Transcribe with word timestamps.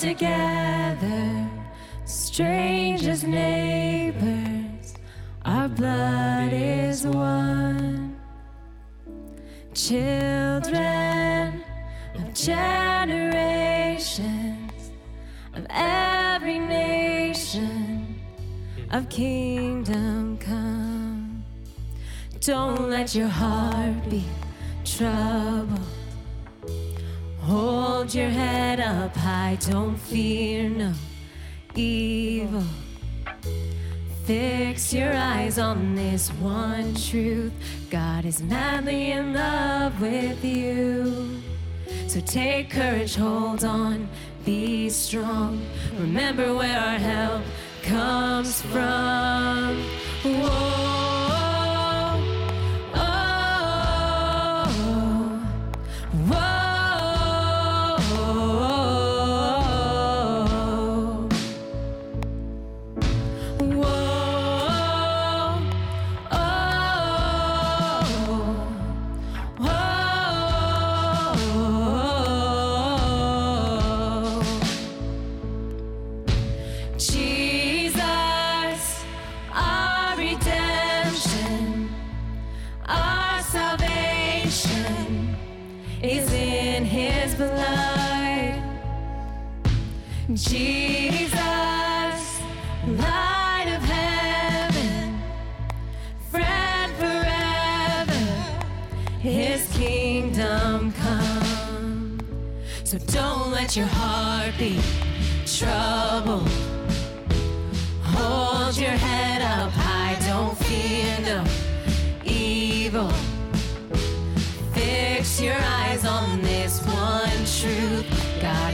together, 0.00 1.46
strangers, 2.06 3.22
neighbors, 3.22 4.94
our 5.44 5.68
blood 5.68 6.54
is 6.54 7.06
one. 7.06 8.16
Children 9.74 11.62
of 12.14 12.32
generations, 12.32 13.12
of 15.52 15.66
every 15.68 16.58
nation, 16.58 18.18
of 18.92 19.06
kingdom 19.10 20.38
come. 20.38 21.44
Don't 22.40 22.88
let 22.88 23.14
your 23.14 23.28
heart 23.28 24.08
be 24.08 24.24
troubled. 24.82 25.69
Hold 28.10 28.22
your 28.22 28.30
head 28.30 28.80
up 28.80 29.14
high, 29.14 29.56
don't 29.60 29.96
fear 29.96 30.68
no 30.68 30.92
evil. 31.76 32.64
Fix 34.24 34.92
your 34.92 35.12
eyes 35.14 35.60
on 35.60 35.94
this 35.94 36.28
one 36.40 36.92
truth 36.96 37.52
God 37.88 38.24
is 38.24 38.42
madly 38.42 39.12
in 39.12 39.32
love 39.32 40.00
with 40.00 40.44
you. 40.44 41.40
So 42.08 42.18
take 42.18 42.70
courage, 42.70 43.14
hold 43.14 43.62
on, 43.62 44.08
be 44.44 44.88
strong. 44.90 45.64
Remember 45.96 46.52
where 46.52 46.80
our 46.80 46.98
help 46.98 47.44
comes 47.84 48.60
from. 48.60 49.84
Whoa. 50.24 50.79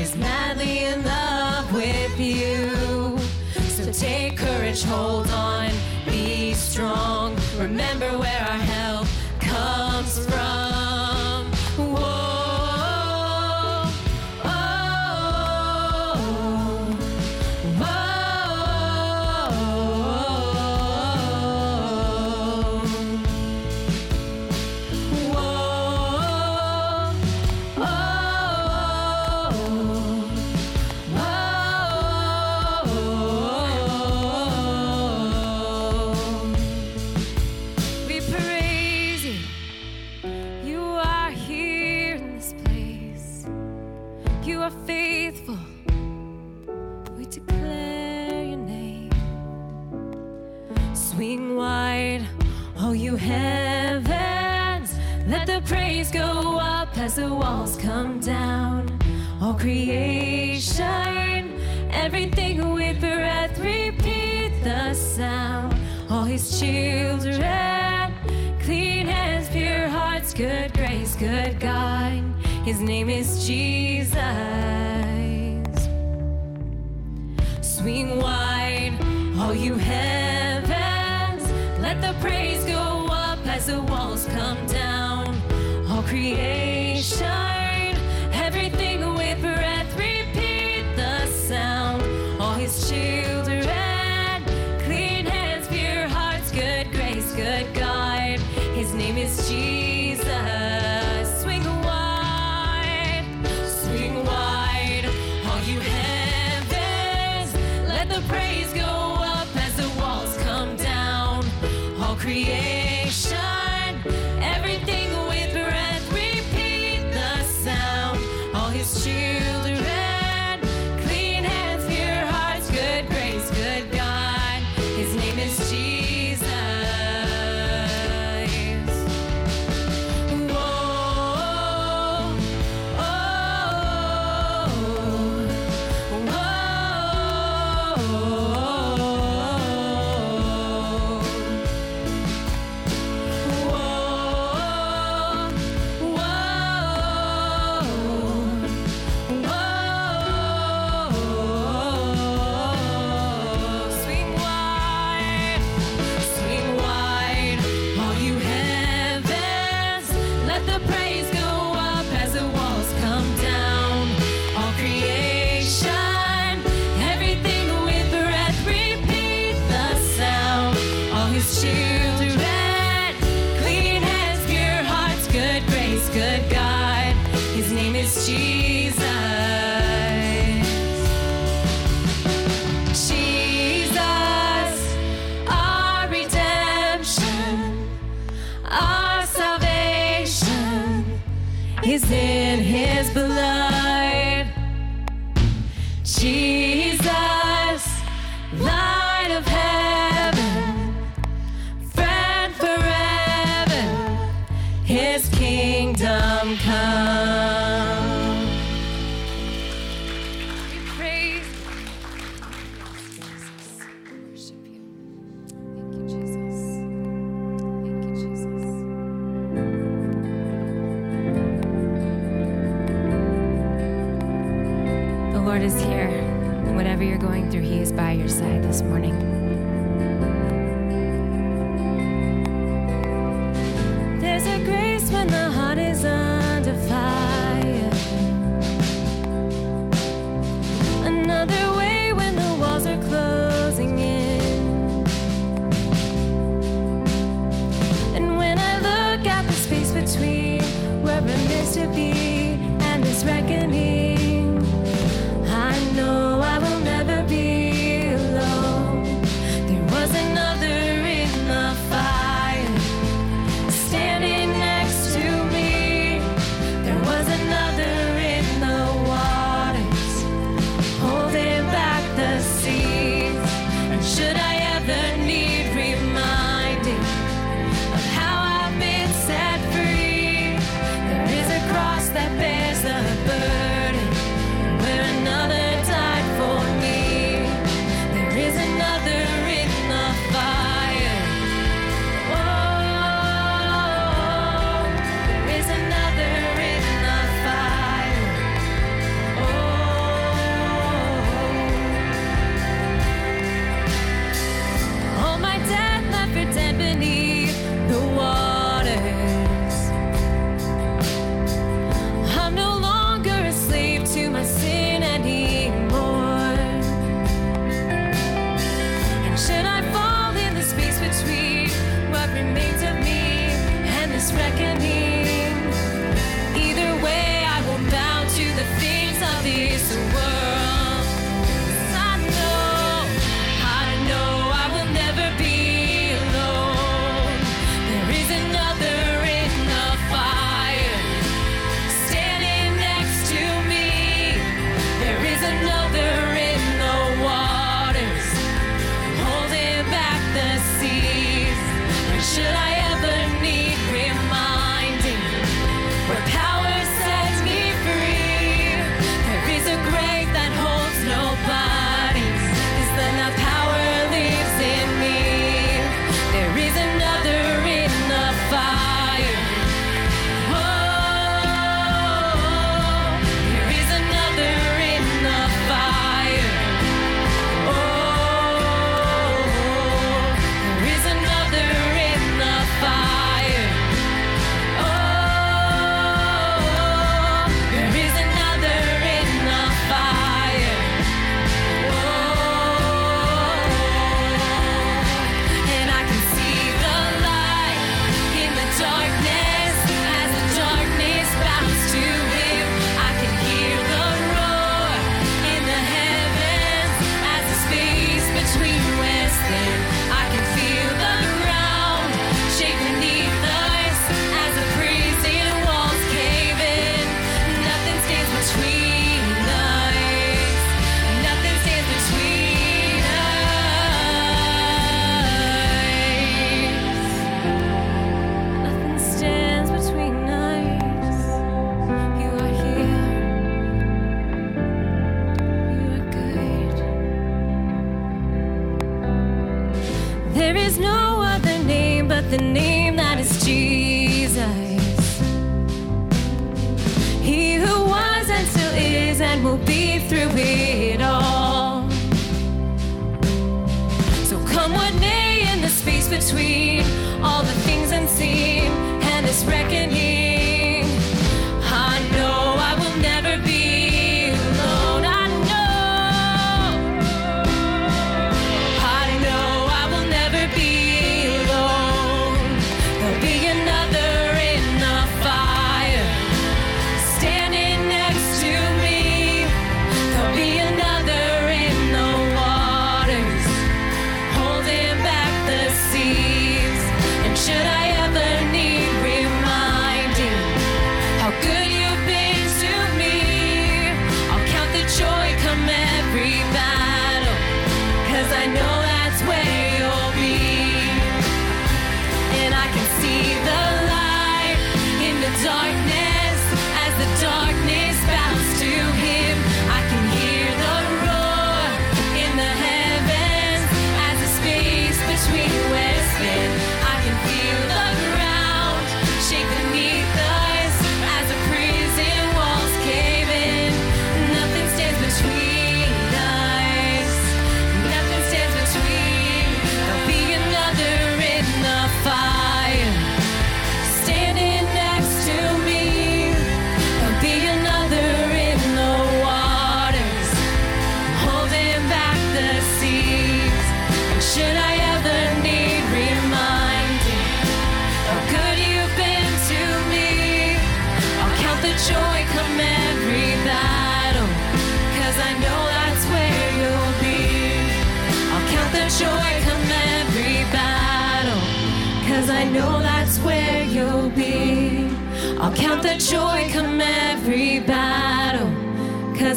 is 0.06 0.16
madly 0.16 0.84
in 0.84 1.02
love 1.04 1.72
with 1.72 2.20
you. 2.20 3.18
So 3.76 3.90
take 3.90 4.36
courage, 4.36 4.84
hold 4.84 5.28
on, 5.30 5.70
be 6.04 6.54
strong. 6.54 7.36
Remember 7.58 8.16
where 8.16 8.40
our 8.50 8.65
children, 66.58 68.14
clean 68.60 69.06
hands, 69.06 69.48
pure 69.50 69.88
hearts, 69.88 70.32
good 70.32 70.72
grace, 70.72 71.14
good 71.16 71.60
God. 71.60 72.22
His 72.64 72.80
name 72.80 73.10
is 73.10 73.46
Jesus. 73.46 74.85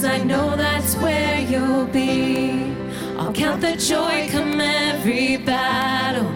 I 0.10 0.18
know 0.18 0.56
that's 0.56 0.96
where 0.96 1.40
you'll 1.40 1.86
be. 1.86 2.74
I'll 3.16 3.32
count 3.32 3.62
the 3.62 3.76
joy 3.76 4.28
come 4.32 4.60
every 4.60 5.38
battle. 5.38 6.32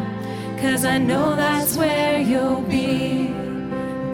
Cause 0.62 0.86
I 0.86 1.00
know 1.00 1.36
that's 1.36 1.76
where 1.76 2.22
you'll 2.22 2.62
be. 2.62 3.34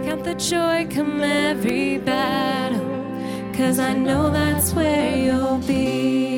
Count 0.06 0.24
the 0.24 0.36
joy 0.36 0.88
come 0.90 1.20
every 1.22 1.98
battle. 1.98 2.88
Cause 3.54 3.80
I 3.80 3.94
know 3.94 4.30
that's 4.30 4.74
where 4.74 5.18
you'll 5.18 5.60
be. 5.68 6.29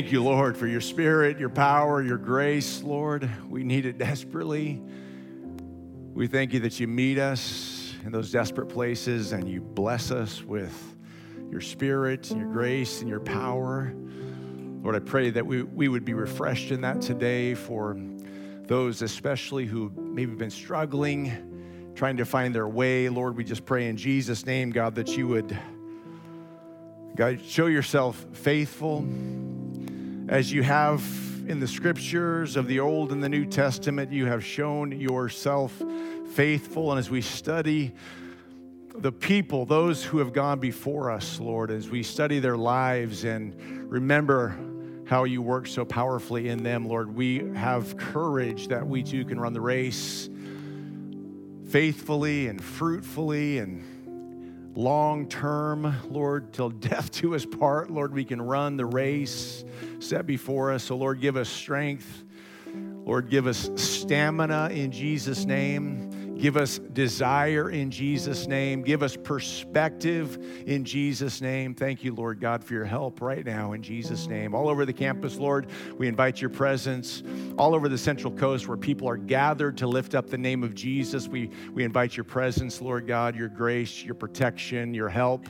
Thank 0.00 0.12
you, 0.12 0.22
Lord, 0.22 0.56
for 0.56 0.66
your 0.66 0.80
spirit, 0.80 1.38
your 1.38 1.50
power, 1.50 2.02
your 2.02 2.16
grace, 2.16 2.82
Lord. 2.82 3.30
We 3.50 3.64
need 3.64 3.84
it 3.84 3.98
desperately. 3.98 4.80
We 6.14 6.26
thank 6.26 6.54
you 6.54 6.60
that 6.60 6.80
you 6.80 6.88
meet 6.88 7.18
us 7.18 7.92
in 8.06 8.10
those 8.10 8.32
desperate 8.32 8.70
places 8.70 9.32
and 9.32 9.46
you 9.46 9.60
bless 9.60 10.10
us 10.10 10.42
with 10.42 10.96
your 11.50 11.60
spirit, 11.60 12.30
and 12.30 12.40
your 12.40 12.50
grace, 12.50 13.02
and 13.02 13.10
your 13.10 13.20
power. 13.20 13.92
Lord, 14.82 14.96
I 14.96 15.00
pray 15.00 15.28
that 15.28 15.46
we, 15.46 15.64
we 15.64 15.88
would 15.88 16.06
be 16.06 16.14
refreshed 16.14 16.70
in 16.70 16.80
that 16.80 17.02
today 17.02 17.52
for 17.54 17.94
those, 18.62 19.02
especially 19.02 19.66
who 19.66 19.92
maybe 19.94 20.34
been 20.34 20.48
struggling, 20.48 21.92
trying 21.94 22.16
to 22.16 22.24
find 22.24 22.54
their 22.54 22.68
way. 22.68 23.10
Lord, 23.10 23.36
we 23.36 23.44
just 23.44 23.66
pray 23.66 23.86
in 23.86 23.98
Jesus' 23.98 24.46
name, 24.46 24.70
God, 24.70 24.94
that 24.94 25.18
you 25.18 25.28
would, 25.28 25.58
God, 27.16 27.38
show 27.42 27.66
yourself 27.66 28.24
faithful 28.32 29.06
as 30.30 30.52
you 30.52 30.62
have 30.62 31.02
in 31.48 31.58
the 31.58 31.66
scriptures 31.66 32.56
of 32.56 32.68
the 32.68 32.78
Old 32.78 33.10
and 33.10 33.20
the 33.20 33.28
New 33.28 33.44
Testament, 33.44 34.12
you 34.12 34.26
have 34.26 34.44
shown 34.44 34.92
yourself 34.92 35.82
faithful. 36.34 36.92
And 36.92 37.00
as 37.00 37.10
we 37.10 37.20
study 37.20 37.92
the 38.94 39.10
people, 39.10 39.66
those 39.66 40.04
who 40.04 40.18
have 40.18 40.32
gone 40.32 40.60
before 40.60 41.10
us, 41.10 41.40
Lord, 41.40 41.72
as 41.72 41.90
we 41.90 42.04
study 42.04 42.38
their 42.38 42.56
lives 42.56 43.24
and 43.24 43.56
remember 43.90 44.56
how 45.04 45.24
you 45.24 45.42
work 45.42 45.66
so 45.66 45.84
powerfully 45.84 46.48
in 46.48 46.62
them, 46.62 46.86
Lord. 46.86 47.12
We 47.12 47.38
have 47.56 47.96
courage 47.96 48.68
that 48.68 48.86
we 48.86 49.02
too 49.02 49.24
can 49.24 49.40
run 49.40 49.52
the 49.52 49.60
race 49.60 50.30
faithfully 51.70 52.46
and 52.46 52.62
fruitfully 52.62 53.58
and 53.58 53.99
long 54.74 55.28
term, 55.28 55.94
Lord, 56.10 56.52
till 56.52 56.70
death 56.70 57.10
do 57.12 57.34
us 57.34 57.44
part. 57.44 57.90
Lord, 57.90 58.12
we 58.12 58.24
can 58.24 58.40
run 58.40 58.76
the 58.76 58.86
race 58.86 59.64
set 59.98 60.26
before 60.26 60.72
us. 60.72 60.84
So, 60.84 60.96
Lord, 60.96 61.20
give 61.20 61.36
us 61.36 61.48
strength. 61.48 62.24
Lord, 63.04 63.30
give 63.30 63.46
us 63.46 63.70
stamina 63.76 64.70
in 64.72 64.92
Jesus' 64.92 65.44
name. 65.44 66.09
Give 66.40 66.56
us 66.56 66.78
desire 66.78 67.68
in 67.68 67.90
Jesus' 67.90 68.46
name. 68.46 68.80
Give 68.80 69.02
us 69.02 69.14
perspective 69.14 70.38
in 70.66 70.86
Jesus' 70.86 71.42
name. 71.42 71.74
Thank 71.74 72.02
you, 72.02 72.14
Lord 72.14 72.40
God, 72.40 72.64
for 72.64 72.72
your 72.72 72.86
help 72.86 73.20
right 73.20 73.44
now 73.44 73.74
in 73.74 73.82
Jesus' 73.82 74.26
name. 74.26 74.54
All 74.54 74.70
over 74.70 74.86
the 74.86 74.92
campus, 74.92 75.36
Lord, 75.36 75.66
we 75.98 76.08
invite 76.08 76.40
your 76.40 76.48
presence. 76.48 77.22
All 77.58 77.74
over 77.74 77.90
the 77.90 77.98
Central 77.98 78.32
Coast 78.32 78.68
where 78.68 78.78
people 78.78 79.06
are 79.06 79.18
gathered 79.18 79.76
to 79.78 79.86
lift 79.86 80.14
up 80.14 80.30
the 80.30 80.38
name 80.38 80.64
of 80.64 80.74
Jesus, 80.74 81.28
we, 81.28 81.50
we 81.74 81.84
invite 81.84 82.16
your 82.16 82.24
presence, 82.24 82.80
Lord 82.80 83.06
God, 83.06 83.36
your 83.36 83.48
grace, 83.48 84.02
your 84.02 84.14
protection, 84.14 84.94
your 84.94 85.10
help 85.10 85.46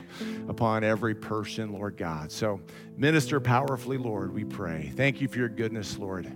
upon 0.49 0.83
every 0.83 1.15
person, 1.15 1.71
Lord 1.71 1.95
God. 1.95 2.33
So 2.33 2.59
minister 2.97 3.39
powerfully, 3.39 3.97
Lord, 3.97 4.33
we 4.33 4.43
pray. 4.43 4.91
Thank 4.97 5.21
you 5.21 5.29
for 5.29 5.37
your 5.37 5.47
goodness, 5.47 5.97
Lord. 5.97 6.29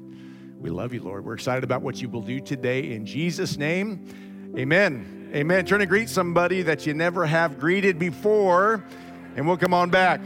We 0.60 0.70
love 0.70 0.94
you, 0.94 1.02
Lord. 1.02 1.26
We're 1.26 1.34
excited 1.34 1.66
about 1.66 1.82
what 1.82 2.02
you 2.02 2.08
will 2.08 2.22
do 2.22 2.40
today 2.40 2.94
in 2.94 3.06
Jesus' 3.06 3.58
name. 3.58 4.08
Amen. 4.58 5.32
Amen. 5.34 5.66
Turn 5.66 5.82
and 5.82 5.90
greet 5.90 6.08
somebody 6.08 6.62
that 6.62 6.86
you 6.86 6.94
never 6.94 7.26
have 7.26 7.60
greeted 7.60 8.00
before, 8.00 8.82
and 9.36 9.46
we'll 9.46 9.58
come 9.58 9.74
on 9.74 9.90
back. 9.90 10.22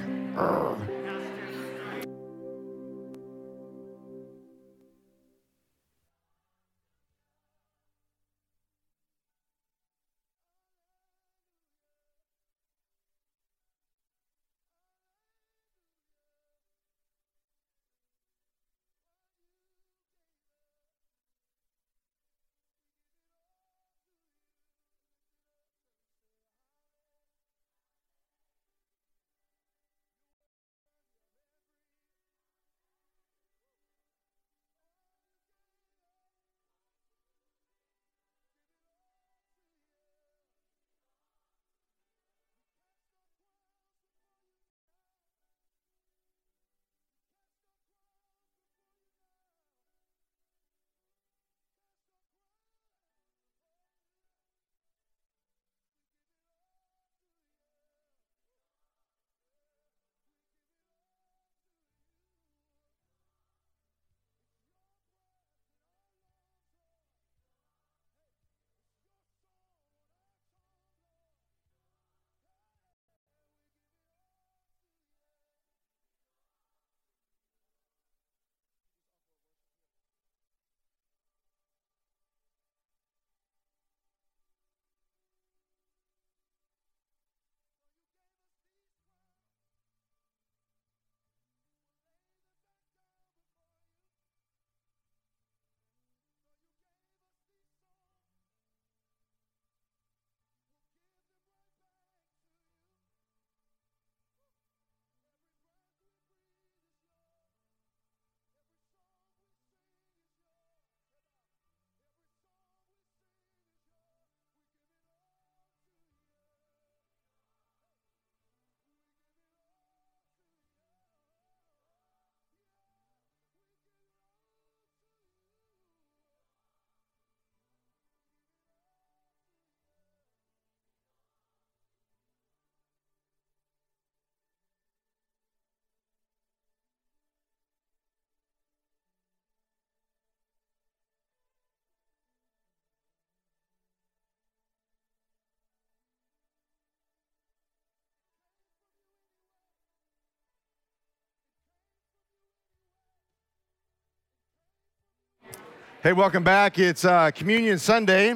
Hey, 156.02 156.14
welcome 156.14 156.46
back. 156.46 156.80
It's 156.80 157.04
uh, 157.04 157.30
Communion 157.32 157.78
Sunday. 157.78 158.36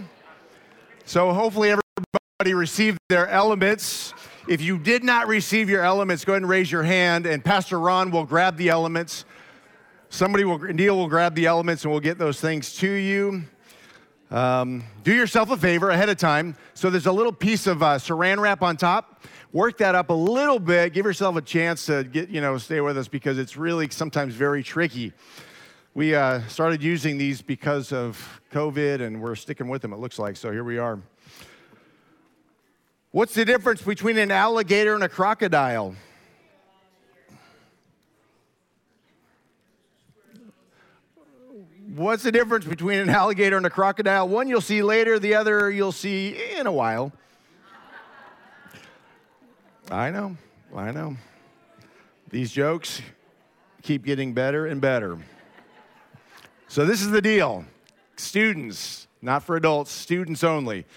So 1.06 1.32
hopefully 1.32 1.70
everybody 1.70 2.54
received 2.54 3.00
their 3.08 3.30
elements. 3.30 4.14
If 4.50 4.60
you 4.60 4.78
did 4.78 5.02
not 5.02 5.30
receive 5.30 5.70
your 5.70 5.82
elements, 5.82 6.26
go 6.26 6.34
ahead 6.34 6.42
and 6.42 6.50
raise 6.50 6.70
your 6.70 6.84
hand, 6.84 7.26
and 7.26 7.42
Pastor 7.42 7.80
Ron 7.80 8.12
will 8.12 8.26
grab 8.26 8.58
the 8.58 8.68
elements. 8.68 9.24
Somebody 10.10 10.44
will, 10.44 10.60
Neil 10.60 10.98
will 10.98 11.08
grab 11.08 11.36
the 11.36 11.46
elements, 11.46 11.86
and 11.86 11.92
we'll 11.94 12.02
get 12.02 12.18
those 12.18 12.42
things 12.42 12.76
to 12.80 12.92
you. 12.92 13.44
Um, 14.30 14.84
do 15.06 15.16
yourself 15.16 15.50
a 15.50 15.56
favor 15.56 15.90
ahead 15.90 16.10
of 16.10 16.18
time. 16.18 16.58
So 16.74 16.90
there's 16.90 17.06
a 17.06 17.14
little 17.14 17.32
piece 17.32 17.66
of 17.66 17.82
uh, 17.82 17.98
saran 17.98 18.42
wrap 18.42 18.62
on 18.62 18.76
top. 18.76 19.24
Work 19.54 19.78
that 19.78 19.96
up 19.96 20.10
a 20.10 20.14
little 20.14 20.60
bit. 20.60 20.92
Give 20.92 21.06
yourself 21.06 21.38
a 21.38 21.42
chance 21.42 21.86
to 21.86 22.04
get, 22.04 22.28
you 22.28 22.42
know, 22.42 22.58
stay 22.58 22.82
with 22.82 22.98
us 22.98 23.08
because 23.08 23.38
it's 23.38 23.56
really 23.56 23.88
sometimes 23.90 24.34
very 24.34 24.64
tricky. 24.64 25.14
We 25.96 26.16
uh, 26.16 26.42
started 26.48 26.82
using 26.82 27.20
these 27.20 27.44
because 27.44 27.94
of 27.94 28.42
COVID, 28.52 29.00
and 29.00 29.22
we're 29.22 29.36
sticking 29.36 29.68
with 29.68 29.84
them, 29.84 29.94
it 29.94 30.00
looks 30.00 30.18
like. 30.18 30.36
So 30.38 30.52
here 30.52 30.64
we 30.64 30.80
are. 30.80 31.00
What's 33.12 33.36
the 33.36 33.46
difference 33.46 33.84
between 33.84 34.18
an 34.18 34.32
alligator 34.32 34.96
and 34.96 35.04
a 35.04 35.10
crocodile? 35.10 35.94
What's 41.94 42.24
the 42.24 42.32
difference 42.32 42.66
between 42.66 42.98
an 42.98 43.10
alligator 43.12 43.56
and 43.56 43.66
a 43.68 43.70
crocodile? 43.70 44.28
One 44.28 44.48
you'll 44.48 44.62
see 44.62 44.82
later, 44.82 45.20
the 45.20 45.36
other 45.36 45.70
you'll 45.70 45.92
see 45.92 46.36
in 46.58 46.66
a 46.66 46.72
while. 46.72 47.12
I 49.92 50.10
know, 50.10 50.38
I 50.76 50.90
know. 50.90 51.18
These 52.32 52.52
jokes 52.52 53.00
keep 53.84 54.04
getting 54.04 54.34
better 54.34 54.66
and 54.66 54.82
better. 54.82 55.20
So, 56.74 56.88
this 56.88 57.04
is 57.04 57.12
the 57.12 57.22
deal 57.22 57.66
students, 58.16 59.08
not 59.22 59.44
for 59.44 59.56
adults, 59.56 59.92
students 59.92 60.44
only. 60.44 60.88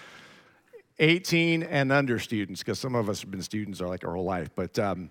18 1.01 1.65
and 1.65 1.93
under 1.93 2.19
students, 2.19 2.63
because 2.63 2.79
some 2.79 2.95
of 2.95 3.11
us 3.11 3.21
have 3.21 3.31
been 3.31 3.43
students 3.43 3.83
our, 3.83 3.87
like 3.87 4.03
our 4.03 4.15
whole 4.15 4.25
life, 4.25 4.49
but 4.55 4.79
um, 4.79 5.11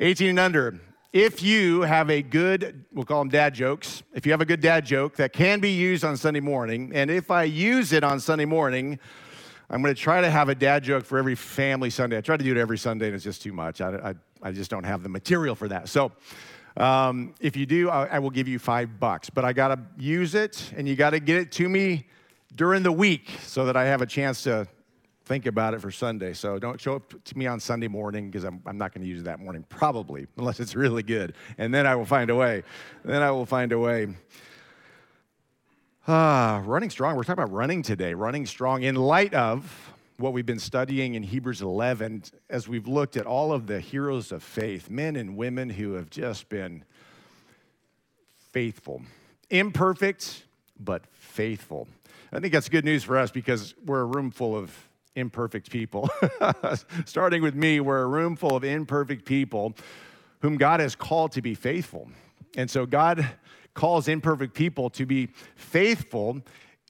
18 0.00 0.28
and 0.28 0.38
under. 0.38 0.78
If 1.14 1.42
you 1.42 1.80
have 1.80 2.10
a 2.10 2.20
good, 2.20 2.84
we'll 2.92 3.06
call 3.06 3.20
them 3.20 3.30
dad 3.30 3.54
jokes, 3.54 4.02
if 4.12 4.26
you 4.26 4.32
have 4.32 4.42
a 4.42 4.44
good 4.44 4.60
dad 4.60 4.84
joke 4.84 5.16
that 5.16 5.32
can 5.32 5.60
be 5.60 5.70
used 5.70 6.04
on 6.04 6.18
Sunday 6.18 6.40
morning, 6.40 6.92
and 6.94 7.10
if 7.10 7.30
I 7.30 7.44
use 7.44 7.94
it 7.94 8.04
on 8.04 8.20
Sunday 8.20 8.44
morning, 8.44 8.98
I'm 9.70 9.80
going 9.80 9.94
to 9.94 9.98
try 9.98 10.20
to 10.20 10.28
have 10.28 10.50
a 10.50 10.54
dad 10.54 10.84
joke 10.84 11.06
for 11.06 11.16
every 11.16 11.34
family 11.34 11.88
Sunday. 11.88 12.18
I 12.18 12.20
try 12.20 12.36
to 12.36 12.44
do 12.44 12.50
it 12.50 12.58
every 12.58 12.76
Sunday, 12.76 13.06
and 13.06 13.14
it's 13.14 13.24
just 13.24 13.40
too 13.40 13.54
much. 13.54 13.80
I, 13.80 14.10
I, 14.10 14.14
I 14.42 14.52
just 14.52 14.70
don't 14.70 14.84
have 14.84 15.02
the 15.02 15.08
material 15.08 15.54
for 15.54 15.68
that. 15.68 15.88
So 15.88 16.12
Um, 16.76 17.34
if 17.40 17.56
you 17.56 17.66
do, 17.66 17.90
I, 17.90 18.06
I 18.06 18.18
will 18.18 18.30
give 18.30 18.48
you 18.48 18.58
five 18.58 18.98
bucks. 18.98 19.30
But 19.30 19.44
I 19.44 19.52
got 19.52 19.68
to 19.68 19.80
use 19.96 20.34
it, 20.34 20.72
and 20.76 20.88
you 20.88 20.96
got 20.96 21.10
to 21.10 21.20
get 21.20 21.36
it 21.36 21.52
to 21.52 21.68
me 21.68 22.06
during 22.54 22.82
the 22.82 22.92
week 22.92 23.30
so 23.42 23.64
that 23.66 23.76
I 23.76 23.84
have 23.84 24.02
a 24.02 24.06
chance 24.06 24.42
to 24.44 24.66
think 25.24 25.46
about 25.46 25.74
it 25.74 25.80
for 25.80 25.90
Sunday. 25.90 26.32
So 26.34 26.58
don't 26.58 26.80
show 26.80 26.96
up 26.96 27.24
to 27.24 27.38
me 27.38 27.46
on 27.46 27.58
Sunday 27.58 27.88
morning 27.88 28.30
because 28.30 28.44
I'm, 28.44 28.60
I'm 28.66 28.76
not 28.76 28.92
going 28.92 29.02
to 29.02 29.08
use 29.08 29.20
it 29.20 29.24
that 29.24 29.40
morning, 29.40 29.64
probably, 29.68 30.26
unless 30.36 30.60
it's 30.60 30.74
really 30.74 31.02
good. 31.02 31.34
And 31.58 31.72
then 31.72 31.86
I 31.86 31.94
will 31.94 32.04
find 32.04 32.30
a 32.30 32.34
way. 32.34 32.62
Then 33.04 33.22
I 33.22 33.30
will 33.30 33.46
find 33.46 33.72
a 33.72 33.78
way. 33.78 34.08
Ah, 36.06 36.62
running 36.66 36.90
strong. 36.90 37.16
We're 37.16 37.22
talking 37.22 37.42
about 37.42 37.54
running 37.54 37.82
today, 37.82 38.12
running 38.12 38.44
strong 38.44 38.82
in 38.82 38.94
light 38.94 39.32
of 39.32 39.93
what 40.16 40.32
we've 40.32 40.46
been 40.46 40.60
studying 40.60 41.14
in 41.14 41.22
Hebrews 41.22 41.60
11 41.60 42.24
as 42.48 42.68
we've 42.68 42.86
looked 42.86 43.16
at 43.16 43.26
all 43.26 43.52
of 43.52 43.66
the 43.66 43.80
heroes 43.80 44.30
of 44.30 44.42
faith, 44.42 44.88
men 44.88 45.16
and 45.16 45.36
women 45.36 45.70
who 45.70 45.94
have 45.94 46.08
just 46.08 46.48
been 46.48 46.84
faithful, 48.52 49.02
imperfect, 49.50 50.44
but 50.78 51.02
faithful. 51.12 51.88
I 52.32 52.40
think 52.40 52.52
that's 52.52 52.68
good 52.68 52.84
news 52.84 53.04
for 53.04 53.18
us 53.18 53.30
because 53.30 53.74
we're 53.84 54.00
a 54.00 54.06
room 54.06 54.30
full 54.30 54.56
of 54.56 54.72
imperfect 55.16 55.70
people. 55.70 56.08
Starting 57.04 57.42
with 57.42 57.54
me, 57.54 57.80
we're 57.80 58.02
a 58.02 58.06
room 58.06 58.36
full 58.36 58.56
of 58.56 58.64
imperfect 58.64 59.24
people 59.24 59.74
whom 60.40 60.56
God 60.56 60.80
has 60.80 60.94
called 60.94 61.32
to 61.32 61.42
be 61.42 61.54
faithful. 61.54 62.08
And 62.56 62.70
so 62.70 62.86
God 62.86 63.26
calls 63.74 64.08
imperfect 64.08 64.54
people 64.54 64.90
to 64.90 65.06
be 65.06 65.28
faithful, 65.56 66.40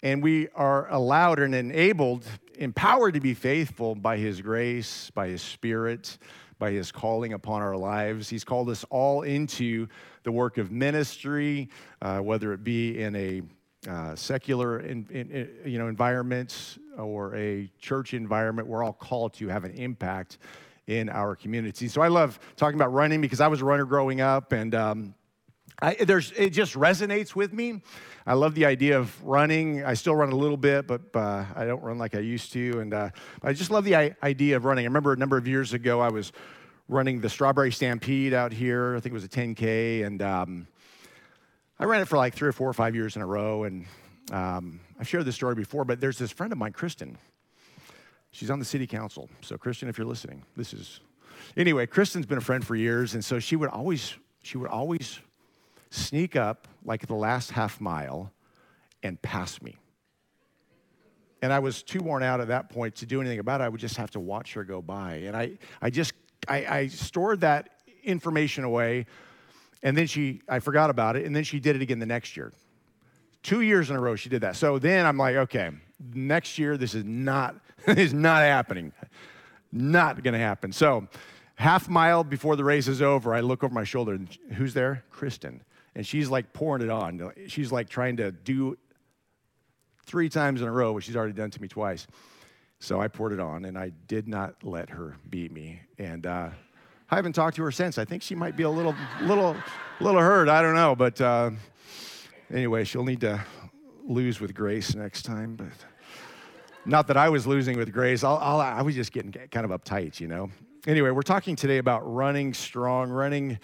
and 0.03 0.23
we 0.23 0.49
are 0.55 0.91
allowed 0.91 1.39
and 1.39 1.55
enabled, 1.55 2.25
empowered 2.59 3.14
to 3.14 3.21
be 3.21 3.35
faithful 3.35 3.95
by 3.95 4.17
His 4.17 4.40
grace, 4.40 5.11
by 5.11 5.29
His 5.29 5.43
Spirit, 5.43 6.19
by 6.59 6.71
His 6.73 6.93
calling 6.93 7.33
upon 7.33 7.62
our 7.62 7.77
lives. 7.77 8.29
He's 8.29 8.45
called 8.45 8.71
us 8.71 8.85
all 8.90 9.23
into 9.23 9.88
the 10.23 10.33
work 10.33 10.59
of 10.59 10.71
ministry, 10.71 11.69
uh, 12.03 12.19
whether 12.19 12.53
it 12.53 12.64
be 12.64 13.01
in 13.01 13.17
a 13.17 13.43
uh, 13.88 14.17
secular 14.17 14.81
in, 14.81 15.07
in, 15.11 15.31
in, 15.31 15.51
you 15.67 15.79
know, 15.79 15.88
environment 15.88 16.79
or 16.97 17.35
a 17.37 17.71
church 17.79 18.14
environment. 18.14 18.67
We're 18.67 18.83
all 18.83 18.95
called 18.95 19.35
to 19.35 19.49
have 19.49 19.64
an 19.64 19.73
impact 19.73 20.38
in 20.87 21.09
our 21.09 21.37
community. 21.37 21.88
So 21.88 22.01
I 22.01 22.09
love 22.09 22.38
talking 22.57 22.77
about 22.77 22.93
running 22.93 23.21
because 23.21 23.40
I 23.40 23.49
was 23.49 23.61
a 23.61 23.64
runner 23.64 23.85
growing 23.85 24.21
up, 24.21 24.53
and 24.53 24.75
um, 24.75 25.14
I, 25.83 25.95
there's, 25.95 26.33
it 26.33 26.51
just 26.51 26.75
resonates 26.75 27.35
with 27.35 27.53
me. 27.53 27.83
I 28.27 28.35
love 28.35 28.55
the 28.55 28.65
idea 28.65 28.99
of 28.99 29.23
running. 29.23 29.85
I 29.85 29.95
still 29.95 30.15
run 30.15 30.31
a 30.31 30.37
little 30.37 30.57
bit, 30.57 30.87
but 30.87 31.03
uh, 31.15 31.45
I 31.55 31.67
don't 31.67 31.83
run 31.83 31.99
like 31.99 32.15
I 32.15 32.21
used 32.21 32.53
to. 32.53 32.81
And 32.81 32.95
uh, 32.95 33.11
I 33.43 33.53
just 33.53 33.71
love 33.71 33.85
the 33.85 33.97
I- 33.97 34.17
idea 34.23 34.57
of 34.57 34.65
running. 34.65 34.85
I 34.85 34.89
remember 34.89 35.13
a 35.13 35.17
number 35.17 35.37
of 35.37 35.47
years 35.47 35.73
ago, 35.73 36.01
I 36.01 36.09
was 36.09 36.33
running 36.89 37.21
the 37.21 37.29
Strawberry 37.29 37.73
Stampede 37.73 38.33
out 38.33 38.53
here. 38.53 38.95
I 38.97 39.01
think 39.01 39.13
it 39.13 39.15
was 39.15 39.25
a 39.25 39.29
10K. 39.29 40.07
And 40.07 40.23
um, 40.23 40.67
I 41.79 41.85
ran 41.85 42.01
it 42.01 42.09
for 42.09 42.17
like 42.17 42.35
three 42.35 42.49
or 42.49 42.53
four 42.53 42.69
or 42.69 42.75
five 42.75 42.95
years 42.95 43.17
in 43.17 43.23
a 43.23 43.27
row. 43.27 43.65
And 43.65 43.85
um, 44.31 44.81
I've 44.99 45.09
shared 45.09 45.25
this 45.25 45.35
story 45.35 45.55
before, 45.55 45.85
but 45.85 46.01
there's 46.01 46.19
this 46.19 46.31
friend 46.31 46.53
of 46.53 46.59
mine, 46.59 46.73
Kristen. 46.73 47.19
She's 48.31 48.51
on 48.51 48.59
the 48.59 48.65
city 48.65 48.87
council. 48.87 49.29
So, 49.43 49.59
Kristen, 49.59 49.89
if 49.89 49.99
you're 49.99 50.07
listening, 50.07 50.45
this 50.57 50.73
is. 50.73 51.01
Anyway, 51.57 51.87
Kristen's 51.87 52.27
been 52.27 52.39
a 52.39 52.43
friend 52.43 52.67
for 52.67 52.75
years. 52.75 53.15
And 53.15 53.25
so 53.25 53.39
she 53.39 53.55
would 53.55 53.69
always, 53.69 54.15
she 54.43 54.57
would 54.57 54.71
always 54.71 55.21
sneak 55.95 56.37
up 56.37 56.69
like 56.85 57.07
the 57.07 57.15
last 57.15 57.51
half 57.53 57.81
mile 57.81 58.33
and 59.03 59.21
pass 59.23 59.63
me. 59.63 59.77
And 61.41 61.53
I 61.53 61.59
was 61.59 61.83
too 61.83 62.01
worn 62.01 62.23
out 62.23 62.41
at 62.41 62.49
that 62.49 62.71
point 62.71 62.97
to 62.97 63.07
do 63.07 63.21
anything 63.21 63.39
about 63.39 63.61
it. 63.61 63.65
I 63.65 63.69
would 63.69 63.81
just 63.81 63.97
have 63.97 64.11
to 64.13 64.21
watch 64.21 64.55
her 64.55 64.65
go 64.65 64.81
by. 64.81 65.17
And 65.17 65.37
I, 65.37 65.59
I 65.81 65.91
just, 65.91 66.15
I, 66.49 66.67
I 66.67 66.87
stored 66.89 67.43
that 67.43 67.71
information 68.03 68.65
away. 68.65 69.07
And 69.83 69.97
then 69.97 70.07
she, 70.07 70.41
I 70.49 70.61
forgot 70.61 70.89
about 70.89 71.17
it. 71.17 71.27
And 71.27 71.37
then 71.37 71.45
she 71.45 71.61
did 71.61 71.77
it 71.77 71.83
again 71.83 71.99
the 71.99 72.07
next 72.07 72.37
year. 72.37 72.53
Two 73.43 73.61
years 73.61 73.91
in 73.91 73.97
a 73.97 74.01
row, 74.01 74.17
she 74.17 74.31
did 74.31 74.41
that. 74.41 74.57
So 74.57 74.79
then 74.79 75.05
I'm 75.05 75.19
like, 75.19 75.37
okay, 75.37 75.71
next 76.15 76.59
year, 76.59 76.79
this 76.79 76.95
is 76.95 77.05
not, 77.05 77.57
this 77.87 77.99
is 77.99 78.15
not 78.15 78.41
happening. 78.41 78.93
Not 79.71 80.23
gonna 80.23 80.39
happen. 80.39 80.73
So 80.73 81.09
half 81.57 81.91
mile 81.91 82.25
before 82.25 82.57
the 82.57 82.65
race 82.65 82.89
is 82.89 83.03
over, 83.03 83.35
I 83.35 83.41
look 83.41 83.63
over 83.63 83.75
my 83.75 83.85
shoulder 83.85 84.15
and 84.15 84.39
who's 84.55 84.73
there? 84.73 85.05
Kristen 85.11 85.61
and 85.95 86.07
she's 86.07 86.29
like 86.29 86.53
pouring 86.53 86.83
it 86.83 86.91
on. 86.91 87.33
She's 87.47 87.71
like 87.73 87.89
trying 87.89 88.17
to 88.19 88.33
do 88.33 88.77
three 90.07 90.29
times 90.29 90.61
in 90.61 90.69
a 90.69 90.73
row 90.73 90.93
what 90.93 91.05
she's 91.05 91.17
already 91.17 91.33
done 91.33 91.51
to 91.51 91.63
me 91.63 91.69
twice. 91.69 92.07
So 92.81 93.01
I 93.01 93.09
poured 93.09 93.33
it 93.33 93.41
on, 93.41 93.65
and 93.65 93.79
I 93.79 93.93
did 94.09 94.29
not 94.29 94.63
let 94.63 94.91
her 94.91 95.17
beat 95.31 95.53
me. 95.53 95.81
And 95.99 96.27
uh, 96.27 96.51
I 97.11 97.17
haven't 97.17 97.33
talked 97.33 97.57
to 97.57 97.63
her 97.63 97.71
since. 97.71 97.97
I 97.97 98.05
think 98.05 98.23
she 98.23 98.35
might 98.35 98.57
be 98.57 98.65
a 98.65 98.71
little, 98.71 98.95
little, 99.23 99.57
little 100.01 100.21
hurt. 100.21 100.49
I 100.49 100.61
don't 100.61 100.75
know, 100.75 100.95
but 100.95 101.21
uh, 101.21 101.51
anyway, 102.53 102.85
she'll 102.85 103.05
need 103.05 103.21
to 103.23 103.43
lose 104.07 104.41
with 104.41 104.55
grace 104.55 104.95
next 104.95 105.23
time. 105.23 105.57
But 105.57 105.69
not 106.85 107.07
that 107.07 107.17
I 107.17 107.31
was 107.31 107.47
losing 107.47 107.79
with 107.79 107.91
grace. 107.93 108.23
I'll, 108.23 108.37
I'll, 108.37 108.61
I 108.61 108.83
was 108.83 108.95
just 108.95 109.13
getting 109.13 109.33
kind 109.33 109.65
of 109.65 109.71
uptight, 109.71 110.21
you 110.21 110.29
know. 110.29 110.51
Anyway, 110.87 111.11
we're 111.11 111.23
talking 111.23 111.57
today 111.57 111.79
about 111.79 112.01
running 112.01 112.53
strong, 112.53 113.09
running 113.09 113.59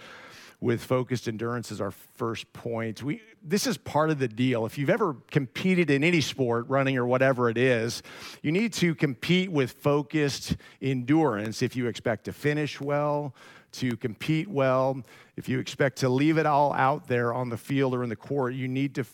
with 0.61 0.83
focused 0.83 1.27
endurance 1.27 1.73
as 1.73 1.81
our 1.81 1.90
first 1.90 2.53
point. 2.53 3.03
We, 3.03 3.23
this 3.42 3.66
is 3.66 3.79
part 3.79 4.11
of 4.11 4.18
the 4.18 4.29
deal. 4.29 4.66
If 4.66 4.77
you've 4.77 4.90
ever 4.90 5.16
competed 5.31 5.90
in 5.90 6.05
any 6.05 6.20
sport, 6.20 6.68
running 6.68 6.99
or 6.99 7.07
whatever 7.07 7.49
it 7.49 7.57
is, 7.57 8.03
you 8.42 8.53
need 8.53 8.73
to 8.75 8.94
compete 8.94 9.51
with 9.51 9.73
focused 9.73 10.57
endurance 10.83 11.62
if 11.62 11.77
you 11.77 11.87
expect 11.87 12.25
to 12.25 12.33
finish 12.33 12.81
well, 12.81 13.35
to 13.73 13.96
compete 13.96 14.49
well. 14.49 15.03
If 15.37 15.49
you 15.49 15.59
expect 15.59 15.99
to 15.99 16.09
leave 16.09 16.37
it 16.37 16.44
all 16.44 16.75
out 16.75 17.07
there 17.07 17.33
on 17.33 17.49
the 17.49 17.57
field 17.57 17.94
or 17.94 18.03
in 18.03 18.11
the 18.11 18.16
court, 18.16 18.53
you 18.55 18.68
need 18.68 18.94
to 18.96 19.05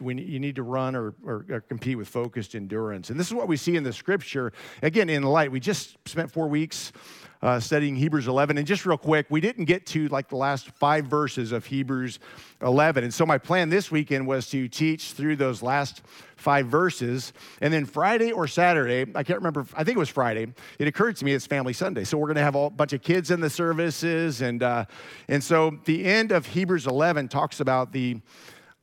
when 0.00 0.18
you 0.18 0.40
need 0.40 0.56
to 0.56 0.62
run 0.62 0.96
or, 0.96 1.14
or, 1.24 1.46
or, 1.48 1.60
compete 1.60 1.96
with 1.96 2.08
focused 2.08 2.56
endurance. 2.56 3.10
And 3.10 3.20
this 3.20 3.28
is 3.28 3.34
what 3.34 3.46
we 3.46 3.56
see 3.56 3.76
in 3.76 3.84
the 3.84 3.92
scripture. 3.92 4.52
Again, 4.82 5.08
in 5.08 5.22
light, 5.22 5.52
we 5.52 5.60
just 5.60 5.96
spent 6.08 6.32
four 6.32 6.48
weeks 6.48 6.92
uh, 7.44 7.60
studying 7.60 7.94
Hebrews 7.94 8.26
11. 8.26 8.56
And 8.56 8.66
just 8.66 8.86
real 8.86 8.96
quick, 8.96 9.26
we 9.28 9.40
didn't 9.40 9.66
get 9.66 9.84
to 9.88 10.08
like 10.08 10.28
the 10.28 10.36
last 10.36 10.70
five 10.70 11.06
verses 11.06 11.52
of 11.52 11.66
Hebrews 11.66 12.18
11. 12.62 13.04
And 13.04 13.12
so 13.12 13.26
my 13.26 13.36
plan 13.36 13.68
this 13.68 13.90
weekend 13.90 14.26
was 14.26 14.48
to 14.50 14.66
teach 14.66 15.12
through 15.12 15.36
those 15.36 15.62
last 15.62 16.02
five 16.36 16.66
verses. 16.66 17.32
And 17.60 17.72
then 17.72 17.84
Friday 17.84 18.32
or 18.32 18.48
Saturday, 18.48 19.12
I 19.14 19.22
can't 19.22 19.38
remember, 19.38 19.66
I 19.74 19.84
think 19.84 19.96
it 19.96 19.98
was 19.98 20.08
Friday, 20.08 20.52
it 20.78 20.88
occurred 20.88 21.16
to 21.16 21.24
me 21.24 21.34
it's 21.34 21.46
Family 21.46 21.74
Sunday. 21.74 22.04
So 22.04 22.16
we're 22.16 22.28
going 22.28 22.36
to 22.36 22.42
have 22.42 22.56
a 22.56 22.70
bunch 22.70 22.94
of 22.94 23.02
kids 23.02 23.30
in 23.30 23.40
the 23.40 23.50
services. 23.50 24.40
And, 24.40 24.62
uh, 24.62 24.86
and 25.28 25.44
so 25.44 25.78
the 25.84 26.04
end 26.04 26.32
of 26.32 26.46
Hebrews 26.46 26.86
11 26.86 27.28
talks 27.28 27.60
about 27.60 27.92
the 27.92 28.20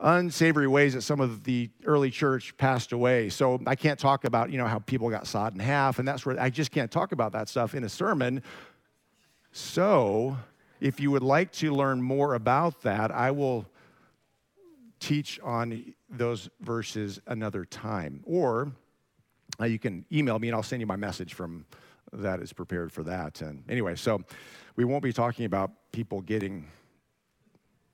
unsavory 0.01 0.67
ways 0.67 0.93
that 0.93 1.01
some 1.01 1.19
of 1.19 1.43
the 1.43 1.69
early 1.85 2.09
church 2.09 2.55
passed 2.57 2.91
away. 2.91 3.29
So 3.29 3.61
I 3.67 3.75
can't 3.75 3.99
talk 3.99 4.25
about, 4.25 4.51
you 4.51 4.57
know, 4.57 4.67
how 4.67 4.79
people 4.79 5.09
got 5.09 5.27
sawed 5.27 5.53
in 5.53 5.59
half 5.59 5.99
and 5.99 6.07
that's 6.07 6.25
where 6.25 6.39
I 6.39 6.49
just 6.49 6.71
can't 6.71 6.91
talk 6.91 7.11
about 7.11 7.31
that 7.33 7.47
stuff 7.47 7.75
in 7.75 7.83
a 7.83 7.89
sermon. 7.89 8.41
So 9.51 10.37
if 10.79 10.99
you 10.99 11.11
would 11.11 11.23
like 11.23 11.51
to 11.53 11.73
learn 11.73 12.01
more 12.01 12.33
about 12.33 12.81
that, 12.81 13.11
I 13.11 13.31
will 13.31 13.67
teach 14.99 15.39
on 15.41 15.93
those 16.09 16.49
verses 16.61 17.19
another 17.27 17.65
time. 17.65 18.21
Or 18.25 18.71
uh, 19.59 19.65
you 19.65 19.79
can 19.79 20.05
email 20.11 20.39
me 20.39 20.47
and 20.47 20.55
I'll 20.55 20.63
send 20.63 20.79
you 20.79 20.87
my 20.87 20.95
message 20.95 21.33
from 21.33 21.65
that 22.13 22.41
is 22.41 22.53
prepared 22.53 22.91
for 22.91 23.03
that. 23.03 23.41
And 23.41 23.63
anyway, 23.69 23.95
so 23.95 24.21
we 24.75 24.85
won't 24.85 25.03
be 25.03 25.13
talking 25.13 25.45
about 25.45 25.71
people 25.91 26.21
getting 26.21 26.67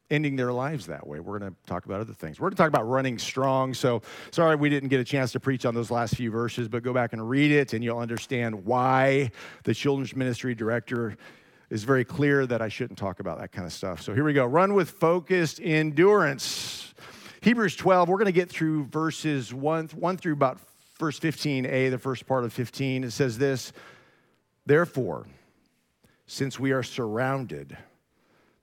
ending 0.09 0.35
their 0.35 0.53
lives 0.53 0.85
that 0.87 1.05
way. 1.05 1.19
We're 1.19 1.39
going 1.39 1.51
to 1.51 1.57
talk 1.65 1.85
about 1.85 1.99
other 1.99 2.13
things. 2.13 2.39
We're 2.39 2.45
going 2.45 2.55
to 2.55 2.63
talk 2.63 2.69
about 2.69 2.87
running 2.87 3.17
strong. 3.17 3.73
So, 3.73 4.01
sorry 4.31 4.55
we 4.55 4.69
didn't 4.69 4.89
get 4.89 4.99
a 4.99 5.03
chance 5.03 5.31
to 5.33 5.39
preach 5.39 5.65
on 5.65 5.75
those 5.75 5.91
last 5.91 6.15
few 6.15 6.31
verses, 6.31 6.67
but 6.67 6.83
go 6.83 6.93
back 6.93 7.13
and 7.13 7.29
read 7.29 7.51
it 7.51 7.73
and 7.73 7.83
you'll 7.83 7.99
understand 7.99 8.65
why 8.65 9.31
the 9.63 9.73
children's 9.73 10.15
ministry 10.15 10.55
director 10.55 11.17
is 11.69 11.83
very 11.83 12.05
clear 12.05 12.45
that 12.45 12.61
I 12.61 12.69
shouldn't 12.69 12.97
talk 12.97 13.19
about 13.19 13.39
that 13.39 13.51
kind 13.51 13.65
of 13.65 13.73
stuff. 13.73 14.01
So, 14.01 14.13
here 14.13 14.23
we 14.23 14.33
go. 14.33 14.45
Run 14.45 14.73
with 14.73 14.91
focused 14.91 15.59
endurance. 15.61 16.93
Hebrews 17.41 17.75
12, 17.75 18.09
we're 18.09 18.17
going 18.17 18.25
to 18.25 18.31
get 18.31 18.49
through 18.49 18.85
verses 18.85 19.53
1, 19.53 19.89
1 19.89 20.17
through 20.17 20.33
about 20.33 20.59
verse 20.97 21.19
15a, 21.19 21.91
the 21.91 21.99
first 21.99 22.25
part 22.25 22.43
of 22.43 22.53
15. 22.53 23.03
It 23.03 23.11
says 23.11 23.37
this 23.37 23.73
Therefore, 24.65 25.27
since 26.25 26.59
we 26.59 26.71
are 26.71 26.83
surrounded 26.83 27.77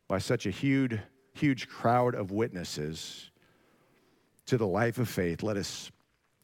by 0.09 0.18
such 0.18 0.46
a 0.46 0.50
huge 0.50 0.98
huge 1.35 1.68
crowd 1.68 2.14
of 2.14 2.31
witnesses 2.31 3.31
to 4.47 4.57
the 4.57 4.66
life 4.66 4.99
of 4.99 5.09
faith, 5.09 5.42
let 5.42 5.57
us 5.57 5.90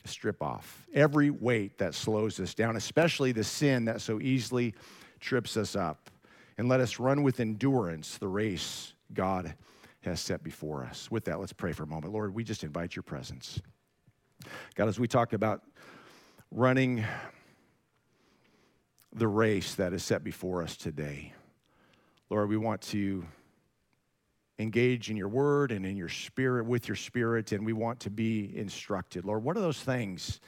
strip 0.04 0.42
off 0.42 0.86
every 0.94 1.30
weight 1.30 1.78
that 1.78 1.94
slows 1.94 2.40
us 2.40 2.54
down, 2.54 2.76
especially 2.76 3.32
the 3.32 3.44
sin 3.44 3.84
that 3.84 4.00
so 4.00 4.20
easily 4.20 4.74
trips 5.20 5.56
us 5.56 5.76
up. 5.76 6.10
And 6.58 6.68
let 6.68 6.80
us 6.80 6.98
run 6.98 7.22
with 7.22 7.40
endurance 7.40 8.18
the 8.18 8.28
race 8.28 8.92
God 9.14 9.54
has 10.02 10.20
set 10.20 10.42
before 10.42 10.84
us. 10.84 11.10
With 11.10 11.24
that, 11.24 11.40
let's 11.40 11.52
pray 11.52 11.72
for 11.72 11.84
a 11.84 11.86
moment. 11.86 12.12
Lord, 12.12 12.34
we 12.34 12.44
just 12.44 12.64
invite 12.64 12.96
your 12.96 13.02
presence. 13.02 13.60
God, 14.74 14.88
as 14.88 14.98
we 14.98 15.08
talk 15.08 15.32
about 15.32 15.62
running 16.50 17.04
the 19.12 19.28
race 19.28 19.74
that 19.74 19.92
is 19.92 20.02
set 20.02 20.22
before 20.22 20.62
us 20.62 20.76
today, 20.76 21.32
Lord, 22.28 22.48
we 22.48 22.56
want 22.56 22.80
to 22.82 23.24
engage 24.60 25.10
in 25.10 25.16
your 25.16 25.28
word 25.28 25.72
and 25.72 25.86
in 25.86 25.96
your 25.96 26.08
spirit, 26.08 26.66
with 26.66 26.86
your 26.86 26.96
spirit, 26.96 27.52
and 27.52 27.64
we 27.64 27.72
want 27.72 28.00
to 28.00 28.10
be 28.10 28.56
instructed. 28.56 29.24
Lord, 29.24 29.42
what 29.42 29.56
are 29.56 29.60
those 29.60 29.80
things 29.80 30.40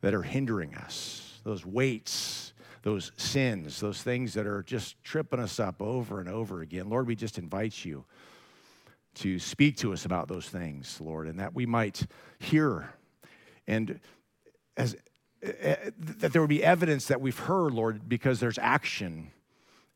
that 0.00 0.14
are 0.14 0.22
hindering 0.22 0.74
us? 0.74 1.40
Those 1.44 1.66
weights, 1.66 2.52
those 2.82 3.12
sins, 3.16 3.80
those 3.80 4.02
things 4.02 4.34
that 4.34 4.46
are 4.46 4.62
just 4.62 5.02
tripping 5.02 5.40
us 5.40 5.58
up 5.58 5.82
over 5.82 6.20
and 6.20 6.28
over 6.28 6.60
again. 6.60 6.88
Lord, 6.88 7.06
we 7.06 7.16
just 7.16 7.38
invite 7.38 7.84
you 7.84 8.04
to 9.16 9.38
speak 9.38 9.76
to 9.78 9.92
us 9.92 10.04
about 10.04 10.28
those 10.28 10.48
things, 10.48 11.00
Lord, 11.00 11.26
and 11.26 11.40
that 11.40 11.54
we 11.54 11.66
might 11.66 12.06
hear 12.38 12.94
and 13.66 14.00
as 14.76 14.96
uh, 15.44 15.74
that 15.98 16.32
there 16.32 16.42
would 16.42 16.48
be 16.48 16.62
evidence 16.62 17.06
that 17.06 17.20
we've 17.20 17.38
heard, 17.38 17.72
Lord, 17.72 18.08
because 18.08 18.40
there's 18.40 18.58
action 18.58 19.30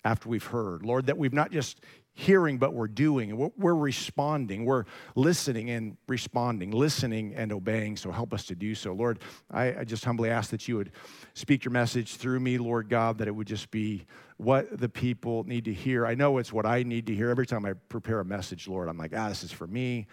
after 0.04 0.28
we've 0.28 0.44
heard. 0.44 0.84
Lord, 0.84 1.06
that 1.06 1.16
we've 1.16 1.32
not 1.32 1.50
just 1.50 1.80
hearing, 2.12 2.58
but 2.58 2.72
we're 2.72 2.86
doing. 2.86 3.36
We're, 3.36 3.50
we're 3.56 3.74
responding. 3.74 4.64
We're 4.64 4.84
listening 5.16 5.70
and 5.70 5.96
responding, 6.06 6.70
listening 6.70 7.34
and 7.34 7.52
obeying. 7.52 7.96
So 7.96 8.12
help 8.12 8.32
us 8.32 8.44
to 8.46 8.54
do 8.54 8.74
so. 8.74 8.92
Lord, 8.92 9.18
I 9.50 9.84
just 9.84 10.04
humbly 10.04 10.30
ask 10.30 10.50
that 10.50 10.68
you 10.68 10.76
would 10.76 10.92
speak 11.34 11.64
your 11.64 11.72
message 11.72 12.16
through 12.16 12.40
me, 12.40 12.56
Lord 12.58 12.88
God, 12.88 13.18
that 13.18 13.26
it 13.26 13.32
would 13.32 13.48
just 13.48 13.70
be 13.70 14.06
what 14.36 14.78
the 14.78 14.88
people 14.88 15.42
need 15.44 15.64
to 15.64 15.72
hear. 15.72 16.06
I 16.06 16.14
know 16.14 16.38
it's 16.38 16.52
what 16.52 16.66
I 16.66 16.84
need 16.84 17.06
to 17.08 17.14
hear. 17.14 17.30
Every 17.30 17.46
time 17.46 17.64
I 17.64 17.72
prepare 17.88 18.20
a 18.20 18.24
message, 18.24 18.68
Lord, 18.68 18.88
I'm 18.88 18.98
like, 18.98 19.12
ah, 19.16 19.28
this 19.28 19.42
is 19.42 19.52
for 19.52 19.66
me. 19.66 20.06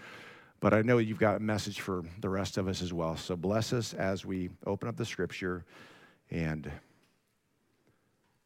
But 0.60 0.74
I 0.74 0.82
know 0.82 1.00
you've 1.00 1.20
got 1.20 1.36
a 1.36 1.40
message 1.40 1.82
for 1.82 2.04
the 2.20 2.30
rest 2.30 2.58
of 2.58 2.68
us 2.68 2.82
as 2.82 2.94
well. 2.94 3.16
So 3.18 3.36
bless 3.36 3.74
us 3.74 3.94
as 3.94 4.26
we 4.26 4.50
open 4.66 4.90
up 4.90 4.96
the 4.96 5.06
scripture 5.06 5.66
and 6.30 6.72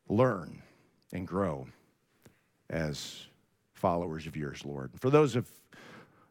learn 0.07 0.61
and 1.13 1.27
grow 1.27 1.67
as 2.69 3.25
followers 3.73 4.27
of 4.27 4.35
yours, 4.35 4.63
Lord. 4.65 4.91
For 4.99 5.09
those 5.09 5.35
of 5.35 5.49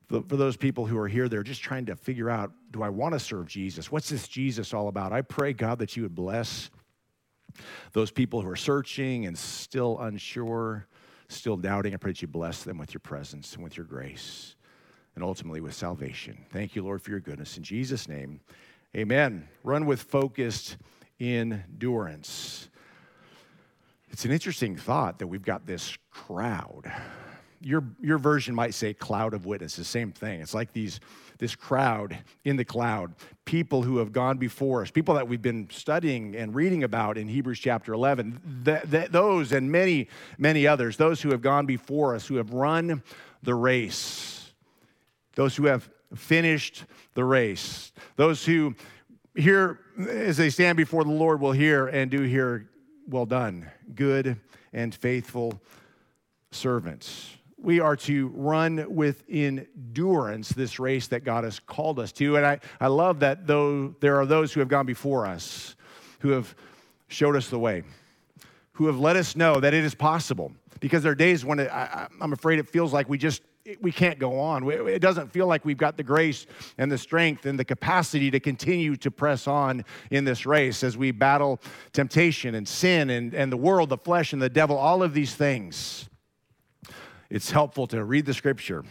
for 0.08 0.36
those 0.36 0.56
people 0.56 0.84
who 0.84 0.98
are 0.98 1.08
here, 1.08 1.30
they're 1.30 1.42
just 1.42 1.62
trying 1.62 1.86
to 1.86 1.96
figure 1.96 2.28
out, 2.28 2.52
do 2.72 2.82
I 2.82 2.90
want 2.90 3.14
to 3.14 3.18
serve 3.18 3.46
Jesus? 3.46 3.90
What's 3.90 4.10
this 4.10 4.28
Jesus 4.28 4.74
all 4.74 4.88
about? 4.88 5.14
I 5.14 5.22
pray, 5.22 5.54
God, 5.54 5.78
that 5.78 5.96
you 5.96 6.02
would 6.02 6.14
bless 6.14 6.70
those 7.92 8.10
people 8.10 8.42
who 8.42 8.48
are 8.48 8.56
searching 8.56 9.24
and 9.24 9.36
still 9.36 9.98
unsure, 10.00 10.86
still 11.28 11.56
doubting. 11.56 11.94
I 11.94 11.96
pray 11.96 12.12
that 12.12 12.20
you 12.20 12.28
bless 12.28 12.64
them 12.64 12.76
with 12.76 12.92
your 12.92 13.00
presence 13.00 13.54
and 13.54 13.64
with 13.64 13.78
your 13.78 13.86
grace 13.86 14.56
and 15.14 15.24
ultimately 15.24 15.62
with 15.62 15.74
salvation. 15.74 16.44
Thank 16.52 16.76
you, 16.76 16.82
Lord, 16.82 17.00
for 17.00 17.10
your 17.10 17.20
goodness. 17.20 17.56
In 17.56 17.62
Jesus' 17.62 18.06
name, 18.06 18.40
amen. 18.94 19.48
Run 19.62 19.86
with 19.86 20.02
focused 20.02 20.76
endurance. 21.18 22.68
It's 24.14 24.24
an 24.24 24.30
interesting 24.30 24.76
thought 24.76 25.18
that 25.18 25.26
we've 25.26 25.42
got 25.42 25.66
this 25.66 25.98
crowd. 26.12 26.84
Your, 27.60 27.82
your 28.00 28.16
version 28.16 28.54
might 28.54 28.72
say 28.72 28.94
cloud 28.94 29.34
of 29.34 29.44
witnesses, 29.44 29.88
same 29.88 30.12
thing. 30.12 30.40
It's 30.40 30.54
like 30.54 30.72
these, 30.72 31.00
this 31.38 31.56
crowd 31.56 32.18
in 32.44 32.54
the 32.54 32.64
cloud, 32.64 33.16
people 33.44 33.82
who 33.82 33.98
have 33.98 34.12
gone 34.12 34.38
before 34.38 34.82
us, 34.82 34.90
people 34.92 35.16
that 35.16 35.26
we've 35.26 35.42
been 35.42 35.68
studying 35.68 36.36
and 36.36 36.54
reading 36.54 36.84
about 36.84 37.18
in 37.18 37.26
Hebrews 37.26 37.58
chapter 37.58 37.92
11. 37.92 38.62
Th- 38.64 38.88
th- 38.88 39.10
those 39.10 39.50
and 39.50 39.72
many, 39.72 40.06
many 40.38 40.64
others, 40.64 40.96
those 40.96 41.20
who 41.20 41.30
have 41.30 41.42
gone 41.42 41.66
before 41.66 42.14
us, 42.14 42.24
who 42.24 42.36
have 42.36 42.52
run 42.52 43.02
the 43.42 43.56
race, 43.56 44.52
those 45.34 45.56
who 45.56 45.66
have 45.66 45.90
finished 46.14 46.84
the 47.14 47.24
race, 47.24 47.90
those 48.14 48.46
who 48.46 48.76
hear 49.34 49.80
as 50.08 50.36
they 50.36 50.50
stand 50.50 50.76
before 50.76 51.02
the 51.02 51.10
Lord 51.10 51.40
will 51.40 51.50
hear 51.50 51.88
and 51.88 52.12
do 52.12 52.22
hear 52.22 52.68
well 53.08 53.26
done, 53.26 53.70
good 53.94 54.38
and 54.72 54.94
faithful 54.94 55.60
servants. 56.50 57.30
We 57.58 57.80
are 57.80 57.96
to 57.96 58.28
run 58.34 58.84
with 58.94 59.24
endurance 59.28 60.50
this 60.50 60.78
race 60.78 61.06
that 61.08 61.24
God 61.24 61.44
has 61.44 61.58
called 61.60 61.98
us 61.98 62.12
to. 62.12 62.36
And 62.36 62.44
I, 62.44 62.60
I 62.80 62.88
love 62.88 63.20
that 63.20 63.46
though 63.46 63.94
there 64.00 64.20
are 64.20 64.26
those 64.26 64.52
who 64.52 64.60
have 64.60 64.68
gone 64.68 64.86
before 64.86 65.26
us, 65.26 65.76
who 66.20 66.30
have 66.30 66.54
showed 67.08 67.36
us 67.36 67.48
the 67.48 67.58
way, 67.58 67.82
who 68.72 68.86
have 68.86 68.98
let 68.98 69.16
us 69.16 69.36
know 69.36 69.60
that 69.60 69.72
it 69.72 69.84
is 69.84 69.94
possible. 69.94 70.52
Because 70.80 71.02
there 71.02 71.12
are 71.12 71.16
days 71.16 71.44
when 71.44 71.60
it, 71.60 71.70
I, 71.70 72.08
I'm 72.20 72.32
afraid 72.32 72.58
it 72.58 72.68
feels 72.68 72.92
like 72.92 73.08
we 73.08 73.16
just 73.16 73.42
we 73.80 73.92
can't 73.92 74.18
go 74.18 74.38
on. 74.38 74.68
It 74.70 74.98
doesn't 75.00 75.32
feel 75.32 75.46
like 75.46 75.64
we've 75.64 75.78
got 75.78 75.96
the 75.96 76.02
grace 76.02 76.46
and 76.76 76.92
the 76.92 76.98
strength 76.98 77.46
and 77.46 77.58
the 77.58 77.64
capacity 77.64 78.30
to 78.30 78.38
continue 78.38 78.94
to 78.96 79.10
press 79.10 79.46
on 79.46 79.84
in 80.10 80.24
this 80.24 80.44
race 80.44 80.84
as 80.84 80.96
we 80.96 81.12
battle 81.12 81.60
temptation 81.92 82.54
and 82.54 82.68
sin 82.68 83.08
and, 83.08 83.32
and 83.32 83.50
the 83.50 83.56
world, 83.56 83.88
the 83.88 83.96
flesh, 83.96 84.32
and 84.34 84.42
the 84.42 84.50
devil, 84.50 84.76
all 84.76 85.02
of 85.02 85.14
these 85.14 85.34
things. 85.34 86.10
It's 87.30 87.50
helpful 87.50 87.86
to 87.88 88.04
read 88.04 88.26
the 88.26 88.34
scripture, 88.34 88.84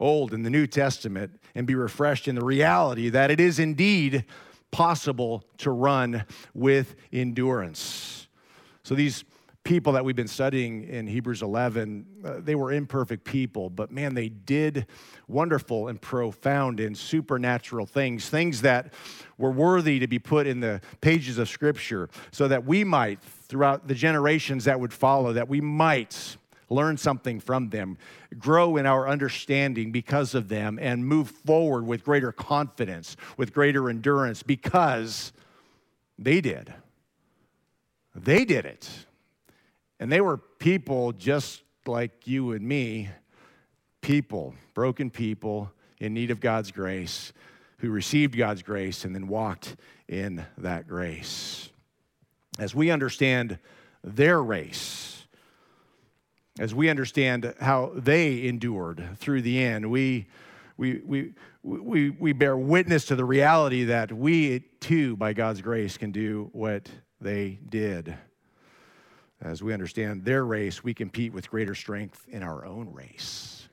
Old 0.00 0.32
and 0.32 0.44
the 0.44 0.50
New 0.50 0.66
Testament, 0.66 1.38
and 1.54 1.66
be 1.66 1.74
refreshed 1.74 2.26
in 2.26 2.34
the 2.34 2.44
reality 2.44 3.10
that 3.10 3.30
it 3.30 3.40
is 3.40 3.58
indeed 3.58 4.24
possible 4.70 5.44
to 5.58 5.70
run 5.70 6.24
with 6.54 6.96
endurance. 7.12 8.26
So 8.82 8.94
these 8.94 9.24
people 9.64 9.94
that 9.94 10.04
we've 10.04 10.14
been 10.14 10.28
studying 10.28 10.84
in 10.84 11.06
Hebrews 11.06 11.40
11, 11.40 12.06
uh, 12.22 12.34
they 12.38 12.54
were 12.54 12.70
imperfect 12.70 13.24
people, 13.24 13.70
but 13.70 13.90
man, 13.90 14.14
they 14.14 14.28
did 14.28 14.86
wonderful 15.26 15.88
and 15.88 16.00
profound 16.00 16.80
and 16.80 16.96
supernatural 16.96 17.86
things, 17.86 18.28
things 18.28 18.60
that 18.60 18.92
were 19.38 19.50
worthy 19.50 19.98
to 19.98 20.06
be 20.06 20.18
put 20.18 20.46
in 20.46 20.60
the 20.60 20.82
pages 21.00 21.38
of 21.38 21.48
Scripture, 21.48 22.10
so 22.30 22.46
that 22.46 22.66
we 22.66 22.84
might, 22.84 23.22
throughout 23.22 23.88
the 23.88 23.94
generations 23.94 24.64
that 24.66 24.78
would 24.78 24.92
follow, 24.92 25.32
that 25.32 25.48
we 25.48 25.62
might 25.62 26.36
learn 26.68 26.98
something 26.98 27.40
from 27.40 27.70
them, 27.70 27.96
grow 28.38 28.76
in 28.76 28.84
our 28.84 29.08
understanding 29.08 29.92
because 29.92 30.34
of 30.34 30.48
them, 30.48 30.78
and 30.80 31.06
move 31.06 31.30
forward 31.30 31.86
with 31.86 32.04
greater 32.04 32.32
confidence, 32.32 33.16
with 33.38 33.54
greater 33.54 33.88
endurance, 33.88 34.42
because 34.42 35.32
they 36.18 36.42
did. 36.42 36.72
They 38.14 38.44
did 38.44 38.66
it. 38.66 39.06
And 40.00 40.10
they 40.10 40.20
were 40.20 40.38
people 40.38 41.12
just 41.12 41.62
like 41.86 42.26
you 42.26 42.52
and 42.52 42.66
me, 42.66 43.10
people, 44.00 44.54
broken 44.74 45.10
people 45.10 45.70
in 45.98 46.14
need 46.14 46.30
of 46.30 46.40
God's 46.40 46.70
grace, 46.70 47.32
who 47.78 47.90
received 47.90 48.36
God's 48.36 48.62
grace 48.62 49.04
and 49.04 49.14
then 49.14 49.28
walked 49.28 49.76
in 50.08 50.44
that 50.58 50.88
grace. 50.88 51.70
As 52.58 52.74
we 52.74 52.90
understand 52.90 53.58
their 54.02 54.42
race, 54.42 55.26
as 56.58 56.74
we 56.74 56.88
understand 56.88 57.54
how 57.60 57.92
they 57.94 58.46
endured 58.46 59.16
through 59.18 59.42
the 59.42 59.62
end, 59.62 59.90
we, 59.90 60.26
we, 60.76 61.00
we, 61.00 61.32
we, 61.62 62.10
we 62.10 62.32
bear 62.32 62.56
witness 62.56 63.06
to 63.06 63.16
the 63.16 63.24
reality 63.24 63.84
that 63.84 64.12
we 64.12 64.60
too, 64.80 65.16
by 65.16 65.32
God's 65.32 65.62
grace, 65.62 65.96
can 65.96 66.12
do 66.12 66.48
what 66.52 66.88
they 67.20 67.58
did. 67.68 68.16
As 69.40 69.62
we 69.62 69.72
understand 69.72 70.24
their 70.24 70.44
race, 70.44 70.82
we 70.82 70.94
compete 70.94 71.32
with 71.32 71.50
greater 71.50 71.74
strength 71.74 72.24
in 72.28 72.42
our 72.42 72.64
own 72.64 72.92
race. 72.92 73.68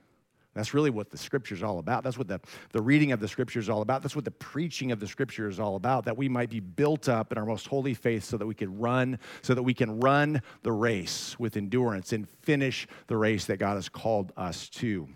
That's 0.54 0.74
really 0.74 0.89
what 0.89 1.10
the 1.10 1.17
scripture 1.17 1.56
is 1.56 1.63
all 1.63 1.80
about. 1.80 2.04
That's 2.04 2.17
what 2.17 2.28
the, 2.28 2.41
the 2.74 2.82
reading 2.82 3.13
of 3.13 3.21
the 3.21 3.28
scripture 3.28 3.60
is 3.60 3.69
all 3.69 3.82
about. 3.82 4.02
That's 4.02 4.17
what 4.17 4.26
the 4.26 4.32
preaching 4.32 4.91
of 4.91 5.00
the 5.00 5.08
scripture 5.08 5.47
is 5.47 5.62
all 5.62 5.78
about, 5.78 6.04
that 6.06 6.17
we 6.17 6.28
might 6.28 6.50
be 6.50 6.60
built 6.60 7.08
up 7.08 7.32
in 7.32 7.38
our 7.38 7.45
most 7.45 7.67
holy 7.67 7.93
faith 7.93 8.26
so 8.26 8.36
that 8.36 8.45
we 8.45 8.54
can 8.54 8.78
run, 8.78 9.17
so 9.43 9.54
that 9.54 9.63
we 9.63 9.74
can 9.74 10.02
run 10.02 10.41
the 10.63 10.74
race 10.74 11.39
with 11.39 11.56
endurance 11.56 12.12
and 12.12 12.28
finish 12.28 12.86
the 13.08 13.15
race 13.15 13.45
that 13.45 13.58
God 13.58 13.76
has 13.76 13.88
called 13.88 14.34
us 14.36 14.67
to. 14.69 15.08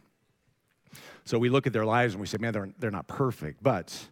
So 1.25 1.37
we 1.37 1.49
look 1.49 1.67
at 1.67 1.73
their 1.73 1.85
lives 1.85 2.13
and 2.13 2.21
we 2.21 2.27
say, 2.27 2.37
man, 2.37 2.53
they're, 2.53 2.69
they're 2.79 2.91
not 2.91 3.07
perfect, 3.07 3.61
but 3.61 4.07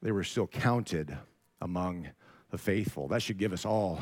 they 0.00 0.12
were 0.12 0.24
still 0.24 0.46
counted 0.46 1.14
among 1.60 2.08
the 2.50 2.56
faithful. 2.56 3.08
That 3.08 3.20
should 3.20 3.36
give 3.36 3.52
us 3.52 3.66
all 3.66 4.00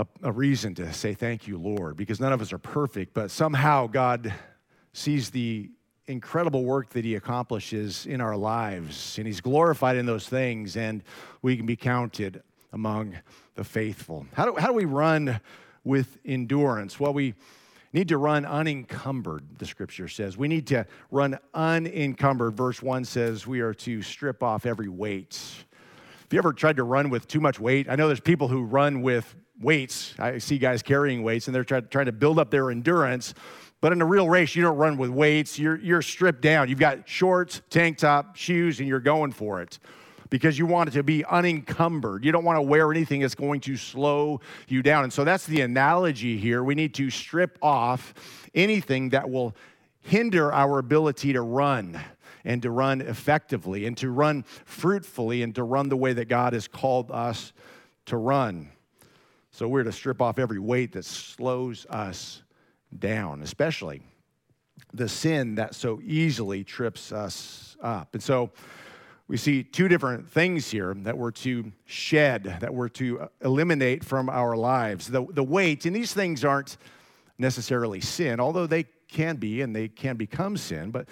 a, 0.00 0.06
a 0.22 0.32
reason 0.32 0.74
to 0.76 0.92
say 0.92 1.14
thank 1.14 1.46
you, 1.46 1.58
Lord, 1.58 1.96
because 1.96 2.20
none 2.20 2.32
of 2.32 2.40
us 2.40 2.52
are 2.52 2.58
perfect, 2.58 3.12
but 3.12 3.30
somehow 3.30 3.86
God 3.86 4.32
sees 4.92 5.30
the 5.30 5.70
incredible 6.06 6.64
work 6.64 6.90
that 6.90 7.04
he 7.04 7.14
accomplishes 7.14 8.06
in 8.06 8.20
our 8.20 8.36
lives, 8.36 9.18
and 9.18 9.26
he's 9.26 9.40
glorified 9.40 9.96
in 9.96 10.06
those 10.06 10.28
things, 10.28 10.76
and 10.76 11.02
we 11.42 11.56
can 11.56 11.66
be 11.66 11.76
counted 11.76 12.42
among 12.72 13.16
the 13.54 13.64
faithful. 13.64 14.26
How 14.32 14.46
do, 14.46 14.56
how 14.56 14.68
do 14.68 14.72
we 14.72 14.86
run 14.86 15.40
with 15.84 16.18
endurance? 16.24 16.98
Well, 16.98 17.12
we 17.12 17.34
need 17.92 18.08
to 18.08 18.16
run 18.16 18.46
unencumbered, 18.46 19.58
the 19.58 19.66
scripture 19.66 20.08
says. 20.08 20.36
We 20.36 20.48
need 20.48 20.66
to 20.68 20.86
run 21.10 21.38
unencumbered. 21.52 22.56
Verse 22.56 22.80
1 22.80 23.04
says 23.04 23.46
we 23.46 23.60
are 23.60 23.74
to 23.74 24.00
strip 24.02 24.42
off 24.42 24.64
every 24.64 24.88
weight. 24.88 25.38
Have 26.20 26.32
you 26.32 26.38
ever 26.38 26.52
tried 26.52 26.76
to 26.76 26.84
run 26.84 27.10
with 27.10 27.26
too 27.28 27.40
much 27.40 27.58
weight? 27.60 27.88
I 27.88 27.96
know 27.96 28.06
there's 28.06 28.20
people 28.20 28.48
who 28.48 28.62
run 28.62 29.02
with 29.02 29.34
weights. 29.60 30.14
I 30.18 30.38
see 30.38 30.58
guys 30.58 30.82
carrying 30.82 31.22
weights 31.22 31.46
and 31.46 31.54
they're 31.54 31.64
try, 31.64 31.80
trying 31.80 32.06
to 32.06 32.12
build 32.12 32.38
up 32.38 32.50
their 32.50 32.70
endurance. 32.70 33.34
But 33.80 33.92
in 33.92 34.02
a 34.02 34.06
real 34.06 34.28
race, 34.28 34.54
you 34.54 34.62
don't 34.62 34.76
run 34.76 34.98
with 34.98 35.10
weights. 35.10 35.58
You're, 35.58 35.78
you're 35.78 36.02
stripped 36.02 36.42
down. 36.42 36.68
You've 36.68 36.78
got 36.78 37.08
shorts, 37.08 37.62
tank 37.70 37.98
top, 37.98 38.36
shoes, 38.36 38.78
and 38.78 38.88
you're 38.88 39.00
going 39.00 39.32
for 39.32 39.62
it. 39.62 39.78
because 40.30 40.58
you 40.58 40.64
want 40.64 40.88
it 40.88 40.92
to 40.92 41.02
be 41.02 41.24
unencumbered. 41.24 42.24
You 42.24 42.32
don't 42.32 42.44
want 42.44 42.56
to 42.56 42.62
wear 42.62 42.90
anything 42.90 43.20
that's 43.20 43.34
going 43.34 43.60
to 43.62 43.76
slow 43.76 44.40
you 44.68 44.82
down. 44.82 45.04
And 45.04 45.12
so 45.12 45.24
that's 45.24 45.44
the 45.46 45.60
analogy 45.60 46.38
here. 46.38 46.64
We 46.64 46.74
need 46.74 46.94
to 46.94 47.10
strip 47.10 47.58
off 47.60 48.14
anything 48.54 49.10
that 49.10 49.28
will 49.28 49.54
hinder 50.00 50.52
our 50.52 50.78
ability 50.78 51.34
to 51.34 51.42
run 51.42 52.00
and 52.44 52.62
to 52.62 52.70
run 52.70 53.02
effectively 53.02 53.84
and 53.84 53.96
to 53.98 54.10
run 54.10 54.44
fruitfully 54.64 55.42
and 55.42 55.54
to 55.56 55.62
run 55.62 55.90
the 55.90 55.96
way 55.96 56.14
that 56.14 56.28
God 56.28 56.54
has 56.54 56.66
called 56.66 57.10
us 57.10 57.52
to 58.06 58.16
run. 58.16 58.70
So 59.50 59.68
we're 59.68 59.82
to 59.84 59.92
strip 59.92 60.22
off 60.22 60.38
every 60.38 60.58
weight 60.58 60.92
that 60.92 61.04
slows 61.04 61.86
us 61.86 62.42
down, 62.98 63.42
especially 63.42 64.02
the 64.92 65.08
sin 65.08 65.56
that 65.56 65.74
so 65.74 66.00
easily 66.02 66.64
trips 66.64 67.12
us 67.12 67.76
up. 67.82 68.14
And 68.14 68.22
so 68.22 68.50
we 69.28 69.36
see 69.36 69.62
two 69.62 69.88
different 69.88 70.28
things 70.28 70.70
here 70.70 70.94
that 71.02 71.16
we're 71.16 71.30
to 71.30 71.70
shed, 71.84 72.56
that 72.60 72.74
we're 72.74 72.88
to 72.88 73.28
eliminate 73.42 74.04
from 74.04 74.28
our 74.28 74.56
lives. 74.56 75.06
The, 75.06 75.24
the 75.30 75.44
weight, 75.44 75.86
and 75.86 75.94
these 75.94 76.12
things 76.12 76.44
aren't 76.44 76.76
necessarily 77.38 78.00
sin, 78.00 78.40
although 78.40 78.66
they 78.66 78.86
can 79.08 79.36
be 79.36 79.60
and 79.60 79.74
they 79.74 79.88
can 79.88 80.16
become 80.16 80.56
sin, 80.56 80.90
but 80.90 81.08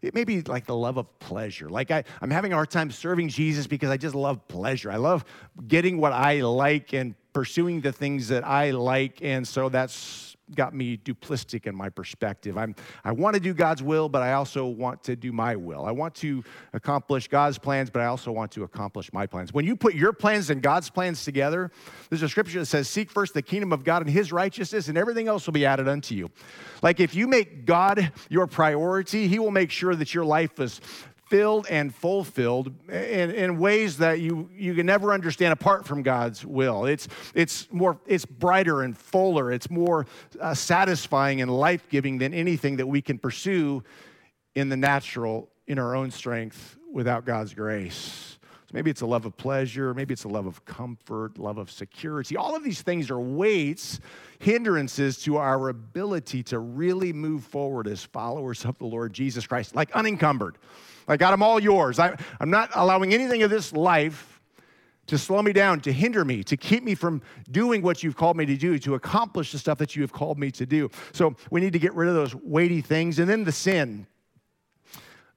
it 0.00 0.14
may 0.14 0.24
be 0.24 0.42
like 0.42 0.64
the 0.64 0.76
love 0.76 0.96
of 0.96 1.18
pleasure. 1.18 1.68
Like 1.68 1.90
I, 1.90 2.04
I'm 2.20 2.30
having 2.30 2.52
a 2.52 2.54
hard 2.54 2.70
time 2.70 2.90
serving 2.90 3.28
Jesus 3.28 3.66
because 3.66 3.90
I 3.90 3.96
just 3.96 4.14
love 4.14 4.46
pleasure. 4.48 4.90
I 4.90 4.96
love 4.96 5.24
getting 5.66 5.98
what 5.98 6.12
I 6.12 6.40
like 6.40 6.92
and 6.92 7.14
pursuing 7.38 7.80
the 7.80 7.92
things 7.92 8.26
that 8.26 8.44
I 8.44 8.72
like. 8.72 9.22
And 9.22 9.46
so 9.46 9.68
that's 9.68 10.36
got 10.56 10.74
me 10.74 10.96
duplistic 10.96 11.68
in 11.68 11.74
my 11.76 11.88
perspective. 11.88 12.58
I'm, 12.58 12.74
I 13.04 13.12
want 13.12 13.34
to 13.34 13.40
do 13.40 13.54
God's 13.54 13.80
will, 13.80 14.08
but 14.08 14.22
I 14.22 14.32
also 14.32 14.66
want 14.66 15.04
to 15.04 15.14
do 15.14 15.30
my 15.30 15.54
will. 15.54 15.86
I 15.86 15.92
want 15.92 16.16
to 16.16 16.42
accomplish 16.72 17.28
God's 17.28 17.56
plans, 17.56 17.90
but 17.90 18.02
I 18.02 18.06
also 18.06 18.32
want 18.32 18.50
to 18.52 18.64
accomplish 18.64 19.12
my 19.12 19.24
plans. 19.24 19.54
When 19.54 19.64
you 19.64 19.76
put 19.76 19.94
your 19.94 20.12
plans 20.12 20.50
and 20.50 20.60
God's 20.60 20.90
plans 20.90 21.24
together, 21.24 21.70
there's 22.10 22.24
a 22.24 22.28
scripture 22.28 22.58
that 22.58 22.66
says, 22.66 22.88
Seek 22.88 23.08
first 23.08 23.34
the 23.34 23.42
kingdom 23.42 23.72
of 23.72 23.84
God 23.84 24.02
and 24.02 24.10
his 24.10 24.32
righteousness, 24.32 24.88
and 24.88 24.98
everything 24.98 25.28
else 25.28 25.46
will 25.46 25.52
be 25.52 25.64
added 25.64 25.86
unto 25.86 26.16
you. 26.16 26.32
Like 26.82 26.98
if 26.98 27.14
you 27.14 27.28
make 27.28 27.66
God 27.66 28.10
your 28.28 28.48
priority, 28.48 29.28
he 29.28 29.38
will 29.38 29.52
make 29.52 29.70
sure 29.70 29.94
that 29.94 30.12
your 30.12 30.24
life 30.24 30.58
is 30.58 30.80
filled 31.28 31.66
and 31.68 31.94
fulfilled 31.94 32.72
in, 32.88 33.30
in 33.30 33.58
ways 33.58 33.98
that 33.98 34.20
you, 34.20 34.48
you 34.54 34.74
can 34.74 34.86
never 34.86 35.12
understand 35.12 35.52
apart 35.52 35.86
from 35.86 36.02
God's 36.02 36.44
will. 36.44 36.86
It's, 36.86 37.08
it's 37.34 37.70
more, 37.70 37.98
it's 38.06 38.24
brighter 38.24 38.82
and 38.82 38.96
fuller. 38.96 39.52
It's 39.52 39.70
more 39.70 40.06
uh, 40.40 40.54
satisfying 40.54 41.42
and 41.42 41.50
life-giving 41.50 42.18
than 42.18 42.32
anything 42.34 42.76
that 42.76 42.86
we 42.86 43.02
can 43.02 43.18
pursue 43.18 43.82
in 44.54 44.68
the 44.68 44.76
natural, 44.76 45.50
in 45.66 45.78
our 45.78 45.94
own 45.94 46.10
strength, 46.10 46.76
without 46.92 47.24
God's 47.24 47.52
grace. 47.54 48.38
So 48.50 48.72
maybe 48.72 48.90
it's 48.90 49.02
a 49.02 49.06
love 49.06 49.24
of 49.24 49.36
pleasure, 49.36 49.94
maybe 49.94 50.12
it's 50.12 50.24
a 50.24 50.28
love 50.28 50.46
of 50.46 50.64
comfort, 50.64 51.38
love 51.38 51.58
of 51.58 51.70
security. 51.70 52.36
All 52.36 52.54
of 52.56 52.64
these 52.64 52.82
things 52.82 53.10
are 53.10 53.20
weights, 53.20 54.00
hindrances 54.40 55.22
to 55.22 55.36
our 55.36 55.68
ability 55.68 56.42
to 56.44 56.58
really 56.58 57.12
move 57.12 57.44
forward 57.44 57.86
as 57.88 58.04
followers 58.04 58.64
of 58.64 58.76
the 58.78 58.86
Lord 58.86 59.12
Jesus 59.12 59.46
Christ, 59.46 59.74
like 59.74 59.90
unencumbered. 59.92 60.58
I 61.08 61.16
got 61.16 61.30
them 61.32 61.42
all 61.42 61.58
yours. 61.60 61.98
I, 61.98 62.16
I'm 62.40 62.50
not 62.50 62.70
allowing 62.74 63.12
anything 63.12 63.42
of 63.42 63.50
this 63.50 63.72
life 63.72 64.40
to 65.06 65.16
slow 65.16 65.42
me 65.42 65.52
down, 65.52 65.80
to 65.80 65.92
hinder 65.92 66.24
me, 66.24 66.44
to 66.44 66.56
keep 66.56 66.84
me 66.84 66.94
from 66.94 67.22
doing 67.50 67.82
what 67.82 68.02
you've 68.02 68.16
called 68.16 68.36
me 68.36 68.44
to 68.44 68.56
do, 68.56 68.78
to 68.78 68.94
accomplish 68.94 69.52
the 69.52 69.58
stuff 69.58 69.78
that 69.78 69.96
you 69.96 70.02
have 70.02 70.12
called 70.12 70.38
me 70.38 70.50
to 70.50 70.66
do. 70.66 70.90
So 71.12 71.34
we 71.50 71.60
need 71.60 71.72
to 71.72 71.78
get 71.78 71.94
rid 71.94 72.08
of 72.08 72.14
those 72.14 72.34
weighty 72.34 72.82
things. 72.82 73.18
And 73.18 73.28
then 73.28 73.44
the 73.44 73.52
sin, 73.52 74.06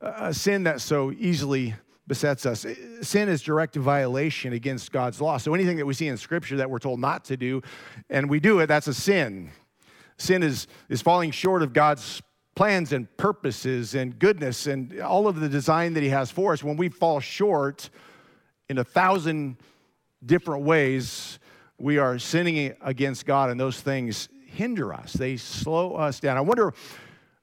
a 0.02 0.34
sin 0.34 0.64
that 0.64 0.82
so 0.82 1.12
easily 1.14 1.74
besets 2.06 2.46
us. 2.46 2.66
Sin 3.02 3.30
is 3.30 3.42
direct 3.42 3.76
violation 3.78 4.52
against 4.52 4.92
God's 4.92 5.22
law. 5.22 5.38
So 5.38 5.54
anything 5.54 5.78
that 5.78 5.86
we 5.86 5.94
see 5.94 6.10
in 6.10 6.18
Scripture 6.18 6.58
that 6.58 6.70
we're 6.70 6.80
told 6.80 7.00
not 7.00 7.24
to 7.26 7.38
do, 7.38 7.62
and 8.10 8.30
we 8.30 8.42
do 8.42 8.60
it, 8.60 8.68
that's 8.68 8.88
a 8.88 8.94
sin. 8.94 9.52
Sin 10.18 10.44
is, 10.44 10.68
is 10.90 11.02
falling 11.02 11.32
short 11.32 11.64
of 11.64 11.72
God's 11.72 12.22
plans 12.62 12.94
and 12.94 13.18
purposes 13.18 13.96
and 13.96 14.20
goodness 14.20 14.68
and 14.68 15.00
all 15.02 15.28
of 15.28 15.40
the 15.40 15.50
design 15.50 15.96
that 15.96 16.04
He 16.04 16.10
has 16.10 16.30
for 16.30 16.54
us, 16.54 16.64
when 16.64 16.78
we 16.78 16.90
fall 16.90 17.20
short 17.20 17.90
in 18.70 18.78
a 18.78 18.84
thousand 18.84 19.58
different 20.24 20.64
ways, 20.64 21.40
we 21.80 21.98
are 21.98 22.20
sinning 22.20 22.76
against 22.82 23.26
God, 23.26 23.50
and 23.50 23.60
those 23.60 23.82
things 23.82 24.30
hinder 24.46 24.94
us. 24.94 25.14
They 25.14 25.38
slow 25.38 25.96
us 25.96 26.20
down. 26.20 26.38
I 26.38 26.42
wonder 26.42 26.72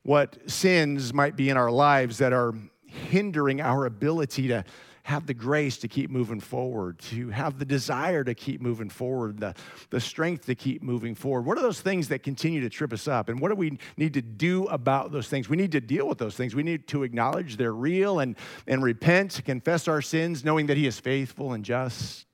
what 0.04 0.38
sins 0.48 1.12
might 1.12 1.34
be 1.34 1.50
in 1.50 1.56
our 1.56 1.72
lives 1.72 2.18
that 2.18 2.32
are 2.32 2.54
hindering 2.86 3.60
our 3.60 3.86
ability 3.86 4.46
to 4.46 4.64
have 5.08 5.24
the 5.24 5.32
grace 5.32 5.78
to 5.78 5.88
keep 5.88 6.10
moving 6.10 6.38
forward, 6.38 6.98
to 6.98 7.30
have 7.30 7.58
the 7.58 7.64
desire 7.64 8.22
to 8.22 8.34
keep 8.34 8.60
moving 8.60 8.90
forward, 8.90 9.40
the, 9.40 9.54
the 9.88 9.98
strength 9.98 10.44
to 10.44 10.54
keep 10.54 10.82
moving 10.82 11.14
forward? 11.14 11.46
What 11.46 11.56
are 11.56 11.62
those 11.62 11.80
things 11.80 12.08
that 12.08 12.22
continue 12.22 12.60
to 12.60 12.68
trip 12.68 12.92
us 12.92 13.08
up? 13.08 13.30
And 13.30 13.40
what 13.40 13.48
do 13.48 13.54
we 13.54 13.78
need 13.96 14.12
to 14.12 14.20
do 14.20 14.66
about 14.66 15.10
those 15.10 15.26
things? 15.26 15.48
We 15.48 15.56
need 15.56 15.72
to 15.72 15.80
deal 15.80 16.06
with 16.06 16.18
those 16.18 16.36
things. 16.36 16.54
We 16.54 16.62
need 16.62 16.86
to 16.88 17.04
acknowledge 17.04 17.56
they're 17.56 17.72
real 17.72 18.18
and, 18.18 18.36
and 18.66 18.82
repent, 18.82 19.40
confess 19.46 19.88
our 19.88 20.02
sins, 20.02 20.44
knowing 20.44 20.66
that 20.66 20.76
He 20.76 20.86
is 20.86 21.00
faithful 21.00 21.54
and 21.54 21.64
just 21.64 22.26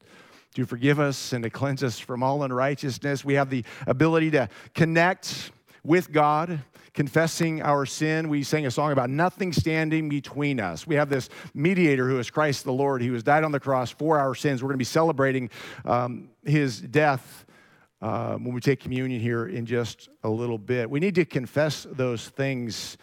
to 0.56 0.66
forgive 0.66 0.98
us 0.98 1.32
and 1.32 1.44
to 1.44 1.50
cleanse 1.50 1.84
us 1.84 2.00
from 2.00 2.24
all 2.24 2.42
unrighteousness. 2.42 3.24
We 3.24 3.34
have 3.34 3.50
the 3.50 3.64
ability 3.86 4.32
to 4.32 4.48
connect 4.74 5.52
with 5.84 6.10
God 6.10 6.58
confessing 6.94 7.60
our 7.60 7.84
sin. 7.84 8.28
We 8.28 8.44
sang 8.44 8.66
a 8.66 8.70
song 8.70 8.92
about 8.92 9.10
nothing 9.10 9.52
standing 9.52 10.08
between 10.08 10.60
us. 10.60 10.86
We 10.86 10.94
have 10.94 11.10
this 11.10 11.28
mediator 11.52 12.08
who 12.08 12.18
is 12.20 12.30
Christ 12.30 12.64
the 12.64 12.72
Lord, 12.72 13.02
who 13.02 13.12
has 13.12 13.24
died 13.24 13.44
on 13.44 13.52
the 13.52 13.60
cross 13.60 13.90
for 13.90 14.18
our 14.18 14.34
sins. 14.34 14.62
We're 14.62 14.68
going 14.68 14.74
to 14.74 14.78
be 14.78 14.84
celebrating 14.84 15.50
um, 15.84 16.30
his 16.44 16.80
death. 16.80 17.44
Uh, 18.00 18.34
when 18.34 18.54
we 18.54 18.60
take 18.60 18.80
communion 18.80 19.20
here 19.20 19.46
in 19.46 19.66
just 19.66 20.08
a 20.22 20.28
little 20.28 20.58
bit, 20.58 20.88
we 20.88 21.00
need 21.00 21.14
to 21.14 21.24
confess 21.24 21.86
those 21.90 22.28
things 22.28 22.96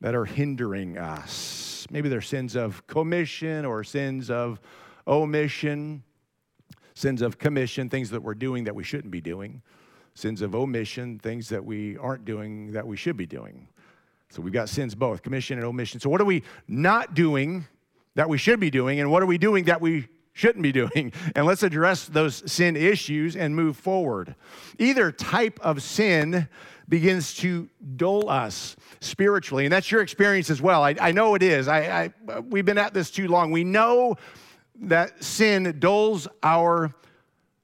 that 0.00 0.14
are 0.14 0.24
hindering 0.24 0.98
us. 0.98 1.86
Maybe 1.90 2.08
they're 2.08 2.20
sins 2.20 2.56
of 2.56 2.86
commission 2.86 3.64
or 3.64 3.84
sins 3.84 4.30
of 4.30 4.60
omission, 5.06 6.02
sins 6.94 7.22
of 7.22 7.38
commission, 7.38 7.88
things 7.88 8.10
that 8.10 8.20
we're 8.20 8.34
doing 8.34 8.64
that 8.64 8.74
we 8.74 8.84
shouldn't 8.84 9.12
be 9.12 9.20
doing 9.20 9.62
sins 10.18 10.42
of 10.42 10.54
omission, 10.54 11.18
things 11.18 11.48
that 11.48 11.64
we 11.64 11.96
aren't 11.96 12.24
doing 12.24 12.72
that 12.72 12.86
we 12.86 12.96
should 12.96 13.16
be 13.16 13.26
doing. 13.26 13.68
So 14.30 14.42
we've 14.42 14.52
got 14.52 14.68
sins 14.68 14.94
both, 14.94 15.22
commission 15.22 15.58
and 15.58 15.66
omission. 15.66 16.00
So 16.00 16.10
what 16.10 16.20
are 16.20 16.26
we 16.26 16.42
not 16.66 17.14
doing 17.14 17.66
that 18.14 18.28
we 18.28 18.36
should 18.36 18.58
be 18.58 18.68
doing, 18.68 18.98
and 18.98 19.12
what 19.12 19.22
are 19.22 19.26
we 19.26 19.38
doing 19.38 19.64
that 19.64 19.80
we 19.80 20.08
shouldn't 20.32 20.62
be 20.62 20.72
doing? 20.72 21.12
And 21.36 21.46
let's 21.46 21.62
address 21.62 22.06
those 22.06 22.50
sin 22.50 22.76
issues 22.76 23.36
and 23.36 23.54
move 23.54 23.76
forward. 23.76 24.34
Either 24.78 25.12
type 25.12 25.60
of 25.62 25.82
sin 25.82 26.48
begins 26.88 27.34
to 27.36 27.68
dull 27.96 28.28
us 28.28 28.74
spiritually, 29.00 29.66
and 29.66 29.72
that's 29.72 29.90
your 29.90 30.00
experience 30.00 30.50
as 30.50 30.60
well. 30.60 30.82
I, 30.82 30.96
I 31.00 31.12
know 31.12 31.36
it 31.36 31.44
is. 31.44 31.68
I, 31.68 32.12
I, 32.28 32.40
we've 32.40 32.64
been 32.64 32.78
at 32.78 32.92
this 32.92 33.12
too 33.12 33.28
long. 33.28 33.52
We 33.52 33.62
know 33.62 34.16
that 34.80 35.22
sin 35.22 35.76
dulls 35.78 36.26
our 36.42 36.92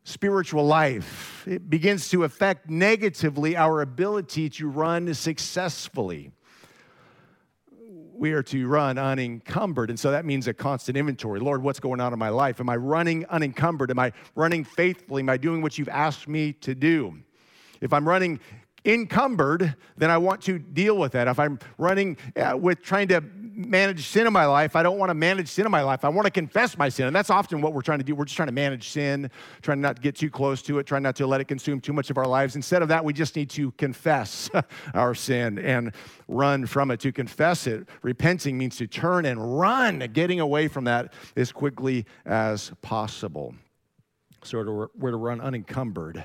spiritual 0.05 0.67
life. 0.67 1.45
It 1.49 1.69
begins 1.69 2.11
to 2.11 2.25
affect 2.25 2.69
negatively 2.69 3.57
our 3.57 3.81
ability 3.81 4.51
to 4.51 4.69
run 4.69 5.13
successfully. 5.15 6.31
We 8.17 8.33
are 8.33 8.43
to 8.45 8.69
run 8.69 8.97
unencumbered. 8.97 9.91
And 9.91 9.99
so 9.99 10.11
that 10.13 10.25
means 10.25 10.47
a 10.47 10.55
constant 10.55 10.97
inventory. 10.97 11.41
Lord, 11.41 11.63
what's 11.63 11.81
going 11.81 12.01
on 12.01 12.13
in 12.13 12.19
my 12.19 12.29
life? 12.29 12.61
Am 12.61 12.69
I 12.69 12.77
running 12.77 13.27
unencumbered? 13.27 13.91
Am 13.91 13.99
I 13.99 14.13
running 14.37 14.63
faithfully? 14.63 15.21
Am 15.21 15.29
I 15.29 15.37
doing 15.37 15.63
what 15.63 15.79
you've 15.79 15.89
asked 15.89 16.29
me 16.29 16.53
to 16.53 16.75
do? 16.75 17.19
If 17.81 17.93
I'm 17.93 18.07
running 18.07 18.39
encumbered, 18.85 19.75
then 19.97 20.11
I 20.11 20.19
want 20.19 20.43
to 20.43 20.59
deal 20.59 20.97
with 20.97 21.13
that. 21.13 21.27
If 21.27 21.39
I'm 21.39 21.59
running 21.79 22.17
uh, 22.37 22.57
with 22.57 22.83
trying 22.83 23.09
to 23.09 23.21
manage 23.57 24.07
sin 24.07 24.27
in 24.27 24.33
my 24.33 24.47
life. 24.47 24.77
I 24.77 24.83
don't 24.83 24.99
want 24.99 25.11
to 25.11 25.15
manage 25.15 25.49
sin 25.49 25.65
in 25.65 25.73
my 25.73 25.83
life. 25.83 26.05
I 26.05 26.09
want 26.09 26.27
to 26.27 26.31
confess 26.31 26.77
my 26.77 26.89
sin. 26.89 27.07
And 27.07 27.15
that's 27.15 27.31
often 27.31 27.61
what 27.61 27.73
we're 27.73 27.83
trying 27.83 27.99
to 27.99 28.05
do. 28.05 28.15
We're 28.15 28.25
just 28.25 28.37
trying 28.37 28.49
to 28.49 28.55
manage 28.55 28.89
sin, 28.89 29.31
trying 29.63 29.81
not 29.81 29.97
to 29.97 30.03
get 30.03 30.17
too 30.17 30.31
close 30.31 30.63
to 30.63 30.79
it, 30.79 30.87
trying 30.87 31.03
not 31.03 31.17
to 31.17 31.27
let 31.27 31.41
it 31.41 31.47
consume 31.47 31.81
too 31.81 31.93
much 31.93 32.11
of 32.11 32.19
our 32.19 32.27
lives. 32.27 32.57
Instead 32.57 32.83
of 32.83 32.89
that, 32.89 33.05
we 33.05 33.13
just 33.13 33.37
need 33.37 33.51
to 33.51 33.71
confess 33.73 34.51
our 34.95 35.15
sin 35.15 35.59
and 35.59 35.93
run 36.29 36.67
from 36.67 36.91
it. 36.91 37.01
To 37.01 37.13
confess 37.13 37.67
it, 37.67 37.87
repenting 38.03 38.59
means 38.59 38.77
to 38.77 38.87
turn 38.87 39.27
and 39.27 39.59
run, 39.59 39.99
getting 40.13 40.41
away 40.41 40.69
from 40.69 40.85
that 40.85 41.13
as 41.37 41.53
quickly 41.53 42.07
as 42.25 42.73
possible. 42.83 43.55
So 44.43 44.89
we're 44.95 45.11
to 45.11 45.17
run 45.17 45.41
unencumbered 45.41 46.25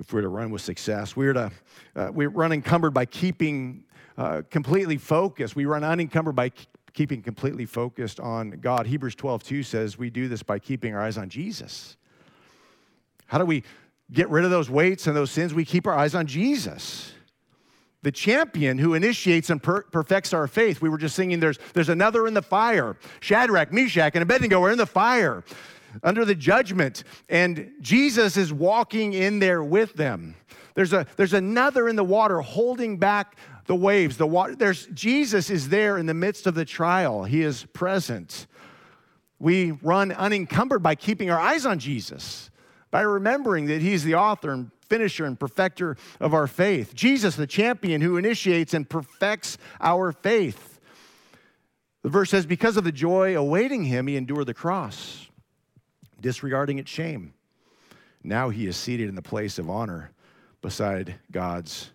if 0.00 0.12
we're 0.12 0.22
to 0.22 0.28
run 0.28 0.50
with 0.50 0.62
success. 0.62 1.16
We're 1.16 1.32
to 1.32 1.52
uh, 1.96 2.10
we 2.12 2.26
run 2.26 2.52
encumbered 2.52 2.94
by 2.94 3.06
keeping 3.06 3.84
uh, 4.18 4.42
completely 4.50 4.96
focused. 4.96 5.56
We 5.56 5.64
run 5.64 5.84
unencumbered 5.84 6.36
by 6.36 6.50
keeping 6.92 7.22
completely 7.22 7.66
focused 7.66 8.20
on 8.20 8.52
God. 8.60 8.86
Hebrews 8.86 9.14
12, 9.16 9.42
2 9.42 9.62
says 9.62 9.98
we 9.98 10.10
do 10.10 10.28
this 10.28 10.42
by 10.42 10.58
keeping 10.58 10.94
our 10.94 11.00
eyes 11.00 11.18
on 11.18 11.28
Jesus. 11.28 11.96
How 13.26 13.38
do 13.38 13.44
we 13.44 13.64
get 14.12 14.28
rid 14.28 14.44
of 14.44 14.50
those 14.50 14.70
weights 14.70 15.06
and 15.06 15.16
those 15.16 15.30
sins? 15.30 15.54
We 15.54 15.64
keep 15.64 15.86
our 15.86 15.94
eyes 15.94 16.14
on 16.14 16.26
Jesus. 16.26 17.12
the 18.02 18.12
champion 18.12 18.78
who 18.78 18.92
initiates 18.92 19.48
and 19.48 19.62
per- 19.62 19.82
perfects 19.84 20.34
our 20.34 20.46
faith. 20.46 20.82
We 20.82 20.90
were 20.90 20.98
just 20.98 21.16
singing, 21.16 21.40
there's, 21.40 21.58
there's 21.72 21.88
another 21.88 22.26
in 22.26 22.34
the 22.34 22.42
fire. 22.42 22.96
Shadrach, 23.20 23.72
Meshach, 23.72 24.12
and 24.14 24.22
Abednego 24.22 24.62
are 24.62 24.70
in 24.70 24.78
the 24.78 24.86
fire 24.86 25.42
under 26.02 26.24
the 26.24 26.34
judgment, 26.34 27.04
and 27.28 27.72
Jesus 27.80 28.36
is 28.36 28.52
walking 28.52 29.12
in 29.12 29.38
there 29.38 29.62
with 29.62 29.94
them. 29.94 30.34
There's, 30.74 30.92
a, 30.92 31.06
there's 31.16 31.34
another 31.34 31.88
in 31.88 31.96
the 31.96 32.04
water 32.04 32.40
holding 32.40 32.98
back 32.98 33.36
the 33.66 33.76
waves. 33.76 34.16
The 34.16 34.26
water, 34.26 34.56
there's, 34.56 34.86
Jesus 34.86 35.50
is 35.50 35.68
there 35.68 35.98
in 35.98 36.06
the 36.06 36.14
midst 36.14 36.46
of 36.46 36.54
the 36.54 36.64
trial, 36.64 37.24
He 37.24 37.42
is 37.42 37.64
present. 37.72 38.46
We 39.38 39.72
run 39.72 40.12
unencumbered 40.12 40.82
by 40.82 40.94
keeping 40.94 41.30
our 41.30 41.40
eyes 41.40 41.66
on 41.66 41.78
Jesus, 41.78 42.50
by 42.90 43.02
remembering 43.02 43.66
that 43.66 43.82
He's 43.82 44.04
the 44.04 44.14
author 44.14 44.52
and 44.52 44.70
finisher 44.88 45.24
and 45.24 45.38
perfecter 45.38 45.96
of 46.20 46.34
our 46.34 46.46
faith. 46.46 46.94
Jesus, 46.94 47.36
the 47.36 47.46
champion 47.46 48.00
who 48.00 48.16
initiates 48.16 48.74
and 48.74 48.88
perfects 48.88 49.58
our 49.80 50.12
faith. 50.12 50.78
The 52.02 52.10
verse 52.10 52.30
says, 52.30 52.46
Because 52.46 52.76
of 52.76 52.84
the 52.84 52.92
joy 52.92 53.36
awaiting 53.36 53.84
him, 53.84 54.06
he 54.06 54.16
endured 54.16 54.46
the 54.46 54.54
cross, 54.54 55.28
disregarding 56.24 56.78
its 56.78 56.90
shame. 56.90 57.34
Now 58.22 58.48
he 58.48 58.66
is 58.66 58.78
seated 58.78 59.10
in 59.10 59.14
the 59.14 59.22
place 59.22 59.58
of 59.58 59.68
honor 59.68 60.10
beside 60.62 61.16
God's 61.30 61.90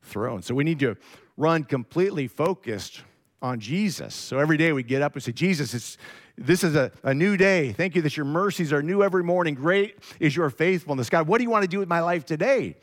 throne. 0.00 0.40
So 0.40 0.54
we 0.54 0.64
need 0.64 0.78
to 0.78 0.96
run 1.36 1.64
completely 1.64 2.28
focused 2.28 3.02
on 3.42 3.60
Jesus. 3.60 4.14
So 4.14 4.38
every 4.38 4.56
day 4.56 4.72
we 4.72 4.82
get 4.82 5.02
up 5.02 5.12
and 5.12 5.22
say, 5.22 5.32
Jesus, 5.32 5.74
it's, 5.74 5.98
this 6.38 6.64
is 6.64 6.76
a, 6.76 6.90
a 7.02 7.12
new 7.12 7.36
day. 7.36 7.72
Thank 7.72 7.94
you 7.94 8.00
that 8.02 8.16
your 8.16 8.24
mercies 8.24 8.72
are 8.72 8.82
new 8.82 9.02
every 9.02 9.22
morning. 9.22 9.54
Great 9.54 9.98
is 10.18 10.34
your 10.34 10.48
faithfulness. 10.48 11.10
God, 11.10 11.28
what 11.28 11.36
do 11.36 11.44
you 11.44 11.50
want 11.50 11.62
to 11.62 11.68
do 11.68 11.78
with 11.78 11.88
my 11.88 12.00
life 12.00 12.24
today? 12.24 12.76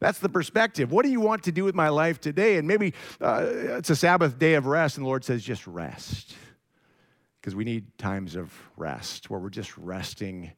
That's 0.00 0.18
the 0.18 0.28
perspective. 0.28 0.92
What 0.92 1.06
do 1.06 1.10
you 1.10 1.20
want 1.20 1.44
to 1.44 1.52
do 1.52 1.64
with 1.64 1.74
my 1.74 1.88
life 1.88 2.20
today? 2.20 2.58
And 2.58 2.68
maybe 2.68 2.92
uh, 3.22 3.46
it's 3.78 3.88
a 3.88 3.96
Sabbath 3.96 4.38
day 4.38 4.52
of 4.52 4.66
rest, 4.66 4.98
and 4.98 5.06
the 5.06 5.08
Lord 5.08 5.24
says, 5.24 5.42
just 5.42 5.66
rest. 5.66 6.34
Because 7.46 7.54
we 7.54 7.62
need 7.62 7.96
times 7.96 8.34
of 8.34 8.52
rest 8.76 9.30
where 9.30 9.38
we're 9.38 9.50
just 9.50 9.78
resting 9.78 10.50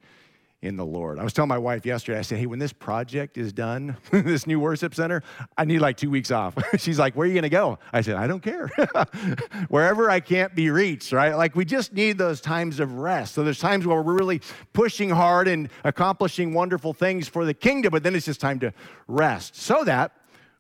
in 0.62 0.78
the 0.78 0.86
Lord. 0.86 1.18
I 1.18 1.22
was 1.22 1.34
telling 1.34 1.51
my 1.51 1.59
wife 1.59 1.84
yesterday, 1.84 2.18
I 2.18 2.22
said, 2.22 2.39
hey, 2.39 2.47
when 2.47 2.59
this 2.59 2.72
project 2.72 3.36
is 3.36 3.53
done, 3.53 3.99
this 4.11 4.47
new 4.47 4.59
worship 4.59 4.95
center, 4.95 5.22
I 5.59 5.66
need 5.66 5.80
like 5.80 5.99
two 5.99 6.09
weeks 6.09 6.30
off. 6.30 6.57
She's 6.78 6.99
like, 6.99 7.14
where 7.14 7.26
are 7.26 7.28
you 7.28 7.34
going 7.34 7.43
to 7.43 7.51
go? 7.51 7.78
I 7.93 8.01
said, 8.01 8.16
I 8.16 8.26
don't 8.26 8.43
care. 8.43 8.70
Wherever 9.68 10.09
I 10.09 10.20
can't 10.20 10.55
be 10.55 10.70
reached, 10.70 11.12
right? 11.12 11.34
Like 11.34 11.55
we 11.55 11.66
just 11.66 11.93
need 11.93 12.16
those 12.16 12.41
times 12.41 12.80
of 12.80 12.95
rest. 12.95 13.34
So 13.34 13.45
there's 13.45 13.59
times 13.59 13.86
where 13.86 14.01
we're 14.01 14.14
really 14.14 14.41
pushing 14.72 15.11
hard 15.11 15.47
and 15.47 15.68
accomplishing 15.84 16.55
wonderful 16.55 16.95
things 16.95 17.28
for 17.28 17.45
the 17.45 17.53
kingdom, 17.53 17.91
but 17.91 18.03
then 18.03 18.14
it's 18.14 18.24
just 18.24 18.41
time 18.41 18.61
to 18.61 18.72
rest 19.07 19.57
so 19.57 19.84
that 19.84 20.12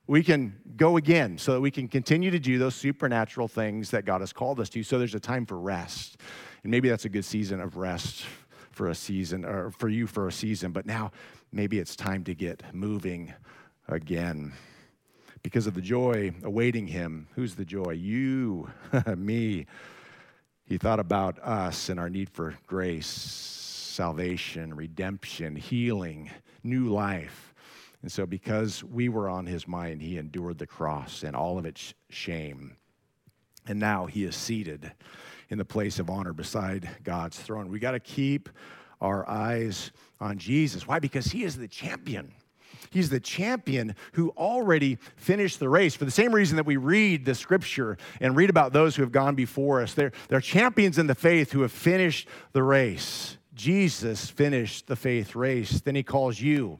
we 0.08 0.24
can 0.24 0.58
go 0.74 0.96
again, 0.96 1.36
so 1.36 1.52
that 1.52 1.60
we 1.60 1.70
can 1.70 1.86
continue 1.86 2.30
to 2.30 2.38
do 2.38 2.58
those 2.58 2.74
supernatural 2.74 3.46
things 3.46 3.90
that 3.90 4.06
God 4.06 4.22
has 4.22 4.32
called 4.32 4.58
us 4.58 4.70
to. 4.70 4.82
So 4.82 4.98
there's 4.98 5.14
a 5.14 5.20
time 5.20 5.44
for 5.44 5.58
rest. 5.58 6.16
And 6.62 6.70
maybe 6.70 6.88
that's 6.88 7.04
a 7.04 7.10
good 7.10 7.26
season 7.26 7.60
of 7.60 7.76
rest 7.76 8.24
for 8.70 8.88
a 8.88 8.94
season, 8.94 9.44
or 9.44 9.70
for 9.70 9.88
you 9.88 10.06
for 10.06 10.26
a 10.26 10.32
season, 10.32 10.72
but 10.72 10.86
now 10.86 11.12
maybe 11.52 11.78
it's 11.78 11.94
time 11.94 12.24
to 12.24 12.34
get 12.34 12.62
moving 12.72 13.34
again. 13.86 14.54
Because 15.42 15.66
of 15.66 15.74
the 15.74 15.82
joy 15.82 16.32
awaiting 16.42 16.86
him. 16.86 17.28
Who's 17.34 17.54
the 17.54 17.64
joy? 17.64 17.92
You, 17.92 18.70
me. 19.16 19.66
He 20.64 20.78
thought 20.78 21.00
about 21.00 21.38
us 21.40 21.90
and 21.90 22.00
our 22.00 22.08
need 22.08 22.30
for 22.30 22.54
grace, 22.66 23.06
salvation, 23.06 24.74
redemption, 24.74 25.54
healing, 25.54 26.30
new 26.62 26.88
life. 26.88 27.47
And 28.02 28.12
so, 28.12 28.26
because 28.26 28.84
we 28.84 29.08
were 29.08 29.28
on 29.28 29.46
his 29.46 29.66
mind, 29.66 30.02
he 30.02 30.18
endured 30.18 30.58
the 30.58 30.66
cross 30.66 31.24
and 31.24 31.34
all 31.34 31.58
of 31.58 31.66
its 31.66 31.94
shame. 32.10 32.76
And 33.66 33.80
now 33.80 34.06
he 34.06 34.24
is 34.24 34.36
seated 34.36 34.92
in 35.50 35.58
the 35.58 35.64
place 35.64 35.98
of 35.98 36.08
honor 36.08 36.32
beside 36.32 36.88
God's 37.02 37.38
throne. 37.38 37.68
We 37.68 37.78
got 37.78 37.92
to 37.92 38.00
keep 38.00 38.48
our 39.00 39.28
eyes 39.28 39.90
on 40.20 40.38
Jesus. 40.38 40.86
Why? 40.86 40.98
Because 40.98 41.26
he 41.26 41.44
is 41.44 41.56
the 41.56 41.68
champion. 41.68 42.32
He's 42.90 43.10
the 43.10 43.20
champion 43.20 43.94
who 44.12 44.30
already 44.30 44.98
finished 45.16 45.58
the 45.58 45.68
race. 45.68 45.94
For 45.94 46.04
the 46.04 46.10
same 46.10 46.34
reason 46.34 46.56
that 46.56 46.66
we 46.66 46.76
read 46.76 47.24
the 47.24 47.34
scripture 47.34 47.98
and 48.20 48.36
read 48.36 48.50
about 48.50 48.72
those 48.72 48.96
who 48.96 49.02
have 49.02 49.12
gone 49.12 49.34
before 49.34 49.82
us, 49.82 49.94
they're, 49.94 50.12
they're 50.28 50.40
champions 50.40 50.98
in 50.98 51.06
the 51.06 51.14
faith 51.14 51.52
who 51.52 51.62
have 51.62 51.72
finished 51.72 52.28
the 52.52 52.62
race. 52.62 53.37
Jesus 53.58 54.30
finished 54.30 54.86
the 54.86 54.96
faith 54.96 55.34
race. 55.34 55.80
Then 55.80 55.96
he 55.96 56.04
calls 56.04 56.40
you 56.40 56.78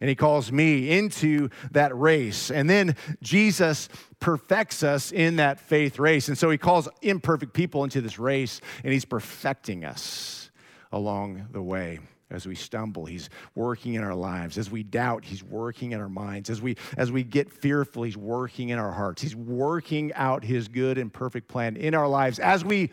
and 0.00 0.08
he 0.08 0.14
calls 0.14 0.52
me 0.52 0.90
into 0.90 1.48
that 1.72 1.96
race. 1.96 2.50
And 2.50 2.68
then 2.68 2.94
Jesus 3.22 3.88
perfects 4.20 4.82
us 4.82 5.10
in 5.10 5.36
that 5.36 5.58
faith 5.58 5.98
race. 5.98 6.28
And 6.28 6.36
so 6.36 6.50
he 6.50 6.58
calls 6.58 6.86
imperfect 7.02 7.54
people 7.54 7.82
into 7.82 8.00
this 8.02 8.18
race 8.18 8.60
and 8.84 8.92
he's 8.92 9.06
perfecting 9.06 9.84
us 9.84 10.50
along 10.92 11.48
the 11.50 11.62
way 11.62 11.98
as 12.30 12.46
we 12.46 12.54
stumble 12.54 13.06
he's 13.06 13.30
working 13.54 13.94
in 13.94 14.04
our 14.04 14.14
lives 14.14 14.58
as 14.58 14.70
we 14.70 14.82
doubt 14.82 15.24
he's 15.24 15.42
working 15.42 15.92
in 15.92 16.00
our 16.00 16.10
minds 16.10 16.50
as 16.50 16.60
we 16.60 16.76
as 16.98 17.10
we 17.10 17.22
get 17.22 17.50
fearful 17.50 18.02
he's 18.02 18.18
working 18.18 18.68
in 18.68 18.78
our 18.78 18.92
hearts 18.92 19.22
he's 19.22 19.34
working 19.34 20.12
out 20.14 20.44
his 20.44 20.68
good 20.68 20.98
and 20.98 21.10
perfect 21.10 21.48
plan 21.48 21.74
in 21.76 21.94
our 21.94 22.06
lives 22.06 22.38
as 22.38 22.62
we 22.62 22.90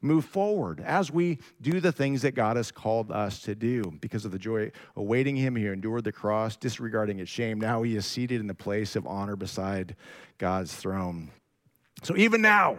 move 0.00 0.24
forward 0.24 0.80
as 0.80 1.10
we 1.10 1.38
do 1.60 1.80
the 1.80 1.92
things 1.92 2.22
that 2.22 2.32
God 2.32 2.56
has 2.56 2.70
called 2.70 3.10
us 3.10 3.40
to 3.42 3.54
do. 3.54 3.82
Because 4.00 4.24
of 4.24 4.32
the 4.32 4.38
joy 4.38 4.70
awaiting 4.96 5.36
him, 5.36 5.56
he 5.56 5.66
endured 5.66 6.04
the 6.04 6.12
cross, 6.12 6.56
disregarding 6.56 7.18
its 7.18 7.30
shame. 7.30 7.60
Now 7.60 7.82
he 7.82 7.96
is 7.96 8.06
seated 8.06 8.40
in 8.40 8.46
the 8.46 8.54
place 8.54 8.96
of 8.96 9.06
honor 9.06 9.36
beside 9.36 9.96
God's 10.38 10.74
throne. 10.74 11.30
So 12.02 12.16
even 12.16 12.40
now, 12.40 12.78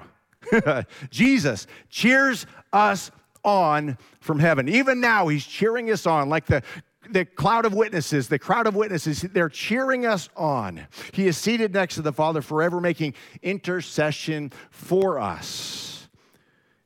Jesus 1.09 1.67
cheers 1.89 2.45
us 2.71 3.11
on 3.43 3.97
from 4.19 4.39
heaven. 4.39 4.67
Even 4.69 4.99
now, 4.99 5.27
he's 5.27 5.45
cheering 5.45 5.91
us 5.91 6.05
on 6.05 6.29
like 6.29 6.45
the 6.45 6.63
the 7.11 7.25
cloud 7.25 7.65
of 7.65 7.73
witnesses, 7.73 8.27
the 8.27 8.39
crowd 8.39 8.67
of 8.67 8.75
witnesses, 8.75 9.21
they're 9.21 9.49
cheering 9.49 10.05
us 10.05 10.29
on. 10.35 10.87
He 11.11 11.27
is 11.27 11.37
seated 11.37 11.73
next 11.73 11.95
to 11.95 12.01
the 12.01 12.13
Father 12.13 12.41
forever, 12.41 12.79
making 12.79 13.15
intercession 13.41 14.51
for 14.69 15.19
us. 15.19 15.88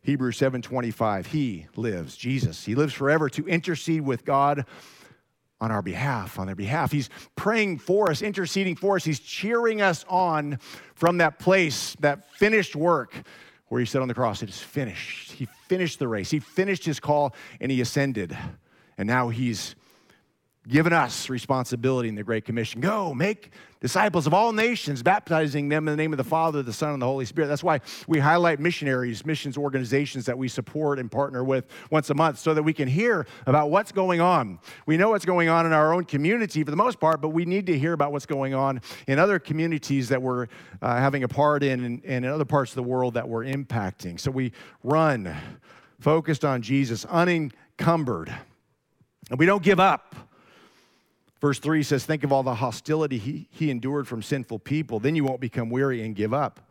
Hebrews 0.04 0.38
7:25 0.38 1.28
he 1.28 1.68
lives 1.76 2.16
Jesus 2.16 2.66
he 2.66 2.76
lives 2.76 2.94
forever 2.94 3.30
to 3.30 3.48
intercede 3.48 4.02
with 4.02 4.26
God 4.26 4.66
on 5.62 5.72
our 5.72 5.82
behalf 5.82 6.38
on 6.38 6.46
their 6.46 6.56
behalf. 6.56 6.92
He's 6.92 7.10
praying 7.38 7.80
for 7.80 8.12
us 8.12 8.22
interceding 8.22 8.76
for 8.76 8.98
us. 8.98 9.06
He's 9.06 9.22
cheering 9.22 9.82
us 9.82 10.04
on 10.10 10.60
from 10.94 11.20
that 11.20 11.40
place 11.40 11.96
that 12.02 12.30
finished 12.34 12.76
work 12.76 13.16
where 13.70 13.80
he 13.80 13.86
said 13.86 14.02
on 14.02 14.08
the 14.08 14.14
cross. 14.14 14.44
It 14.44 14.50
is 14.50 14.60
finished. 14.60 15.32
He 15.32 15.48
finished 15.68 16.00
the 16.00 16.08
race. 16.08 16.30
He 16.30 16.40
finished 16.40 16.86
his 16.86 17.00
call 17.00 17.34
and 17.62 17.72
he 17.72 17.80
ascended. 17.80 18.38
And 18.98 19.08
now 19.08 19.30
he's 19.30 19.76
given 20.68 20.94
us 20.94 21.30
responsibility 21.30 22.10
in 22.10 22.16
the 22.16 22.24
Great 22.24 22.46
Commission. 22.46 22.82
Go 22.82 23.14
make 23.14 23.52
disciples 23.84 24.26
of 24.26 24.34
all 24.34 24.54
nations, 24.54 25.04
baptizing 25.04 25.68
them 25.68 25.90
in 25.90 25.92
the 25.92 26.02
name 26.02 26.14
of 26.14 26.18
the 26.18 26.24
Father, 26.24 26.64
the 26.64 26.72
Son, 26.72 26.94
and 26.94 27.02
the 27.02 27.06
Holy 27.06 27.26
Spirit. 27.26 27.50
That's 27.50 27.66
why 27.66 27.82
we 28.08 28.18
highlight 28.18 28.62
missionaries, 28.62 29.26
missions 29.26 29.58
organizations 29.58 30.26
that 30.26 30.38
we 30.38 30.48
support 30.48 31.00
and 31.00 31.12
partner 31.12 31.44
with 31.44 31.68
once 31.92 32.10
a 32.10 32.14
month 32.14 32.40
so 32.40 32.54
that 32.54 32.64
we 32.64 32.72
can 32.72 32.88
hear 32.88 33.28
about 33.46 33.72
what's 33.72 33.92
going 33.92 34.22
on. 34.22 34.58
We 34.86 34.96
know 34.96 35.10
what's 35.10 35.26
going 35.26 35.50
on 35.50 35.66
in 35.66 35.74
our 35.74 35.94
own 35.94 36.06
community 36.06 36.64
for 36.64 36.72
the 36.72 36.78
most 36.78 36.98
part, 36.98 37.20
but 37.20 37.30
we 37.30 37.44
need 37.44 37.66
to 37.66 37.78
hear 37.78 37.92
about 37.92 38.14
what's 38.14 38.26
going 38.26 38.54
on 38.54 38.80
in 39.06 39.20
other 39.20 39.38
communities 39.38 40.08
that 40.08 40.22
we're 40.22 40.48
uh, 40.82 40.96
having 40.96 41.24
a 41.24 41.28
part 41.28 41.62
in 41.62 41.84
and, 41.84 42.02
and 42.06 42.24
in 42.24 42.32
other 42.32 42.46
parts 42.46 42.72
of 42.72 42.76
the 42.76 42.84
world 42.84 43.16
that 43.16 43.28
we're 43.28 43.44
impacting. 43.44 44.18
So 44.18 44.32
we 44.32 44.54
run 44.82 45.36
focused 46.00 46.46
on 46.46 46.62
Jesus, 46.62 47.04
unencumbered. 47.04 48.34
And 49.30 49.38
we 49.38 49.46
don't 49.46 49.62
give 49.62 49.82
up. 49.82 50.16
Verse 51.44 51.60
3 51.60 51.84
says, 51.84 52.06
Think 52.06 52.24
of 52.24 52.32
all 52.32 52.42
the 52.42 52.56
hostility 52.56 53.18
he, 53.18 53.50
he 53.52 53.70
endured 53.70 54.08
from 54.08 54.22
sinful 54.22 54.60
people. 54.60 55.02
Then 55.02 55.14
you 55.14 55.26
won't 55.26 55.42
become 55.42 55.70
weary 55.70 56.02
and 56.02 56.16
give 56.16 56.34
up. 56.34 56.62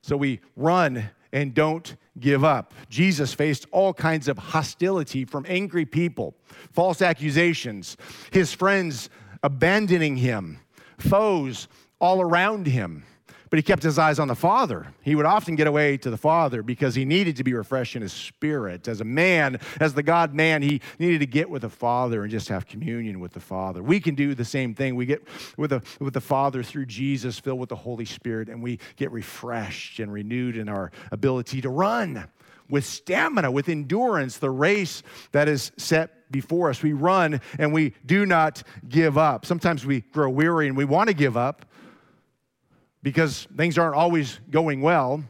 So 0.00 0.16
we 0.16 0.40
run 0.56 1.10
and 1.30 1.52
don't 1.52 1.94
give 2.18 2.42
up. 2.42 2.72
Jesus 2.88 3.34
faced 3.34 3.66
all 3.70 3.92
kinds 3.92 4.26
of 4.26 4.38
hostility 4.38 5.26
from 5.26 5.44
angry 5.46 5.84
people, 5.84 6.34
false 6.72 7.02
accusations, 7.02 7.98
his 8.32 8.50
friends 8.50 9.10
abandoning 9.42 10.16
him, 10.16 10.58
foes 10.96 11.68
all 12.00 12.22
around 12.22 12.66
him 12.66 13.04
but 13.54 13.58
he 13.58 13.62
kept 13.62 13.84
his 13.84 14.00
eyes 14.00 14.18
on 14.18 14.26
the 14.26 14.34
Father. 14.34 14.88
He 15.02 15.14
would 15.14 15.26
often 15.26 15.54
get 15.54 15.68
away 15.68 15.96
to 15.98 16.10
the 16.10 16.16
Father 16.16 16.60
because 16.60 16.96
he 16.96 17.04
needed 17.04 17.36
to 17.36 17.44
be 17.44 17.54
refreshed 17.54 17.94
in 17.94 18.02
his 18.02 18.12
spirit. 18.12 18.88
As 18.88 19.00
a 19.00 19.04
man, 19.04 19.60
as 19.78 19.94
the 19.94 20.02
God 20.02 20.34
man, 20.34 20.60
he 20.60 20.80
needed 20.98 21.20
to 21.20 21.26
get 21.26 21.48
with 21.48 21.62
the 21.62 21.68
Father 21.68 22.22
and 22.22 22.32
just 22.32 22.48
have 22.48 22.66
communion 22.66 23.20
with 23.20 23.32
the 23.32 23.38
Father. 23.38 23.80
We 23.80 24.00
can 24.00 24.16
do 24.16 24.34
the 24.34 24.44
same 24.44 24.74
thing. 24.74 24.96
We 24.96 25.06
get 25.06 25.22
with 25.56 25.70
the, 25.70 25.82
with 26.00 26.14
the 26.14 26.20
Father 26.20 26.64
through 26.64 26.86
Jesus, 26.86 27.38
filled 27.38 27.60
with 27.60 27.68
the 27.68 27.76
Holy 27.76 28.04
Spirit, 28.04 28.48
and 28.48 28.60
we 28.60 28.80
get 28.96 29.12
refreshed 29.12 30.00
and 30.00 30.12
renewed 30.12 30.56
in 30.56 30.68
our 30.68 30.90
ability 31.12 31.60
to 31.60 31.68
run 31.68 32.26
with 32.68 32.84
stamina, 32.84 33.52
with 33.52 33.68
endurance, 33.68 34.38
the 34.38 34.50
race 34.50 35.04
that 35.30 35.46
is 35.46 35.70
set 35.76 36.28
before 36.32 36.70
us. 36.70 36.82
We 36.82 36.92
run 36.92 37.40
and 37.60 37.72
we 37.72 37.94
do 38.04 38.26
not 38.26 38.64
give 38.88 39.16
up. 39.16 39.46
Sometimes 39.46 39.86
we 39.86 40.00
grow 40.00 40.28
weary 40.28 40.66
and 40.66 40.76
we 40.76 40.84
want 40.84 41.06
to 41.06 41.14
give 41.14 41.36
up 41.36 41.66
because 43.04 43.46
things 43.54 43.76
aren't 43.76 43.94
always 43.94 44.40
going 44.50 44.80
well. 44.80 45.22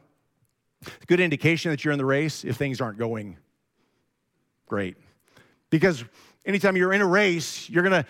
Good 1.09 1.19
indication 1.19 1.73
that 1.73 1.85
you're 1.85 1.93
in 1.93 1.99
the 1.99 2.05
race 2.05 2.45
if 2.45 2.57
things 2.57 2.81
aren't 2.81 2.99
going 2.99 3.37
great. 4.69 4.97
Because 5.71 6.05
anytime 6.47 6.77
you're 6.77 6.93
in 6.93 7.01
a 7.01 7.07
race, 7.07 7.69
you're 7.69 7.83
going 7.83 8.05
to 8.05 8.07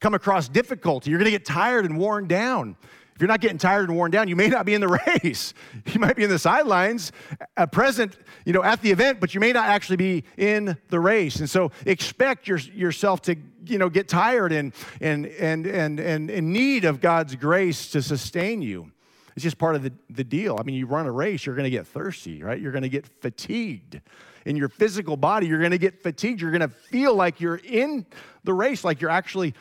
come 0.00 0.14
across 0.14 0.48
difficulty. 0.48 1.10
You're 1.10 1.20
going 1.20 1.26
to 1.26 1.38
get 1.38 1.44
tired 1.44 1.84
and 1.84 1.96
worn 1.98 2.26
down. 2.26 2.76
If 3.14 3.20
you're 3.20 3.28
not 3.28 3.40
getting 3.40 3.58
tired 3.58 3.88
and 3.88 3.96
worn 3.96 4.10
down, 4.10 4.26
you 4.26 4.34
may 4.34 4.48
not 4.48 4.66
be 4.66 4.74
in 4.74 4.80
the 4.80 4.88
race. 5.22 5.54
You 5.86 6.00
might 6.00 6.16
be 6.16 6.24
in 6.24 6.30
the 6.30 6.38
sidelines, 6.38 7.12
uh, 7.56 7.66
present, 7.66 8.18
you 8.44 8.52
know, 8.52 8.64
at 8.64 8.82
the 8.82 8.90
event, 8.90 9.20
but 9.20 9.34
you 9.34 9.40
may 9.40 9.52
not 9.52 9.68
actually 9.68 9.96
be 9.96 10.24
in 10.36 10.76
the 10.88 10.98
race. 10.98 11.36
And 11.36 11.48
so 11.48 11.70
expect 11.86 12.48
your, 12.48 12.58
yourself 12.58 13.22
to, 13.22 13.36
you 13.66 13.78
know, 13.78 13.88
get 13.88 14.08
tired 14.08 14.52
and, 14.52 14.74
and, 15.00 15.26
and, 15.26 15.66
and, 15.66 16.00
and 16.00 16.28
in 16.28 16.52
need 16.52 16.84
of 16.84 17.00
God's 17.00 17.36
grace 17.36 17.88
to 17.92 18.02
sustain 18.02 18.62
you. 18.62 18.90
It's 19.36 19.42
just 19.42 19.58
part 19.58 19.76
of 19.76 19.82
the, 19.82 19.92
the 20.08 20.24
deal. 20.24 20.56
I 20.58 20.62
mean, 20.62 20.74
you 20.74 20.86
run 20.86 21.06
a 21.06 21.12
race, 21.12 21.44
you're 21.44 21.54
going 21.54 21.64
to 21.64 21.70
get 21.70 21.86
thirsty, 21.86 22.42
right? 22.42 22.58
You're 22.58 22.72
going 22.72 22.82
to 22.82 22.88
get 22.88 23.06
fatigued. 23.06 24.00
In 24.46 24.56
your 24.56 24.70
physical 24.70 25.16
body, 25.16 25.46
you're 25.46 25.58
going 25.58 25.72
to 25.72 25.78
get 25.78 26.02
fatigued. 26.02 26.40
You're 26.40 26.52
going 26.52 26.62
to 26.62 26.68
feel 26.68 27.14
like 27.14 27.40
you're 27.40 27.60
in 27.62 28.06
the 28.44 28.54
race, 28.54 28.82
like 28.82 29.00
you're 29.00 29.10
actually 29.10 29.54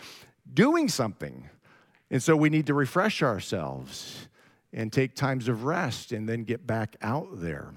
doing 0.54 0.88
something. 0.88 1.50
And 2.10 2.24
so 2.24 2.38
we 2.38 2.50
need 2.50 2.68
to 2.68 2.74
refresh 2.74 3.22
ourselves 3.22 4.30
and 4.72 4.94
take 4.94 5.16
times 5.16 5.50
of 5.50 5.66
rest 5.66 6.12
and 6.12 6.30
then 6.30 6.44
get 6.44 6.66
back 6.66 6.96
out 7.02 7.28
there. 7.34 7.74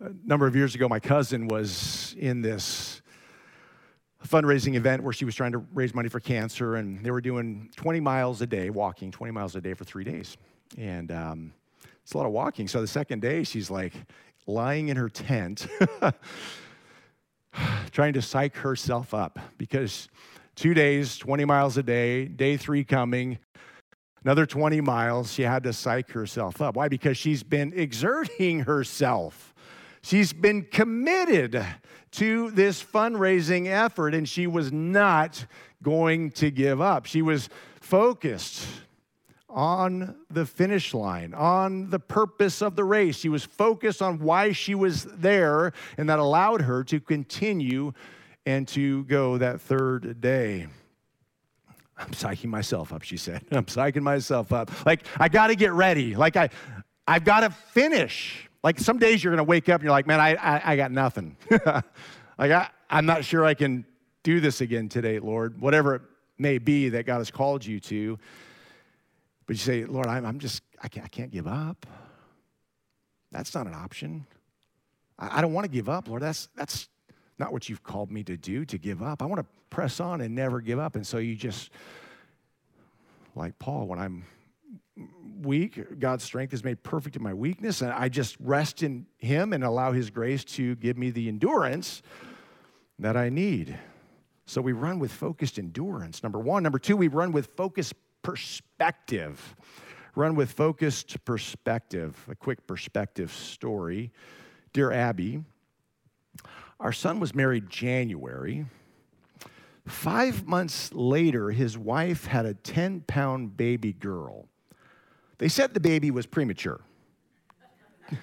A 0.00 0.12
number 0.24 0.46
of 0.46 0.54
years 0.54 0.74
ago, 0.74 0.88
my 0.88 1.00
cousin 1.00 1.48
was 1.48 2.14
in 2.18 2.42
this 2.42 3.00
fundraising 4.26 4.74
event 4.74 5.02
where 5.02 5.12
she 5.12 5.24
was 5.24 5.34
trying 5.34 5.52
to 5.52 5.58
raise 5.72 5.94
money 5.94 6.08
for 6.08 6.20
cancer, 6.20 6.76
and 6.76 7.04
they 7.04 7.10
were 7.10 7.20
doing 7.20 7.70
20 7.76 8.00
miles 8.00 8.40
a 8.42 8.46
day, 8.46 8.70
walking 8.70 9.10
20 9.10 9.32
miles 9.32 9.54
a 9.56 9.60
day 9.60 9.74
for 9.74 9.84
three 9.84 10.04
days. 10.04 10.36
And 10.76 11.12
um, 11.12 11.52
it's 12.02 12.12
a 12.12 12.18
lot 12.18 12.26
of 12.26 12.32
walking. 12.32 12.68
So 12.68 12.80
the 12.80 12.86
second 12.86 13.20
day, 13.20 13.44
she's 13.44 13.70
like 13.70 13.92
lying 14.46 14.88
in 14.88 14.96
her 14.96 15.08
tent, 15.08 15.66
trying 17.90 18.12
to 18.12 18.22
psych 18.22 18.56
herself 18.56 19.12
up 19.14 19.38
because 19.58 20.08
two 20.54 20.74
days, 20.74 21.18
20 21.18 21.44
miles 21.44 21.76
a 21.76 21.82
day, 21.82 22.26
day 22.26 22.56
three 22.56 22.84
coming, 22.84 23.38
another 24.24 24.46
20 24.46 24.80
miles. 24.80 25.32
She 25.32 25.42
had 25.42 25.62
to 25.64 25.72
psych 25.72 26.10
herself 26.10 26.60
up. 26.60 26.76
Why? 26.76 26.88
Because 26.88 27.16
she's 27.16 27.42
been 27.42 27.72
exerting 27.74 28.60
herself. 28.60 29.54
She's 30.02 30.32
been 30.32 30.62
committed 30.62 31.64
to 32.16 32.50
this 32.50 32.82
fundraising 32.82 33.66
effort, 33.66 34.14
and 34.14 34.28
she 34.28 34.46
was 34.46 34.72
not 34.72 35.46
going 35.82 36.30
to 36.32 36.50
give 36.50 36.80
up. 36.80 37.06
She 37.06 37.22
was 37.22 37.48
focused 37.80 38.66
on 39.48 40.14
the 40.30 40.44
finish 40.44 40.92
line, 40.92 41.32
on 41.32 41.88
the 41.88 41.98
purpose 41.98 42.60
of 42.60 42.76
the 42.76 42.84
race. 42.84 43.16
She 43.16 43.28
was 43.28 43.44
focused 43.44 44.02
on 44.02 44.18
why 44.18 44.52
she 44.52 44.74
was 44.74 45.04
there, 45.04 45.72
and 45.96 46.08
that 46.10 46.18
allowed 46.18 46.62
her 46.62 46.84
to 46.84 47.00
continue 47.00 47.92
and 48.44 48.68
to 48.68 49.04
go 49.04 49.38
that 49.38 49.60
third 49.60 50.20
day. 50.20 50.66
I'm 51.98 52.10
psyching 52.10 52.46
myself 52.46 52.92
up, 52.92 53.02
she 53.02 53.16
said. 53.16 53.42
I'm 53.50 53.64
psyching 53.64 54.02
myself 54.02 54.52
up. 54.52 54.70
Like, 54.84 55.04
I 55.18 55.28
got 55.28 55.46
to 55.48 55.56
get 55.56 55.72
ready. 55.72 56.14
Like, 56.14 56.36
I, 56.36 56.50
I've 57.08 57.24
got 57.24 57.40
to 57.40 57.50
finish. 57.50 58.45
Like, 58.66 58.80
some 58.80 58.98
days 58.98 59.22
you're 59.22 59.30
going 59.30 59.38
to 59.38 59.48
wake 59.48 59.68
up 59.68 59.76
and 59.76 59.84
you're 59.84 59.92
like, 59.92 60.08
man, 60.08 60.18
I, 60.18 60.34
I, 60.34 60.72
I 60.72 60.76
got 60.76 60.90
nothing. 60.90 61.36
like, 61.50 62.50
I, 62.50 62.68
I'm 62.90 63.06
not 63.06 63.24
sure 63.24 63.44
I 63.44 63.54
can 63.54 63.84
do 64.24 64.40
this 64.40 64.60
again 64.60 64.88
today, 64.88 65.20
Lord. 65.20 65.60
Whatever 65.60 65.94
it 65.94 66.02
may 66.36 66.58
be 66.58 66.88
that 66.88 67.06
God 67.06 67.18
has 67.18 67.30
called 67.30 67.64
you 67.64 67.78
to. 67.78 68.18
But 69.46 69.54
you 69.54 69.60
say, 69.60 69.84
Lord, 69.84 70.08
I'm, 70.08 70.26
I'm 70.26 70.40
just, 70.40 70.64
I 70.82 70.88
can't, 70.88 71.06
I 71.06 71.08
can't 71.08 71.30
give 71.30 71.46
up. 71.46 71.86
That's 73.30 73.54
not 73.54 73.68
an 73.68 73.74
option. 73.74 74.26
I, 75.16 75.38
I 75.38 75.40
don't 75.42 75.52
want 75.52 75.64
to 75.66 75.70
give 75.70 75.88
up, 75.88 76.08
Lord. 76.08 76.22
That's, 76.22 76.48
that's 76.56 76.88
not 77.38 77.52
what 77.52 77.68
you've 77.68 77.84
called 77.84 78.10
me 78.10 78.24
to 78.24 78.36
do, 78.36 78.64
to 78.64 78.78
give 78.78 79.00
up. 79.00 79.22
I 79.22 79.26
want 79.26 79.38
to 79.42 79.46
press 79.70 80.00
on 80.00 80.20
and 80.20 80.34
never 80.34 80.60
give 80.60 80.80
up. 80.80 80.96
And 80.96 81.06
so 81.06 81.18
you 81.18 81.36
just, 81.36 81.70
like 83.36 83.56
Paul, 83.60 83.86
when 83.86 84.00
I'm 84.00 84.24
weak, 85.42 85.98
God's 85.98 86.24
strength 86.24 86.52
is 86.52 86.64
made 86.64 86.82
perfect 86.82 87.16
in 87.16 87.22
my 87.22 87.34
weakness. 87.34 87.82
And 87.82 87.92
I 87.92 88.08
just 88.08 88.36
rest 88.40 88.82
in 88.82 89.06
Him 89.18 89.52
and 89.52 89.64
allow 89.64 89.92
His 89.92 90.10
grace 90.10 90.44
to 90.44 90.74
give 90.76 90.96
me 90.96 91.10
the 91.10 91.28
endurance 91.28 92.02
that 92.98 93.16
I 93.16 93.28
need. 93.28 93.78
So 94.46 94.60
we 94.60 94.72
run 94.72 94.98
with 94.98 95.12
focused 95.12 95.58
endurance, 95.58 96.22
number 96.22 96.38
one. 96.38 96.62
Number 96.62 96.78
two, 96.78 96.96
we 96.96 97.08
run 97.08 97.32
with 97.32 97.46
focused 97.56 97.94
perspective. 98.22 99.56
Run 100.14 100.34
with 100.34 100.52
focused 100.52 101.24
perspective. 101.24 102.16
A 102.28 102.34
quick 102.34 102.66
perspective 102.66 103.32
story. 103.32 104.12
Dear 104.72 104.92
Abby, 104.92 105.42
our 106.80 106.92
son 106.92 107.20
was 107.20 107.34
married 107.34 107.68
January. 107.68 108.66
Five 109.86 110.46
months 110.46 110.92
later, 110.92 111.50
his 111.50 111.76
wife 111.78 112.26
had 112.26 112.46
a 112.46 112.54
10 112.54 113.02
pound 113.06 113.56
baby 113.56 113.92
girl. 113.92 114.48
They 115.38 115.48
said 115.48 115.74
the 115.74 115.80
baby 115.80 116.10
was 116.10 116.26
premature. 116.26 116.80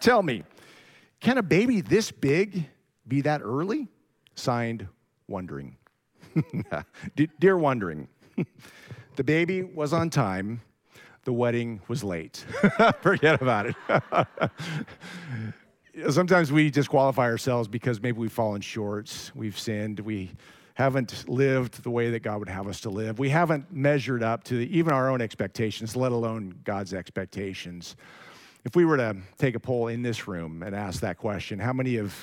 Tell 0.00 0.22
me, 0.22 0.44
can 1.20 1.38
a 1.38 1.42
baby 1.42 1.80
this 1.80 2.10
big 2.10 2.68
be 3.06 3.20
that 3.22 3.42
early? 3.42 3.88
Signed, 4.34 4.88
Wondering. 5.28 5.76
Dear 7.40 7.58
Wondering, 7.58 8.08
the 9.16 9.24
baby 9.24 9.62
was 9.62 9.92
on 9.92 10.10
time, 10.10 10.62
the 11.24 11.32
wedding 11.32 11.80
was 11.88 12.02
late. 12.02 12.44
Forget 13.02 13.40
about 13.42 13.66
it 13.66 13.76
sometimes 16.10 16.50
we 16.50 16.70
disqualify 16.70 17.24
ourselves 17.24 17.68
because 17.68 18.00
maybe 18.00 18.18
we've 18.18 18.32
fallen 18.32 18.60
short, 18.60 19.32
we've 19.34 19.58
sinned, 19.58 20.00
we 20.00 20.32
haven't 20.74 21.28
lived 21.28 21.82
the 21.82 21.90
way 21.90 22.10
that 22.10 22.22
God 22.22 22.38
would 22.38 22.48
have 22.48 22.66
us 22.66 22.80
to 22.82 22.90
live. 22.90 23.18
We 23.18 23.28
haven't 23.28 23.72
measured 23.72 24.22
up 24.22 24.44
to 24.44 24.56
even 24.68 24.92
our 24.92 25.10
own 25.10 25.20
expectations, 25.20 25.96
let 25.96 26.12
alone 26.12 26.54
God's 26.64 26.94
expectations. 26.94 27.96
If 28.64 28.76
we 28.76 28.84
were 28.84 28.96
to 28.96 29.16
take 29.38 29.54
a 29.54 29.60
poll 29.60 29.88
in 29.88 30.02
this 30.02 30.26
room 30.26 30.62
and 30.62 30.74
ask 30.74 31.00
that 31.00 31.18
question, 31.18 31.58
how 31.58 31.72
many 31.72 31.96
have 31.96 32.14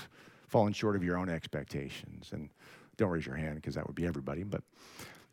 fallen 0.48 0.74
short 0.74 0.96
of 0.96 1.04
your 1.04 1.18
own 1.18 1.30
expectations? 1.30 2.30
And 2.32 2.50
don't 2.98 3.10
raise 3.10 3.26
your 3.26 3.36
hand 3.36 3.56
because 3.56 3.76
that 3.76 3.86
would 3.88 3.96
be 3.96 4.06
everybody, 4.06 4.44
but 4.44 4.64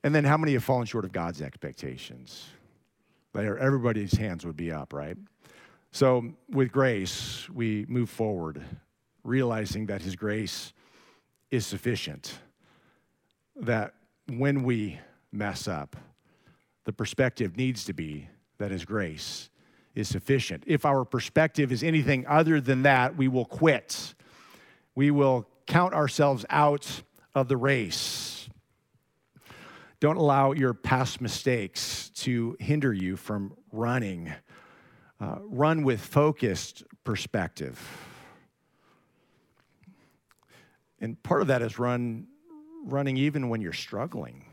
and 0.03 0.15
then 0.15 0.25
how 0.25 0.37
many 0.37 0.53
have 0.53 0.63
fallen 0.63 0.87
short 0.87 1.05
of 1.05 1.13
God's 1.13 1.43
expectations? 1.43 2.47
There, 3.33 3.59
Everybody's 3.59 4.13
hands 4.13 4.47
would 4.47 4.57
be 4.57 4.71
up, 4.71 4.93
right? 4.93 5.17
So, 5.91 6.33
with 6.49 6.71
grace, 6.71 7.49
we 7.51 7.87
move 7.89 8.09
forward, 8.09 8.63
realizing 9.25 9.87
that 9.87 10.03
His 10.03 10.15
grace 10.15 10.73
is 11.51 11.67
sufficient. 11.67 12.39
That 13.61 13.95
when 14.29 14.63
we 14.63 14.99
mess 15.33 15.67
up, 15.67 15.97
the 16.85 16.93
perspective 16.93 17.57
needs 17.57 17.85
to 17.85 17.93
be 17.93 18.29
that 18.59 18.71
His 18.71 18.85
grace 18.85 19.51
is 19.95 20.09
sufficient. 20.09 20.63
If 20.67 20.85
our 20.85 21.05
perspective 21.05 21.73
is 21.73 21.83
anything 21.83 22.27
other 22.27 22.61
than 22.61 22.83
that, 22.83 23.17
we 23.17 23.29
will 23.29 23.45
quit. 23.45 24.15
We 24.95 25.11
will 25.11 25.49
count 25.67 25.95
ourselves 25.95 26.45
out 26.51 27.03
of 27.35 27.49
the 27.49 27.57
race. 27.57 28.49
Don't 30.01 30.17
allow 30.17 30.53
your 30.53 30.75
past 30.75 31.21
mistakes 31.21 32.11
to 32.17 32.57
hinder 32.61 32.93
you 32.93 33.17
from 33.17 33.55
running 33.73 34.33
uh, 35.21 35.37
run 35.41 35.83
with 35.83 36.01
focused 36.01 36.85
perspective. 37.05 37.81
And 41.01 41.23
part 41.23 41.43
of 41.43 41.49
that 41.49 41.63
is 41.63 41.79
run 41.79 42.27
running 42.87 43.17
even 43.17 43.49
when 43.49 43.61
you're 43.61 43.73
struggling. 43.73 44.45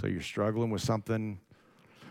So 0.00 0.06
you're 0.06 0.22
struggling 0.22 0.70
with 0.70 0.82
something. 0.82 1.40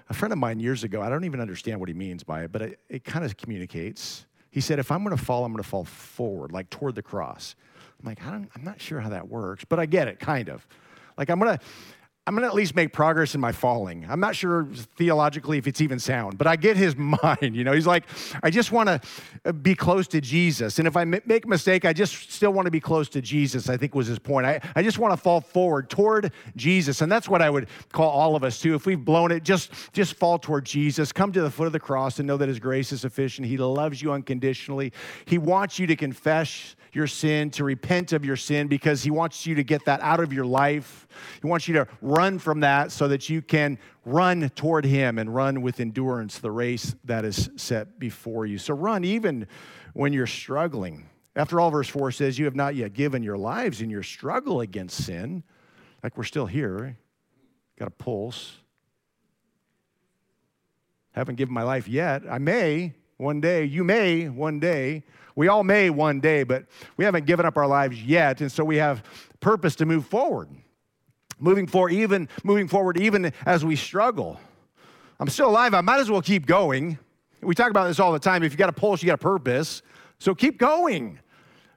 A 0.09 0.13
friend 0.13 0.33
of 0.33 0.39
mine 0.39 0.59
years 0.59 0.83
ago, 0.83 1.01
I 1.01 1.09
don't 1.09 1.23
even 1.23 1.39
understand 1.39 1.79
what 1.79 1.87
he 1.87 1.95
means 1.95 2.23
by 2.23 2.43
it, 2.43 2.51
but 2.51 2.61
it, 2.61 2.79
it 2.89 3.03
kind 3.03 3.23
of 3.23 3.37
communicates. 3.37 4.25
He 4.51 4.61
said, 4.61 4.79
if 4.79 4.91
I'm 4.91 5.03
going 5.03 5.15
to 5.15 5.23
fall, 5.23 5.45
I'm 5.45 5.51
going 5.51 5.63
to 5.63 5.69
fall 5.69 5.85
forward, 5.85 6.51
like 6.51 6.69
toward 6.69 6.95
the 6.95 7.03
cross. 7.03 7.55
I'm 7.99 8.05
like, 8.07 8.25
I 8.25 8.31
don't, 8.31 8.49
I'm 8.55 8.63
not 8.63 8.81
sure 8.81 8.99
how 8.99 9.09
that 9.09 9.27
works, 9.29 9.63
but 9.65 9.79
I 9.79 9.85
get 9.85 10.07
it, 10.07 10.19
kind 10.19 10.49
of. 10.49 10.67
Like 11.17 11.29
I'm 11.29 11.39
going 11.39 11.57
to, 11.57 11.63
I'm 12.29 12.35
going 12.35 12.43
to 12.43 12.47
at 12.47 12.53
least 12.53 12.75
make 12.75 12.93
progress 12.93 13.33
in 13.33 13.41
my 13.41 13.51
falling. 13.51 14.05
I'm 14.07 14.19
not 14.19 14.35
sure 14.35 14.67
theologically 14.97 15.57
if 15.57 15.65
it's 15.65 15.81
even 15.81 15.97
sound, 15.97 16.37
but 16.37 16.45
I 16.45 16.57
get 16.57 16.77
his 16.77 16.95
mind. 17.23 17.55
You 17.55 17.63
know, 17.63 17.71
he's 17.71 17.87
like, 17.87 18.03
I 18.43 18.51
just 18.51 18.71
want 18.71 18.87
to 18.87 19.01
uh, 19.45 19.51
be 19.51 19.73
close 19.73 20.07
to 20.09 20.21
Jesus. 20.21 20.77
And 20.77 20.87
if 20.87 20.95
I 20.95 21.05
make 21.05 21.45
a 21.45 21.47
mistake, 21.47 21.85
I 21.85 21.91
just 21.91 22.31
still 22.31 22.51
want 22.51 22.67
to 22.67 22.71
be 22.71 22.79
close 22.79 23.09
to 23.09 23.21
Jesus, 23.21 23.67
I 23.67 23.77
think 23.77 23.95
was 23.95 24.05
his 24.05 24.19
point. 24.19 24.45
I, 24.45 24.61
I 24.75 24.83
just 24.83 24.99
want 24.99 25.11
to 25.11 25.17
fall 25.17 25.41
forward 25.41 25.89
toward 25.89 26.31
Jesus. 26.55 27.01
And 27.01 27.11
that's 27.11 27.27
what 27.27 27.41
I 27.41 27.49
would 27.49 27.67
call 27.93 28.11
all 28.11 28.35
of 28.35 28.43
us 28.43 28.61
too. 28.61 28.75
If 28.75 28.85
we've 28.85 29.03
blown 29.03 29.31
it, 29.31 29.41
just, 29.41 29.71
just 29.91 30.13
fall 30.13 30.37
toward 30.37 30.65
Jesus. 30.65 31.11
Come 31.11 31.31
to 31.31 31.41
the 31.41 31.49
foot 31.49 31.65
of 31.65 31.73
the 31.73 31.79
cross 31.79 32.19
and 32.19 32.27
know 32.27 32.37
that 32.37 32.47
his 32.47 32.59
grace 32.59 32.91
is 32.91 33.01
sufficient. 33.01 33.47
He 33.47 33.57
loves 33.57 34.03
you 34.03 34.11
unconditionally. 34.11 34.93
He 35.25 35.39
wants 35.39 35.79
you 35.79 35.87
to 35.87 35.95
confess 35.95 36.75
your 36.91 37.07
sin, 37.07 37.51
to 37.51 37.63
repent 37.63 38.13
of 38.13 38.25
your 38.25 38.35
sin, 38.35 38.67
because 38.67 39.03
He 39.03 39.11
wants 39.11 39.45
you 39.45 39.55
to 39.55 39.63
get 39.63 39.85
that 39.85 40.01
out 40.01 40.19
of 40.19 40.33
your 40.33 40.45
life. 40.45 41.07
He 41.41 41.47
wants 41.47 41.67
you 41.67 41.75
to 41.75 41.87
run 42.19 42.37
from 42.37 42.59
that 42.59 42.91
so 42.91 43.07
that 43.07 43.29
you 43.29 43.41
can 43.41 43.79
run 44.03 44.49
toward 44.49 44.83
Him 44.83 45.17
and 45.17 45.33
run 45.33 45.61
with 45.61 45.79
endurance 45.79 46.39
the 46.39 46.51
race 46.51 46.93
that 47.05 47.23
is 47.23 47.49
set 47.55 47.97
before 47.97 48.45
you. 48.45 48.57
So 48.57 48.73
run 48.73 49.05
even 49.05 49.47
when 49.93 50.11
you're 50.11 50.27
struggling. 50.27 51.07
After 51.37 51.61
all, 51.61 51.71
verse 51.71 51.87
4 51.87 52.11
says, 52.11 52.37
You 52.37 52.43
have 52.43 52.57
not 52.57 52.75
yet 52.75 52.91
given 52.91 53.23
your 53.23 53.37
lives 53.37 53.81
in 53.81 53.89
your 53.89 54.03
struggle 54.03 54.59
against 54.59 55.05
sin. 55.05 55.43
Like 56.03 56.17
we're 56.17 56.25
still 56.25 56.45
here, 56.45 56.97
got 57.77 57.87
a 57.87 57.91
pulse. 57.91 58.57
Haven't 61.13 61.35
given 61.35 61.53
my 61.53 61.63
life 61.63 61.87
yet. 61.87 62.23
I 62.29 62.37
may 62.37 62.95
one 63.15 63.39
day. 63.39 63.63
You 63.63 63.85
may 63.85 64.27
one 64.27 64.59
day. 64.59 65.03
We 65.37 65.47
all 65.47 65.63
may 65.63 65.89
one 65.89 66.19
day, 66.19 66.43
but 66.43 66.65
we 66.97 67.05
haven't 67.05 67.25
given 67.25 67.45
up 67.45 67.55
our 67.55 67.67
lives 67.67 68.03
yet. 68.03 68.41
And 68.41 68.51
so 68.51 68.65
we 68.65 68.75
have 68.75 69.03
purpose 69.39 69.77
to 69.77 69.85
move 69.85 70.05
forward. 70.05 70.49
Moving 71.39 71.67
forward, 71.67 71.93
even 71.93 72.27
moving 72.43 72.67
forward, 72.67 72.97
even 72.97 73.33
as 73.45 73.63
we 73.63 73.75
struggle. 73.75 74.39
I'm 75.19 75.29
still 75.29 75.49
alive. 75.49 75.73
I 75.73 75.81
might 75.81 75.99
as 75.99 76.09
well 76.09 76.21
keep 76.21 76.45
going. 76.45 76.97
We 77.41 77.55
talk 77.55 77.69
about 77.69 77.87
this 77.87 77.99
all 77.99 78.11
the 78.11 78.19
time. 78.19 78.43
If 78.43 78.51
you 78.51 78.57
got 78.57 78.69
a 78.69 78.73
pulse, 78.73 79.01
you 79.01 79.07
got 79.07 79.15
a 79.15 79.17
purpose. 79.17 79.81
So 80.19 80.35
keep 80.35 80.57
going. 80.57 81.19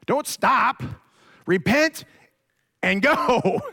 Don't 0.06 0.26
stop. 0.26 0.82
Repent 1.46 2.04
and 2.82 3.00
go. 3.00 3.60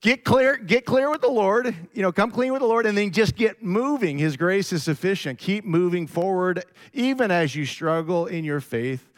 get 0.00 0.24
clear, 0.24 0.56
get 0.56 0.84
clear 0.84 1.08
with 1.10 1.20
the 1.20 1.30
Lord, 1.30 1.74
you 1.92 2.02
know, 2.02 2.12
come 2.12 2.30
clean 2.30 2.52
with 2.52 2.60
the 2.60 2.66
Lord, 2.66 2.86
and 2.86 2.98
then 2.98 3.12
just 3.12 3.36
get 3.36 3.62
moving. 3.62 4.18
His 4.18 4.36
grace 4.36 4.72
is 4.72 4.82
sufficient. 4.82 5.38
Keep 5.38 5.64
moving 5.64 6.06
forward, 6.06 6.64
even 6.92 7.30
as 7.30 7.54
you 7.54 7.64
struggle 7.64 8.26
in 8.26 8.44
your 8.44 8.60
faith. 8.60 9.08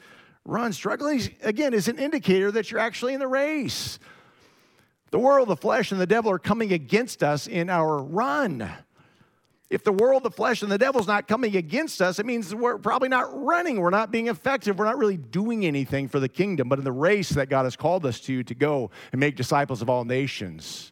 Run. 0.45 0.75
Struggling, 0.75 1.23
again, 1.43 1.73
is 1.73 1.89
an 1.89 1.99
indicator 1.99 2.51
that 2.53 2.71
you're 2.71 2.81
actually 2.81 3.15
in 3.15 3.21
the 3.21 3.27
race. 3.27 3.99
The 5.15 5.21
world, 5.21 5.47
the 5.47 5.55
flesh, 5.55 5.93
and 5.93 6.01
the 6.01 6.09
devil 6.09 6.29
are 6.33 6.41
coming 6.41 6.73
against 6.73 7.23
us 7.23 7.47
in 7.47 7.71
our 7.71 8.03
run. 8.03 8.69
If 9.71 9.85
the 9.85 9.93
world, 9.93 10.25
the 10.25 10.31
flesh, 10.33 10.61
and 10.61 10.73
the 10.73 10.77
devil's 10.77 11.07
not 11.07 11.29
coming 11.29 11.55
against 11.57 12.03
us, 12.03 12.19
it 12.19 12.27
means 12.27 12.53
we're 12.53 12.79
probably 12.79 13.09
not 13.09 13.29
running. 13.45 13.79
We're 13.81 13.91
not 13.91 14.11
being 14.11 14.27
effective. 14.27 14.77
We're 14.77 14.87
not 14.87 14.99
really 14.99 15.17
doing 15.17 15.67
anything 15.67 16.09
for 16.09 16.19
the 16.19 16.29
kingdom, 16.29 16.69
but 16.69 16.81
in 16.81 16.85
the 16.85 16.91
race 16.91 17.29
that 17.29 17.49
God 17.49 17.63
has 17.63 17.77
called 17.77 18.05
us 18.07 18.19
to, 18.23 18.43
to 18.43 18.55
go 18.57 18.91
and 19.13 19.21
make 19.21 19.37
disciples 19.37 19.83
of 19.83 19.89
all 19.89 20.05
nations, 20.05 20.91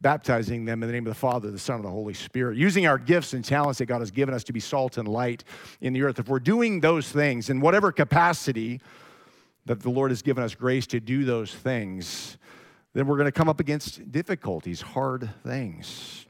baptizing 0.00 0.64
them 0.64 0.82
in 0.82 0.88
the 0.88 0.94
name 0.94 1.06
of 1.06 1.10
the 1.10 1.20
Father, 1.20 1.50
the 1.50 1.58
Son, 1.58 1.76
and 1.76 1.84
the 1.84 1.90
Holy 1.90 2.14
Spirit, 2.14 2.56
using 2.56 2.86
our 2.86 2.96
gifts 2.96 3.34
and 3.34 3.44
talents 3.44 3.78
that 3.80 3.84
God 3.84 4.00
has 4.00 4.10
given 4.10 4.34
us 4.34 4.42
to 4.44 4.54
be 4.54 4.60
salt 4.60 4.96
and 4.96 5.06
light 5.06 5.44
in 5.82 5.92
the 5.92 6.02
earth. 6.02 6.18
If 6.18 6.28
we're 6.28 6.40
doing 6.40 6.80
those 6.80 7.12
things 7.12 7.50
in 7.50 7.60
whatever 7.60 7.92
capacity 7.92 8.80
that 9.66 9.80
the 9.80 9.90
Lord 9.90 10.12
has 10.12 10.22
given 10.22 10.42
us 10.42 10.54
grace 10.54 10.86
to 10.86 10.98
do 10.98 11.26
those 11.26 11.54
things, 11.54 12.38
then 12.92 13.06
we're 13.06 13.16
going 13.16 13.26
to 13.26 13.32
come 13.32 13.48
up 13.48 13.60
against 13.60 14.10
difficulties, 14.10 14.80
hard 14.80 15.30
things. 15.44 16.26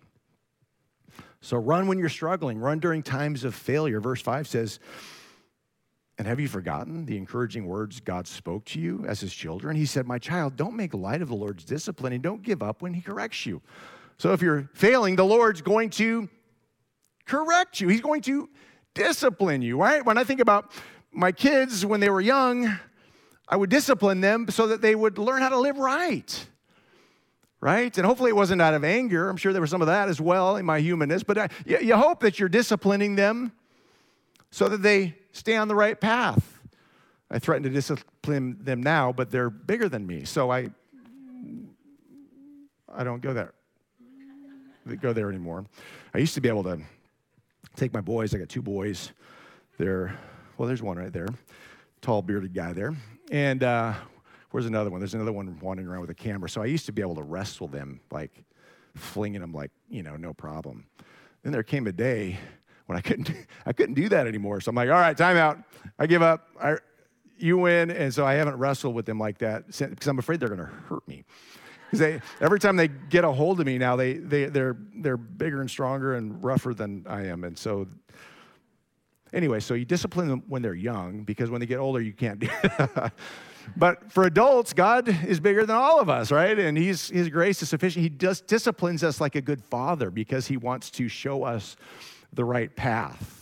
So 1.40 1.56
run 1.56 1.86
when 1.86 1.98
you're 1.98 2.10
struggling, 2.10 2.58
run 2.58 2.80
during 2.80 3.02
times 3.02 3.44
of 3.44 3.54
failure. 3.54 4.00
Verse 4.00 4.20
5 4.20 4.46
says, 4.46 4.78
And 6.18 6.28
have 6.28 6.38
you 6.38 6.48
forgotten 6.48 7.06
the 7.06 7.16
encouraging 7.16 7.66
words 7.66 8.00
God 8.00 8.26
spoke 8.26 8.66
to 8.66 8.80
you 8.80 9.04
as 9.08 9.20
his 9.20 9.32
children? 9.32 9.74
He 9.74 9.86
said, 9.86 10.06
My 10.06 10.18
child, 10.18 10.56
don't 10.56 10.76
make 10.76 10.92
light 10.92 11.22
of 11.22 11.28
the 11.28 11.34
Lord's 11.34 11.64
discipline 11.64 12.12
and 12.12 12.22
don't 12.22 12.42
give 12.42 12.62
up 12.62 12.82
when 12.82 12.92
he 12.92 13.00
corrects 13.00 13.46
you. 13.46 13.62
So 14.18 14.34
if 14.34 14.42
you're 14.42 14.68
failing, 14.74 15.16
the 15.16 15.24
Lord's 15.24 15.62
going 15.62 15.88
to 15.90 16.28
correct 17.24 17.80
you, 17.80 17.88
he's 17.88 18.02
going 18.02 18.20
to 18.22 18.50
discipline 18.92 19.62
you, 19.62 19.78
right? 19.78 20.04
When 20.04 20.18
I 20.18 20.24
think 20.24 20.40
about 20.40 20.72
my 21.10 21.32
kids 21.32 21.86
when 21.86 22.00
they 22.00 22.10
were 22.10 22.20
young, 22.20 22.78
I 23.48 23.56
would 23.56 23.70
discipline 23.70 24.20
them 24.20 24.46
so 24.50 24.66
that 24.66 24.82
they 24.82 24.94
would 24.94 25.16
learn 25.16 25.40
how 25.40 25.48
to 25.48 25.58
live 25.58 25.78
right 25.78 26.46
right? 27.60 27.96
And 27.96 28.06
hopefully 28.06 28.30
it 28.30 28.36
wasn't 28.36 28.62
out 28.62 28.74
of 28.74 28.84
anger. 28.84 29.28
I'm 29.28 29.36
sure 29.36 29.52
there 29.52 29.60
was 29.60 29.70
some 29.70 29.82
of 29.82 29.86
that 29.86 30.08
as 30.08 30.20
well 30.20 30.56
in 30.56 30.64
my 30.64 30.80
humanness, 30.80 31.22
but 31.22 31.38
I, 31.38 31.48
you, 31.66 31.78
you 31.78 31.96
hope 31.96 32.20
that 32.20 32.38
you're 32.38 32.48
disciplining 32.48 33.16
them 33.16 33.52
so 34.50 34.68
that 34.68 34.82
they 34.82 35.14
stay 35.32 35.56
on 35.56 35.68
the 35.68 35.74
right 35.74 36.00
path. 36.00 36.58
I 37.30 37.38
threaten 37.38 37.62
to 37.62 37.70
discipline 37.70 38.58
them 38.60 38.82
now, 38.82 39.12
but 39.12 39.30
they're 39.30 39.50
bigger 39.50 39.88
than 39.88 40.06
me, 40.06 40.24
so 40.24 40.50
I 40.50 40.70
I 42.92 43.04
don't 43.04 43.22
go 43.22 43.32
there 43.32 43.54
go 44.96 45.12
there 45.12 45.28
anymore. 45.28 45.64
I 46.14 46.18
used 46.18 46.34
to 46.34 46.40
be 46.40 46.48
able 46.48 46.64
to 46.64 46.80
take 47.76 47.92
my 47.92 48.00
boys. 48.00 48.34
I 48.34 48.38
got 48.38 48.48
two 48.48 48.62
boys. 48.62 49.12
They're 49.78 50.18
well, 50.56 50.66
there's 50.66 50.82
one 50.82 50.98
right 50.98 51.12
there, 51.12 51.28
tall 52.02 52.20
bearded 52.20 52.52
guy 52.52 52.72
there, 52.72 52.94
and 53.30 53.62
uh, 53.62 53.94
Where's 54.50 54.66
another 54.66 54.90
one? 54.90 55.00
There's 55.00 55.14
another 55.14 55.32
one 55.32 55.58
wandering 55.60 55.88
around 55.88 56.00
with 56.00 56.10
a 56.10 56.14
camera. 56.14 56.48
So 56.48 56.62
I 56.62 56.66
used 56.66 56.86
to 56.86 56.92
be 56.92 57.02
able 57.02 57.14
to 57.16 57.22
wrestle 57.22 57.68
them, 57.68 58.00
like 58.10 58.44
flinging 58.96 59.40
them, 59.40 59.52
like 59.52 59.70
you 59.88 60.02
know, 60.02 60.16
no 60.16 60.32
problem. 60.32 60.86
Then 61.42 61.52
there 61.52 61.62
came 61.62 61.86
a 61.86 61.92
day 61.92 62.38
when 62.86 62.98
I 62.98 63.00
couldn't, 63.00 63.30
I 63.66 63.72
couldn't 63.72 63.94
do 63.94 64.08
that 64.08 64.26
anymore. 64.26 64.60
So 64.60 64.70
I'm 64.70 64.74
like, 64.74 64.88
all 64.88 64.94
right, 64.94 65.16
time 65.16 65.36
out. 65.36 65.58
I 65.98 66.06
give 66.06 66.22
up. 66.22 66.48
I, 66.60 66.76
you 67.38 67.58
win. 67.58 67.90
And 67.90 68.12
so 68.12 68.26
I 68.26 68.34
haven't 68.34 68.56
wrestled 68.56 68.94
with 68.94 69.06
them 69.06 69.18
like 69.18 69.38
that 69.38 69.66
because 69.66 70.06
I'm 70.06 70.18
afraid 70.18 70.40
they're 70.40 70.48
going 70.48 70.60
to 70.60 70.66
hurt 70.88 71.06
me. 71.06 71.24
Because 71.90 72.20
every 72.40 72.60
time 72.60 72.76
they 72.76 72.88
get 72.88 73.24
a 73.24 73.32
hold 73.32 73.60
of 73.60 73.66
me 73.66 73.78
now, 73.78 73.96
they, 73.96 74.14
they, 74.14 74.46
they're, 74.46 74.76
they're 74.96 75.16
bigger 75.16 75.60
and 75.60 75.70
stronger 75.70 76.14
and 76.14 76.42
rougher 76.42 76.74
than 76.74 77.04
I 77.08 77.26
am. 77.26 77.44
And 77.44 77.58
so 77.58 77.88
anyway, 79.32 79.60
so 79.60 79.74
you 79.74 79.84
discipline 79.84 80.28
them 80.28 80.42
when 80.48 80.62
they're 80.62 80.74
young 80.74 81.24
because 81.24 81.50
when 81.50 81.60
they 81.60 81.66
get 81.66 81.78
older, 81.78 82.00
you 82.00 82.12
can't 82.12 82.38
do 82.40 82.48
But 83.76 84.12
for 84.12 84.24
adults, 84.24 84.72
God 84.72 85.08
is 85.26 85.40
bigger 85.40 85.64
than 85.64 85.76
all 85.76 86.00
of 86.00 86.08
us, 86.08 86.30
right? 86.30 86.58
And 86.58 86.76
he's, 86.76 87.08
His 87.08 87.28
grace 87.28 87.62
is 87.62 87.68
sufficient. 87.68 88.02
He 88.02 88.10
just 88.10 88.46
disciplines 88.46 89.02
us 89.04 89.20
like 89.20 89.34
a 89.34 89.40
good 89.40 89.62
father 89.62 90.10
because 90.10 90.46
He 90.46 90.56
wants 90.56 90.90
to 90.92 91.08
show 91.08 91.44
us 91.44 91.76
the 92.32 92.44
right 92.44 92.74
path. 92.74 93.36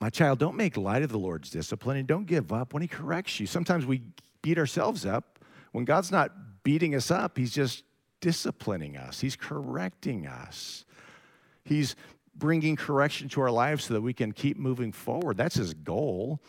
My 0.00 0.08
child, 0.08 0.38
don't 0.38 0.56
make 0.56 0.76
light 0.76 1.02
of 1.02 1.10
the 1.10 1.18
Lord's 1.18 1.50
discipline 1.50 1.98
and 1.98 2.08
don't 2.08 2.26
give 2.26 2.52
up 2.52 2.72
when 2.72 2.82
He 2.82 2.88
corrects 2.88 3.38
you. 3.38 3.46
Sometimes 3.46 3.84
we 3.84 4.02
beat 4.42 4.58
ourselves 4.58 5.04
up. 5.04 5.38
When 5.72 5.84
God's 5.84 6.10
not 6.10 6.32
beating 6.62 6.94
us 6.94 7.10
up, 7.10 7.36
He's 7.36 7.52
just 7.52 7.84
disciplining 8.20 8.96
us, 8.96 9.20
He's 9.20 9.36
correcting 9.36 10.26
us. 10.26 10.84
He's 11.64 11.94
bringing 12.34 12.74
correction 12.74 13.28
to 13.28 13.42
our 13.42 13.50
lives 13.50 13.84
so 13.84 13.94
that 13.94 14.00
we 14.00 14.14
can 14.14 14.32
keep 14.32 14.56
moving 14.56 14.92
forward. 14.92 15.36
That's 15.36 15.56
His 15.56 15.74
goal. 15.74 16.40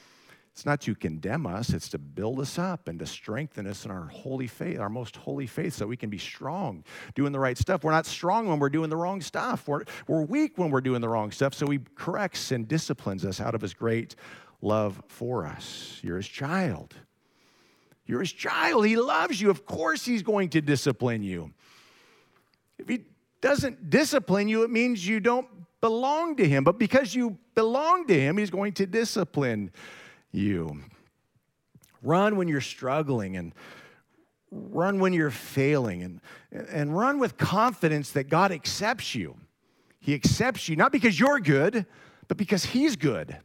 It's 0.53 0.65
not 0.65 0.81
to 0.81 0.95
condemn 0.95 1.47
us, 1.47 1.69
it's 1.69 1.87
to 1.89 1.97
build 1.97 2.39
us 2.41 2.59
up 2.59 2.89
and 2.89 2.99
to 2.99 3.05
strengthen 3.05 3.65
us 3.65 3.85
in 3.85 3.91
our 3.91 4.07
holy 4.07 4.47
faith, 4.47 4.79
our 4.79 4.89
most 4.89 5.15
holy 5.15 5.47
faith, 5.47 5.73
so 5.73 5.87
we 5.87 5.95
can 5.95 6.09
be 6.09 6.17
strong 6.17 6.83
doing 7.15 7.31
the 7.31 7.39
right 7.39 7.57
stuff. 7.57 7.83
We're 7.83 7.91
not 7.91 8.05
strong 8.05 8.47
when 8.47 8.59
we're 8.59 8.69
doing 8.69 8.89
the 8.89 8.97
wrong 8.97 9.21
stuff. 9.21 9.67
We're, 9.67 9.83
we're 10.07 10.23
weak 10.23 10.57
when 10.57 10.69
we're 10.69 10.81
doing 10.81 10.99
the 10.99 11.07
wrong 11.07 11.31
stuff, 11.31 11.53
so 11.53 11.67
He 11.67 11.79
corrects 11.95 12.51
and 12.51 12.67
disciplines 12.67 13.23
us 13.23 13.39
out 13.39 13.55
of 13.55 13.61
His 13.61 13.73
great 13.73 14.15
love 14.61 15.01
for 15.07 15.45
us. 15.45 15.99
You're 16.03 16.17
His 16.17 16.27
child. 16.27 16.95
You're 18.05 18.19
His 18.19 18.33
child. 18.33 18.85
He 18.85 18.97
loves 18.97 19.39
you. 19.39 19.49
Of 19.49 19.65
course, 19.65 20.03
He's 20.03 20.21
going 20.21 20.49
to 20.49 20.61
discipline 20.61 21.23
you. 21.23 21.53
If 22.77 22.89
He 22.89 23.05
doesn't 23.39 23.89
discipline 23.89 24.49
you, 24.49 24.63
it 24.63 24.69
means 24.69 25.07
you 25.07 25.21
don't 25.21 25.47
belong 25.79 26.35
to 26.35 26.47
Him. 26.47 26.65
But 26.65 26.77
because 26.77 27.15
you 27.15 27.37
belong 27.55 28.05
to 28.07 28.19
Him, 28.19 28.37
He's 28.37 28.49
going 28.49 28.73
to 28.73 28.85
discipline 28.85 29.71
you. 30.31 30.81
Run 32.01 32.35
when 32.35 32.47
you're 32.47 32.61
struggling 32.61 33.37
and 33.37 33.53
run 34.51 34.99
when 34.99 35.13
you're 35.13 35.31
failing 35.31 36.03
and, 36.03 36.21
and 36.51 36.97
run 36.97 37.19
with 37.19 37.37
confidence 37.37 38.11
that 38.11 38.29
God 38.29 38.51
accepts 38.51 39.15
you. 39.15 39.35
He 39.99 40.13
accepts 40.13 40.67
you 40.67 40.75
not 40.75 40.91
because 40.91 41.19
you're 41.19 41.39
good, 41.39 41.85
but 42.27 42.37
because 42.37 42.65
He's 42.65 42.95
good. 42.95 43.37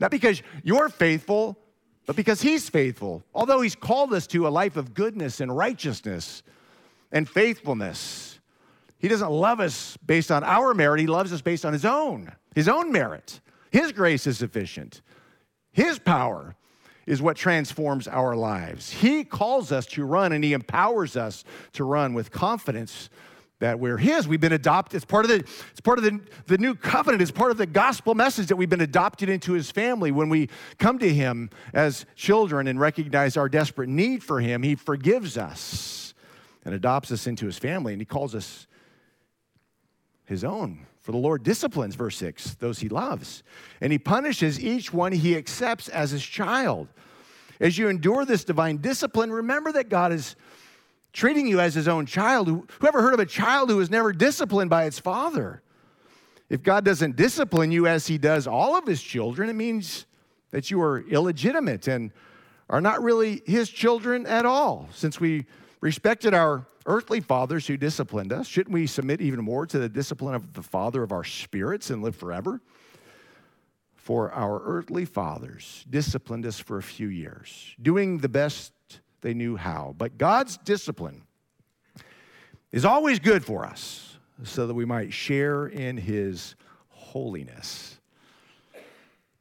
Not 0.00 0.10
because 0.10 0.42
you're 0.62 0.88
faithful, 0.88 1.58
but 2.06 2.16
because 2.16 2.40
He's 2.40 2.68
faithful. 2.68 3.22
Although 3.34 3.60
He's 3.60 3.74
called 3.74 4.14
us 4.14 4.26
to 4.28 4.46
a 4.46 4.50
life 4.50 4.76
of 4.76 4.94
goodness 4.94 5.40
and 5.40 5.54
righteousness 5.54 6.42
and 7.12 7.28
faithfulness, 7.28 8.38
He 8.98 9.08
doesn't 9.08 9.30
love 9.30 9.60
us 9.60 9.96
based 10.06 10.30
on 10.30 10.44
our 10.44 10.74
merit, 10.74 11.00
He 11.00 11.06
loves 11.06 11.32
us 11.32 11.42
based 11.42 11.64
on 11.64 11.72
His 11.72 11.84
own, 11.84 12.32
His 12.54 12.68
own 12.68 12.92
merit. 12.92 13.40
His 13.70 13.90
grace 13.90 14.26
is 14.28 14.38
sufficient. 14.38 15.02
His 15.74 15.98
power 15.98 16.56
is 17.06 17.20
what 17.20 17.36
transforms 17.36 18.08
our 18.08 18.34
lives. 18.34 18.90
He 18.90 19.22
calls 19.22 19.70
us 19.70 19.84
to 19.88 20.04
run 20.06 20.32
and 20.32 20.42
He 20.42 20.54
empowers 20.54 21.14
us 21.14 21.44
to 21.74 21.84
run 21.84 22.14
with 22.14 22.30
confidence 22.30 23.10
that 23.58 23.78
we're 23.78 23.98
His. 23.98 24.26
We've 24.26 24.40
been 24.40 24.54
adopted. 24.54 24.96
It's 24.96 25.04
part 25.04 25.26
of 25.26 25.28
the, 25.28 25.46
it's 25.70 25.80
part 25.82 25.98
of 25.98 26.04
the, 26.04 26.18
the 26.46 26.56
new 26.56 26.74
covenant. 26.74 27.20
It's 27.20 27.30
part 27.30 27.50
of 27.50 27.58
the 27.58 27.66
gospel 27.66 28.14
message 28.14 28.46
that 28.46 28.56
we've 28.56 28.70
been 28.70 28.80
adopted 28.80 29.28
into 29.28 29.52
His 29.52 29.70
family. 29.70 30.10
When 30.10 30.30
we 30.30 30.48
come 30.78 30.98
to 31.00 31.12
Him 31.12 31.50
as 31.74 32.06
children 32.16 32.66
and 32.68 32.80
recognize 32.80 33.36
our 33.36 33.50
desperate 33.50 33.90
need 33.90 34.24
for 34.24 34.40
Him, 34.40 34.62
He 34.62 34.74
forgives 34.74 35.36
us 35.36 36.14
and 36.64 36.74
adopts 36.74 37.12
us 37.12 37.26
into 37.26 37.44
His 37.44 37.58
family, 37.58 37.92
and 37.92 38.00
He 38.00 38.06
calls 38.06 38.34
us 38.34 38.66
his 40.24 40.44
own. 40.44 40.86
For 41.04 41.12
the 41.12 41.18
Lord 41.18 41.42
disciplines, 41.42 41.96
verse 41.96 42.16
6, 42.16 42.54
those 42.54 42.78
he 42.78 42.88
loves, 42.88 43.42
and 43.82 43.92
he 43.92 43.98
punishes 43.98 44.58
each 44.58 44.90
one 44.90 45.12
he 45.12 45.36
accepts 45.36 45.90
as 45.90 46.12
his 46.12 46.24
child. 46.24 46.88
As 47.60 47.76
you 47.76 47.90
endure 47.90 48.24
this 48.24 48.42
divine 48.42 48.78
discipline, 48.78 49.30
remember 49.30 49.70
that 49.72 49.90
God 49.90 50.14
is 50.14 50.34
treating 51.12 51.46
you 51.46 51.60
as 51.60 51.74
his 51.74 51.88
own 51.88 52.06
child. 52.06 52.48
Who 52.48 52.66
ever 52.86 53.02
heard 53.02 53.12
of 53.12 53.20
a 53.20 53.26
child 53.26 53.68
who 53.68 53.76
was 53.76 53.90
never 53.90 54.14
disciplined 54.14 54.70
by 54.70 54.84
its 54.84 54.98
father? 54.98 55.60
If 56.48 56.62
God 56.62 56.86
doesn't 56.86 57.16
discipline 57.16 57.70
you 57.70 57.86
as 57.86 58.06
he 58.06 58.16
does 58.16 58.46
all 58.46 58.74
of 58.74 58.86
his 58.86 59.02
children, 59.02 59.50
it 59.50 59.54
means 59.54 60.06
that 60.52 60.70
you 60.70 60.80
are 60.80 61.00
illegitimate 61.00 61.86
and 61.86 62.12
are 62.70 62.80
not 62.80 63.02
really 63.02 63.42
his 63.44 63.68
children 63.68 64.24
at 64.24 64.46
all. 64.46 64.88
Since 64.90 65.20
we 65.20 65.44
respected 65.82 66.32
our 66.32 66.66
earthly 66.86 67.20
fathers 67.20 67.66
who 67.66 67.76
disciplined 67.76 68.32
us, 68.32 68.46
shouldn't 68.46 68.74
we 68.74 68.86
submit 68.86 69.20
even 69.20 69.42
more 69.42 69.66
to 69.66 69.78
the 69.78 69.88
discipline 69.88 70.34
of 70.34 70.52
the 70.52 70.62
Father 70.62 71.02
of 71.02 71.12
our 71.12 71.24
spirits 71.24 71.90
and 71.90 72.02
live 72.02 72.16
forever? 72.16 72.60
For 73.94 74.30
our 74.32 74.60
earthly 74.64 75.06
fathers 75.06 75.84
disciplined 75.88 76.44
us 76.44 76.58
for 76.58 76.76
a 76.76 76.82
few 76.82 77.08
years, 77.08 77.74
doing 77.80 78.18
the 78.18 78.28
best 78.28 78.72
they 79.22 79.32
knew 79.32 79.56
how. 79.56 79.94
But 79.96 80.18
God's 80.18 80.58
discipline 80.58 81.22
is 82.70 82.84
always 82.84 83.18
good 83.18 83.44
for 83.44 83.64
us 83.64 84.18
so 84.42 84.66
that 84.66 84.74
we 84.74 84.84
might 84.84 85.12
share 85.12 85.66
in 85.66 85.96
his 85.96 86.54
holiness. 86.88 87.93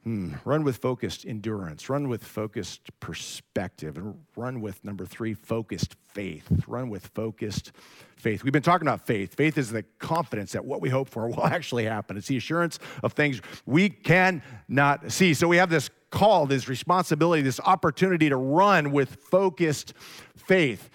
Hmm. 0.03 0.33
Run 0.43 0.65
with 0.65 0.77
focused 0.77 1.25
endurance. 1.25 1.89
Run 1.89 2.09
with 2.09 2.25
focused 2.25 2.89
perspective. 2.99 3.97
And 3.97 4.19
run 4.35 4.59
with, 4.59 4.83
number 4.83 5.05
three, 5.05 5.33
focused 5.33 5.95
faith. 6.07 6.45
Run 6.67 6.89
with 6.89 7.07
focused 7.07 7.71
faith. 8.17 8.43
We've 8.43 8.51
been 8.51 8.61
talking 8.61 8.85
about 8.85 9.07
faith. 9.07 9.33
Faith 9.35 9.57
is 9.57 9.71
the 9.71 9.83
confidence 9.99 10.51
that 10.51 10.65
what 10.65 10.81
we 10.81 10.89
hope 10.89 11.07
for 11.07 11.27
will 11.29 11.45
actually 11.45 11.85
happen. 11.85 12.17
It's 12.17 12.27
the 12.27 12.35
assurance 12.35 12.79
of 13.01 13.13
things 13.13 13.41
we 13.65 13.89
cannot 13.89 15.09
see. 15.09 15.33
So 15.33 15.47
we 15.47 15.57
have 15.57 15.69
this 15.69 15.89
call, 16.09 16.47
this 16.47 16.67
responsibility, 16.67 17.41
this 17.41 17.61
opportunity 17.61 18.27
to 18.27 18.37
run 18.37 18.91
with 18.91 19.15
focused 19.15 19.93
faith 20.35 20.89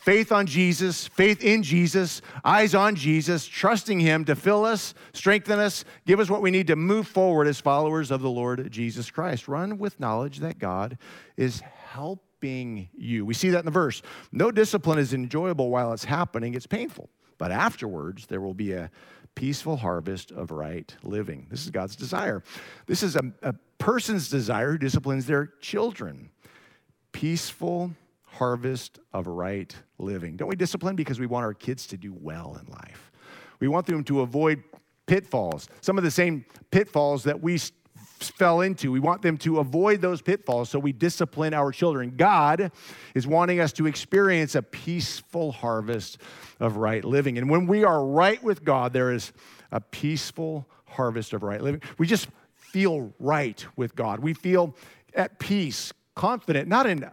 faith 0.00 0.32
on 0.32 0.46
Jesus, 0.46 1.06
faith 1.08 1.44
in 1.44 1.62
Jesus, 1.62 2.22
eyes 2.44 2.74
on 2.74 2.96
Jesus, 2.96 3.46
trusting 3.46 4.00
Him 4.00 4.24
to 4.24 4.34
fill 4.34 4.64
us, 4.64 4.94
strengthen 5.12 5.60
us, 5.60 5.84
give 6.06 6.18
us 6.18 6.30
what 6.30 6.42
we 6.42 6.50
need 6.50 6.66
to 6.68 6.76
move 6.76 7.06
forward 7.06 7.46
as 7.46 7.60
followers 7.60 8.10
of 8.10 8.22
the 8.22 8.30
Lord 8.30 8.70
Jesus 8.70 9.10
Christ. 9.10 9.46
Run 9.46 9.78
with 9.78 10.00
knowledge 10.00 10.38
that 10.38 10.58
God 10.58 10.98
is 11.36 11.60
helping 11.60 12.88
you. 12.96 13.26
We 13.26 13.34
see 13.34 13.50
that 13.50 13.60
in 13.60 13.64
the 13.66 13.70
verse. 13.70 14.00
No 14.32 14.50
discipline 14.50 14.98
is 14.98 15.12
enjoyable 15.12 15.68
while 15.68 15.92
it's 15.92 16.04
happening, 16.04 16.54
it's 16.54 16.66
painful. 16.66 17.10
But 17.36 17.52
afterwards, 17.52 18.26
there 18.26 18.40
will 18.40 18.54
be 18.54 18.72
a 18.72 18.90
peaceful 19.34 19.76
harvest 19.76 20.30
of 20.32 20.50
right 20.50 20.94
living. 21.02 21.46
This 21.50 21.64
is 21.64 21.70
God's 21.70 21.96
desire. 21.96 22.42
This 22.86 23.02
is 23.02 23.16
a, 23.16 23.22
a 23.42 23.54
person's 23.78 24.28
desire 24.28 24.72
who 24.72 24.78
disciplines 24.78 25.26
their 25.26 25.46
children. 25.60 26.30
Peaceful 27.12 27.92
harvest 28.32 28.98
of 29.12 29.26
right 29.26 29.74
living. 29.98 30.36
Don't 30.36 30.48
we 30.48 30.56
discipline 30.56 30.96
because 30.96 31.18
we 31.20 31.26
want 31.26 31.44
our 31.44 31.54
kids 31.54 31.86
to 31.88 31.96
do 31.96 32.14
well 32.18 32.58
in 32.60 32.72
life? 32.72 33.12
We 33.58 33.68
want 33.68 33.86
them 33.86 34.04
to 34.04 34.20
avoid 34.20 34.62
pitfalls, 35.06 35.68
some 35.80 35.98
of 35.98 36.04
the 36.04 36.10
same 36.10 36.44
pitfalls 36.70 37.24
that 37.24 37.42
we 37.42 37.58
fell 38.20 38.60
into. 38.60 38.92
We 38.92 39.00
want 39.00 39.22
them 39.22 39.36
to 39.38 39.58
avoid 39.58 40.00
those 40.00 40.22
pitfalls, 40.22 40.70
so 40.70 40.78
we 40.78 40.92
discipline 40.92 41.54
our 41.54 41.72
children. 41.72 42.14
God 42.16 42.70
is 43.14 43.26
wanting 43.26 43.60
us 43.60 43.72
to 43.74 43.86
experience 43.86 44.54
a 44.54 44.62
peaceful 44.62 45.52
harvest 45.52 46.18
of 46.60 46.76
right 46.76 47.04
living. 47.04 47.38
And 47.38 47.50
when 47.50 47.66
we 47.66 47.84
are 47.84 48.04
right 48.04 48.42
with 48.42 48.64
God, 48.64 48.92
there 48.92 49.10
is 49.12 49.32
a 49.72 49.80
peaceful 49.80 50.68
harvest 50.84 51.32
of 51.32 51.42
right 51.42 51.60
living. 51.60 51.82
We 51.98 52.06
just 52.06 52.28
feel 52.54 53.12
right 53.18 53.64
with 53.76 53.96
God. 53.96 54.20
We 54.20 54.34
feel 54.34 54.76
at 55.14 55.38
peace, 55.38 55.92
confident, 56.14 56.68
not 56.68 56.86
in 56.86 57.10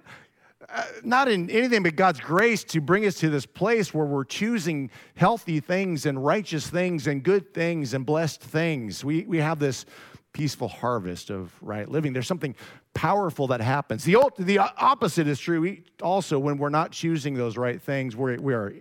uh, 0.70 0.84
not 1.04 1.30
in 1.30 1.50
anything 1.50 1.82
but 1.82 1.96
God's 1.96 2.20
grace 2.20 2.64
to 2.66 2.82
bring 2.82 3.06
us 3.06 3.16
to 3.16 3.30
this 3.30 3.46
place 3.46 3.94
where 3.94 4.06
we're 4.06 4.26
choosing 4.26 4.90
healthy 5.16 5.62
things 5.62 6.06
and 6.06 6.24
righteous 6.24 6.70
things 6.70 7.08
and 7.08 7.24
good 7.24 7.54
things 7.54 7.94
and 7.94 8.06
blessed 8.06 8.42
things. 8.42 9.04
We, 9.06 9.24
we 9.24 9.38
have 9.38 9.60
this 9.60 9.86
peaceful 10.34 10.68
harvest 10.68 11.30
of 11.30 11.52
right 11.62 11.90
living. 11.90 12.12
There's 12.12 12.28
something 12.28 12.54
powerful 12.94 13.48
that 13.48 13.62
happens. 13.62 14.04
The, 14.04 14.18
the 14.38 14.60
opposite 14.60 15.28
is 15.28 15.40
true 15.40 15.62
we, 15.62 15.84
also 16.02 16.38
when 16.38 16.58
we're 16.58 16.70
not 16.70 16.92
choosing 16.92 17.34
those 17.34 17.56
right 17.56 17.82
things, 17.82 18.16
we're, 18.16 18.38
we, 18.38 18.54
are, 18.54 18.74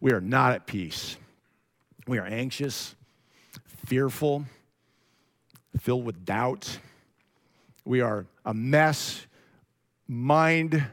we 0.00 0.12
are 0.12 0.20
not 0.20 0.52
at 0.54 0.66
peace. 0.66 1.16
We 2.08 2.18
are 2.18 2.26
anxious, 2.26 2.96
fearful, 3.86 4.44
filled 5.78 6.04
with 6.04 6.24
doubt. 6.24 6.78
We 7.84 8.00
are 8.00 8.26
a 8.44 8.52
mess, 8.52 9.26
mind 10.08 10.84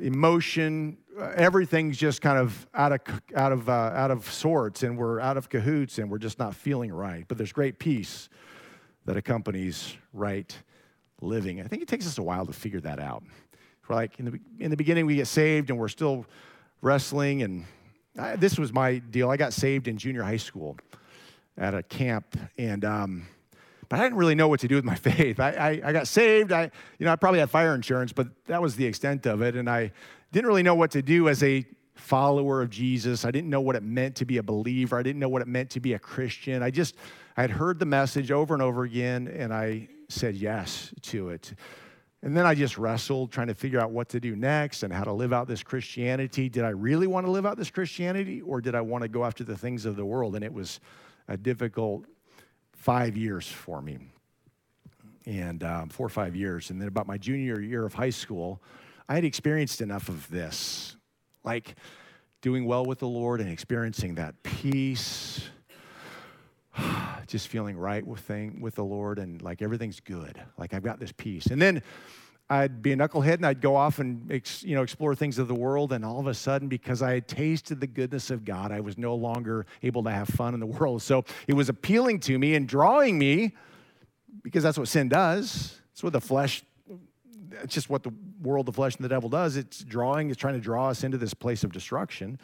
emotion, 0.00 0.98
uh, 1.18 1.32
everything's 1.34 1.96
just 1.96 2.20
kind 2.20 2.38
of 2.38 2.66
out 2.74 2.92
of 2.92 3.00
out 3.34 3.52
of 3.52 3.68
uh, 3.68 3.72
out 3.72 4.10
of 4.10 4.30
sorts, 4.30 4.82
and 4.82 4.96
we're 4.98 5.20
out 5.20 5.36
of 5.36 5.48
cahoots, 5.48 5.98
and 5.98 6.10
we're 6.10 6.18
just 6.18 6.38
not 6.38 6.54
feeling 6.54 6.92
right. 6.92 7.24
But 7.28 7.38
there's 7.38 7.52
great 7.52 7.78
peace 7.78 8.28
that 9.06 9.16
accompanies 9.16 9.96
right 10.12 10.56
living. 11.20 11.60
I 11.60 11.64
think 11.64 11.82
it 11.82 11.88
takes 11.88 12.06
us 12.06 12.18
a 12.18 12.22
while 12.22 12.46
to 12.46 12.52
figure 12.52 12.80
that 12.80 12.98
out. 12.98 13.22
We're 13.88 13.96
like 13.96 14.18
in 14.18 14.26
the 14.26 14.40
in 14.58 14.70
the 14.70 14.76
beginning, 14.76 15.06
we 15.06 15.16
get 15.16 15.26
saved, 15.26 15.70
and 15.70 15.78
we're 15.78 15.88
still 15.88 16.26
wrestling. 16.82 17.42
And 17.42 17.64
I, 18.18 18.36
this 18.36 18.58
was 18.58 18.72
my 18.72 18.98
deal. 18.98 19.30
I 19.30 19.36
got 19.36 19.52
saved 19.52 19.88
in 19.88 19.96
junior 19.96 20.22
high 20.22 20.36
school 20.36 20.76
at 21.56 21.74
a 21.74 21.82
camp, 21.82 22.36
and 22.58 22.84
um, 22.84 23.26
but 23.88 23.98
I 24.00 24.02
didn't 24.02 24.18
really 24.18 24.34
know 24.34 24.48
what 24.48 24.60
to 24.60 24.68
do 24.68 24.74
with 24.74 24.84
my 24.84 24.94
faith. 24.96 25.40
I, 25.40 25.50
I, 25.50 25.80
I, 25.84 25.92
got 25.92 26.08
saved. 26.08 26.52
I, 26.52 26.70
you 26.98 27.06
know, 27.06 27.12
I 27.12 27.16
probably 27.16 27.40
had 27.40 27.50
fire 27.50 27.74
insurance, 27.74 28.12
but 28.12 28.28
that 28.46 28.60
was 28.60 28.76
the 28.76 28.86
extent 28.86 29.26
of 29.26 29.42
it. 29.42 29.56
And 29.56 29.68
I 29.68 29.92
didn't 30.32 30.46
really 30.46 30.62
know 30.62 30.74
what 30.74 30.90
to 30.92 31.02
do 31.02 31.28
as 31.28 31.42
a 31.42 31.64
follower 31.94 32.62
of 32.62 32.70
Jesus. 32.70 33.24
I 33.24 33.30
didn't 33.30 33.50
know 33.50 33.60
what 33.60 33.76
it 33.76 33.82
meant 33.82 34.16
to 34.16 34.24
be 34.24 34.38
a 34.38 34.42
believer. 34.42 34.98
I 34.98 35.02
didn't 35.02 35.20
know 35.20 35.28
what 35.28 35.42
it 35.42 35.48
meant 35.48 35.70
to 35.70 35.80
be 35.80 35.94
a 35.94 35.98
Christian. 35.98 36.62
I 36.62 36.70
just, 36.70 36.94
I 37.36 37.42
had 37.42 37.50
heard 37.50 37.78
the 37.78 37.86
message 37.86 38.30
over 38.30 38.54
and 38.54 38.62
over 38.62 38.84
again, 38.84 39.28
and 39.28 39.52
I 39.52 39.88
said 40.08 40.36
yes 40.36 40.92
to 41.02 41.30
it. 41.30 41.54
And 42.22 42.36
then 42.36 42.46
I 42.46 42.54
just 42.54 42.78
wrestled 42.78 43.30
trying 43.30 43.46
to 43.48 43.54
figure 43.54 43.78
out 43.78 43.90
what 43.90 44.08
to 44.10 44.20
do 44.20 44.34
next 44.34 44.82
and 44.82 44.92
how 44.92 45.04
to 45.04 45.12
live 45.12 45.32
out 45.32 45.48
this 45.48 45.62
Christianity. 45.62 46.48
Did 46.48 46.64
I 46.64 46.70
really 46.70 47.06
want 47.06 47.26
to 47.26 47.30
live 47.30 47.46
out 47.46 47.56
this 47.56 47.70
Christianity, 47.70 48.40
or 48.42 48.60
did 48.60 48.74
I 48.74 48.80
want 48.80 49.02
to 49.02 49.08
go 49.08 49.24
after 49.24 49.44
the 49.44 49.56
things 49.56 49.84
of 49.86 49.96
the 49.96 50.04
world? 50.04 50.34
And 50.34 50.44
it 50.44 50.52
was 50.52 50.80
a 51.28 51.36
difficult 51.36 52.04
five 52.76 53.16
years 53.16 53.48
for 53.48 53.82
me, 53.82 53.98
and 55.26 55.64
um, 55.64 55.88
four 55.88 56.06
or 56.06 56.10
five 56.10 56.36
years. 56.36 56.70
And 56.70 56.80
then 56.80 56.88
about 56.88 57.06
my 57.06 57.18
junior 57.18 57.60
year 57.60 57.84
of 57.84 57.94
high 57.94 58.10
school, 58.10 58.62
I 59.08 59.14
had 59.14 59.24
experienced 59.24 59.80
enough 59.80 60.08
of 60.08 60.28
this, 60.30 60.96
like 61.42 61.74
doing 62.42 62.64
well 62.64 62.84
with 62.84 63.00
the 63.00 63.08
Lord 63.08 63.40
and 63.40 63.50
experiencing 63.50 64.14
that 64.16 64.40
peace, 64.42 65.48
just 67.26 67.48
feeling 67.48 67.76
right 67.76 68.06
with 68.06 68.20
thing 68.20 68.60
with 68.60 68.76
the 68.76 68.84
Lord, 68.84 69.18
and 69.18 69.42
like 69.42 69.62
everything's 69.62 70.00
good. 70.00 70.40
Like 70.56 70.74
I've 70.74 70.84
got 70.84 71.00
this 71.00 71.12
peace. 71.12 71.46
And 71.46 71.60
then 71.60 71.82
I'd 72.48 72.80
be 72.80 72.92
a 72.92 72.96
knucklehead 72.96 73.34
and 73.34 73.46
I'd 73.46 73.60
go 73.60 73.74
off 73.74 73.98
and 73.98 74.30
you 74.60 74.76
know 74.76 74.82
explore 74.82 75.14
things 75.16 75.38
of 75.38 75.48
the 75.48 75.54
world 75.54 75.92
and 75.92 76.04
all 76.04 76.20
of 76.20 76.28
a 76.28 76.34
sudden 76.34 76.68
because 76.68 77.02
I 77.02 77.14
had 77.14 77.26
tasted 77.26 77.80
the 77.80 77.88
goodness 77.88 78.30
of 78.30 78.44
God 78.44 78.70
I 78.70 78.80
was 78.80 78.96
no 78.96 79.16
longer 79.16 79.66
able 79.82 80.04
to 80.04 80.10
have 80.10 80.28
fun 80.28 80.54
in 80.54 80.60
the 80.60 80.66
world. 80.78 81.02
So 81.02 81.24
it 81.48 81.54
was 81.54 81.68
appealing 81.68 82.20
to 82.20 82.38
me 82.38 82.54
and 82.54 82.68
drawing 82.68 83.18
me 83.18 83.54
because 84.42 84.62
that's 84.62 84.78
what 84.78 84.88
sin 84.88 85.08
does. 85.08 85.80
It's 85.92 86.02
what 86.02 86.12
the 86.12 86.20
flesh 86.20 86.62
it's 87.62 87.74
just 87.74 87.88
what 87.88 88.02
the 88.02 88.12
world 88.42 88.66
the 88.66 88.72
flesh 88.72 88.96
and 88.96 89.04
the 89.04 89.08
devil 89.08 89.28
does. 89.28 89.56
It's 89.56 89.82
drawing 89.82 90.30
it's 90.30 90.38
trying 90.38 90.54
to 90.54 90.60
draw 90.60 90.88
us 90.88 91.02
into 91.02 91.18
this 91.18 91.34
place 91.34 91.64
of 91.64 91.72
destruction. 91.72 92.38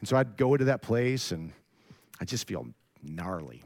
And 0.00 0.08
so 0.08 0.16
I'd 0.16 0.36
go 0.36 0.54
into 0.54 0.64
that 0.64 0.82
place 0.82 1.30
and 1.30 1.52
I 2.20 2.24
just 2.24 2.48
feel 2.48 2.66
gnarly. 3.04 3.62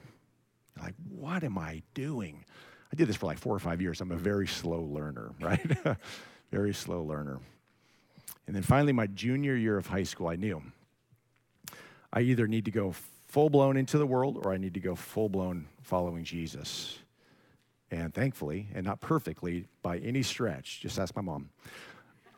Like 0.79 0.95
what 1.09 1.45
am 1.45 1.57
I 1.57 1.83
doing 1.95 2.45
I 2.93 2.97
did 2.97 3.09
this 3.09 3.17
for 3.17 3.27
like 3.27 3.39
four 3.39 3.55
or 3.55 3.59
five 3.59 3.81
years. 3.81 4.01
I'm 4.01 4.13
a 4.13 4.17
very 4.17 4.47
slow 4.47 4.81
learner, 4.83 5.33
right? 5.41 5.79
very 6.51 6.73
slow 6.75 7.03
learner. 7.03 7.39
And 8.47 8.57
then 8.57 8.63
finally, 8.63 8.93
my 8.93 9.07
junior 9.07 9.55
year 9.55 9.77
of 9.77 9.87
high 9.87 10.05
school, 10.05 10.29
I 10.29 10.37
knew 10.37 10.63
I 12.13 12.21
either 12.21 12.47
need 12.47 12.65
to 12.65 12.71
go 12.71 12.95
full 13.29 13.51
blown 13.51 13.77
into 13.77 13.99
the 13.99 14.07
world 14.07 14.39
or 14.43 14.53
I 14.53 14.57
need 14.57 14.75
to 14.75 14.81
go 14.81 14.95
full 14.95 15.29
blown 15.29 15.67
following 15.83 16.25
Jesus. 16.25 16.99
And 17.91 18.13
thankfully, 18.13 18.69
and 18.75 18.85
not 18.85 19.01
perfectly 19.01 19.67
by 19.83 19.99
any 19.99 20.23
stretch, 20.23 20.81
just 20.81 20.99
ask 20.99 21.15
my 21.15 21.23
mom. 21.23 21.51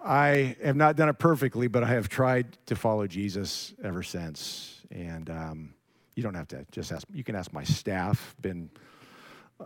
I 0.02 0.56
have 0.62 0.76
not 0.76 0.96
done 0.96 1.08
it 1.08 1.18
perfectly, 1.18 1.68
but 1.68 1.84
I 1.84 1.88
have 1.88 2.08
tried 2.08 2.56
to 2.66 2.76
follow 2.76 3.06
Jesus 3.06 3.74
ever 3.82 4.02
since. 4.02 4.80
And 4.90 5.28
um, 5.28 5.74
you 6.14 6.22
don't 6.22 6.34
have 6.34 6.48
to 6.48 6.64
just 6.72 6.90
ask, 6.92 7.06
you 7.12 7.22
can 7.24 7.36
ask 7.36 7.52
my 7.52 7.64
staff, 7.64 8.34
been 8.40 8.70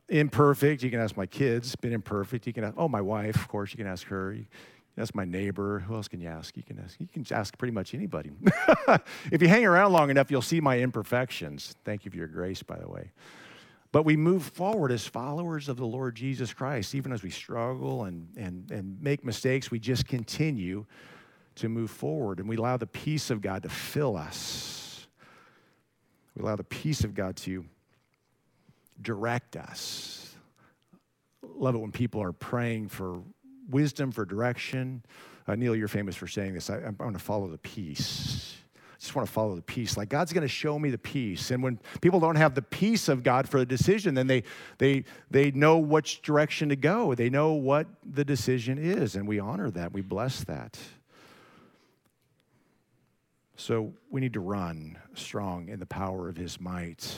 imperfect. 0.08 0.82
You 0.82 0.90
can 0.90 1.00
ask 1.00 1.16
my 1.16 1.26
kids, 1.26 1.74
been 1.76 1.92
imperfect. 1.92 2.46
You 2.46 2.52
can 2.52 2.64
ask, 2.64 2.74
oh, 2.76 2.88
my 2.88 3.00
wife, 3.00 3.36
of 3.36 3.48
course, 3.48 3.72
you 3.72 3.76
can 3.76 3.86
ask 3.86 4.06
her. 4.08 4.32
You 4.32 4.46
That's 4.96 5.14
my 5.14 5.24
neighbor. 5.24 5.80
Who 5.80 5.94
else 5.94 6.08
can 6.08 6.20
you 6.20 6.28
ask? 6.28 6.56
You 6.56 6.62
can 6.62 6.78
ask. 6.78 6.98
You 7.00 7.06
can 7.06 7.24
ask 7.30 7.56
pretty 7.58 7.72
much 7.72 7.94
anybody. 7.94 8.30
if 9.32 9.42
you 9.42 9.48
hang 9.48 9.64
around 9.64 9.92
long 9.92 10.10
enough, 10.10 10.30
you'll 10.30 10.42
see 10.42 10.60
my 10.60 10.78
imperfections. 10.78 11.74
Thank 11.84 12.04
you 12.04 12.10
for 12.10 12.16
your 12.16 12.28
grace, 12.28 12.62
by 12.62 12.78
the 12.78 12.88
way. 12.88 13.12
But 13.92 14.04
we 14.04 14.16
move 14.16 14.42
forward 14.42 14.90
as 14.90 15.06
followers 15.06 15.68
of 15.68 15.76
the 15.76 15.86
Lord 15.86 16.16
Jesus 16.16 16.52
Christ, 16.52 16.96
even 16.96 17.12
as 17.12 17.22
we 17.22 17.30
struggle 17.30 18.04
and, 18.04 18.26
and, 18.36 18.68
and 18.72 19.00
make 19.00 19.24
mistakes, 19.24 19.70
we 19.70 19.78
just 19.78 20.08
continue 20.08 20.84
to 21.54 21.68
move 21.68 21.92
forward 21.92 22.40
and 22.40 22.48
we 22.48 22.56
allow 22.56 22.76
the 22.76 22.88
peace 22.88 23.30
of 23.30 23.40
God 23.40 23.62
to 23.62 23.68
fill 23.68 24.16
us. 24.16 25.06
We 26.34 26.42
allow 26.42 26.56
the 26.56 26.64
peace 26.64 27.04
of 27.04 27.14
God 27.14 27.36
to 27.36 27.64
direct 29.02 29.56
us. 29.56 30.34
Love 31.42 31.74
it 31.74 31.78
when 31.78 31.92
people 31.92 32.22
are 32.22 32.32
praying 32.32 32.88
for 32.88 33.22
wisdom, 33.70 34.10
for 34.10 34.24
direction. 34.24 35.04
Uh, 35.46 35.54
Neil, 35.54 35.76
you're 35.76 35.88
famous 35.88 36.16
for 36.16 36.26
saying 36.26 36.54
this. 36.54 36.70
I, 36.70 36.76
I'm 36.78 36.94
going 36.96 37.12
to 37.12 37.18
follow 37.18 37.48
the 37.48 37.58
peace. 37.58 38.56
I 38.74 38.96
just 38.98 39.14
want 39.14 39.28
to 39.28 39.32
follow 39.32 39.54
the 39.54 39.62
peace. 39.62 39.96
Like 39.96 40.08
God's 40.08 40.32
going 40.32 40.42
to 40.42 40.48
show 40.48 40.78
me 40.78 40.90
the 40.90 40.98
peace. 40.98 41.50
And 41.50 41.62
when 41.62 41.78
people 42.00 42.20
don't 42.20 42.36
have 42.36 42.54
the 42.54 42.62
peace 42.62 43.08
of 43.08 43.22
God 43.22 43.48
for 43.48 43.58
a 43.58 43.66
decision, 43.66 44.14
then 44.14 44.26
they 44.26 44.44
they 44.78 45.04
they 45.30 45.50
know 45.50 45.78
which 45.78 46.22
direction 46.22 46.70
to 46.70 46.76
go. 46.76 47.14
They 47.14 47.28
know 47.28 47.52
what 47.52 47.86
the 48.04 48.24
decision 48.24 48.78
is, 48.78 49.14
and 49.16 49.28
we 49.28 49.38
honor 49.38 49.70
that. 49.72 49.92
We 49.92 50.00
bless 50.00 50.44
that. 50.44 50.78
So 53.56 53.92
we 54.10 54.20
need 54.20 54.32
to 54.32 54.40
run 54.40 54.98
strong 55.14 55.68
in 55.68 55.78
the 55.78 55.86
power 55.86 56.28
of 56.28 56.36
his 56.36 56.60
might, 56.60 57.16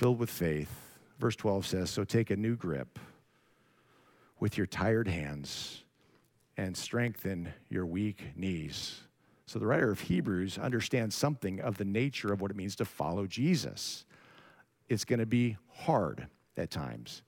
filled 0.00 0.18
with 0.18 0.30
faith. 0.30 0.70
Verse 1.18 1.36
12 1.36 1.66
says, 1.66 1.90
So 1.90 2.04
take 2.04 2.30
a 2.30 2.36
new 2.36 2.56
grip 2.56 2.98
with 4.38 4.56
your 4.56 4.66
tired 4.66 5.06
hands 5.06 5.84
and 6.56 6.74
strengthen 6.74 7.52
your 7.68 7.84
weak 7.84 8.22
knees. 8.34 9.00
So 9.44 9.58
the 9.58 9.66
writer 9.66 9.90
of 9.90 10.00
Hebrews 10.00 10.56
understands 10.56 11.14
something 11.14 11.60
of 11.60 11.76
the 11.76 11.84
nature 11.84 12.32
of 12.32 12.40
what 12.40 12.50
it 12.50 12.56
means 12.56 12.76
to 12.76 12.86
follow 12.86 13.26
Jesus. 13.26 14.06
It's 14.88 15.04
going 15.04 15.18
to 15.18 15.26
be 15.26 15.58
hard 15.68 16.28
at 16.56 16.70
times, 16.70 17.20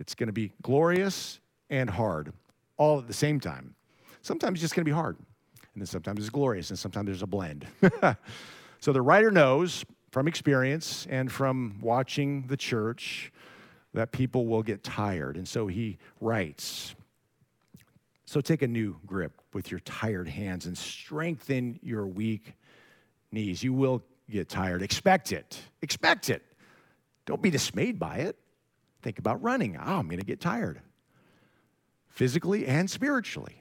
it's 0.00 0.16
going 0.16 0.26
to 0.26 0.32
be 0.32 0.50
glorious 0.62 1.38
and 1.70 1.88
hard 1.88 2.32
all 2.76 2.98
at 2.98 3.06
the 3.06 3.14
same 3.14 3.38
time. 3.38 3.76
Sometimes 4.22 4.56
it's 4.56 4.62
just 4.62 4.74
going 4.74 4.84
to 4.84 4.90
be 4.90 4.94
hard 4.94 5.16
and 5.74 5.80
then 5.80 5.86
sometimes 5.86 6.18
it's 6.18 6.30
glorious, 6.30 6.70
and 6.70 6.78
sometimes 6.78 7.06
there's 7.06 7.22
a 7.22 7.26
blend. 7.26 7.66
so 8.80 8.92
the 8.92 9.02
writer 9.02 9.30
knows 9.30 9.84
from 10.16 10.28
experience 10.28 11.06
and 11.10 11.30
from 11.30 11.76
watching 11.82 12.46
the 12.46 12.56
church 12.56 13.30
that 13.92 14.12
people 14.12 14.46
will 14.46 14.62
get 14.62 14.82
tired. 14.82 15.36
And 15.36 15.46
so 15.46 15.66
he 15.66 15.98
writes 16.22 16.94
So 18.24 18.40
take 18.40 18.62
a 18.62 18.66
new 18.66 18.96
grip 19.04 19.42
with 19.52 19.70
your 19.70 19.80
tired 19.80 20.26
hands 20.26 20.64
and 20.64 20.78
strengthen 20.78 21.78
your 21.82 22.06
weak 22.06 22.54
knees. 23.30 23.62
You 23.62 23.74
will 23.74 24.02
get 24.30 24.48
tired. 24.48 24.80
Expect 24.80 25.32
it. 25.32 25.60
Expect 25.82 26.30
it. 26.30 26.42
Don't 27.26 27.42
be 27.42 27.50
dismayed 27.50 27.98
by 27.98 28.16
it. 28.20 28.38
Think 29.02 29.18
about 29.18 29.42
running. 29.42 29.76
Oh, 29.76 29.98
I'm 29.98 30.06
going 30.06 30.18
to 30.18 30.24
get 30.24 30.40
tired 30.40 30.80
physically 32.08 32.66
and 32.66 32.88
spiritually. 32.88 33.60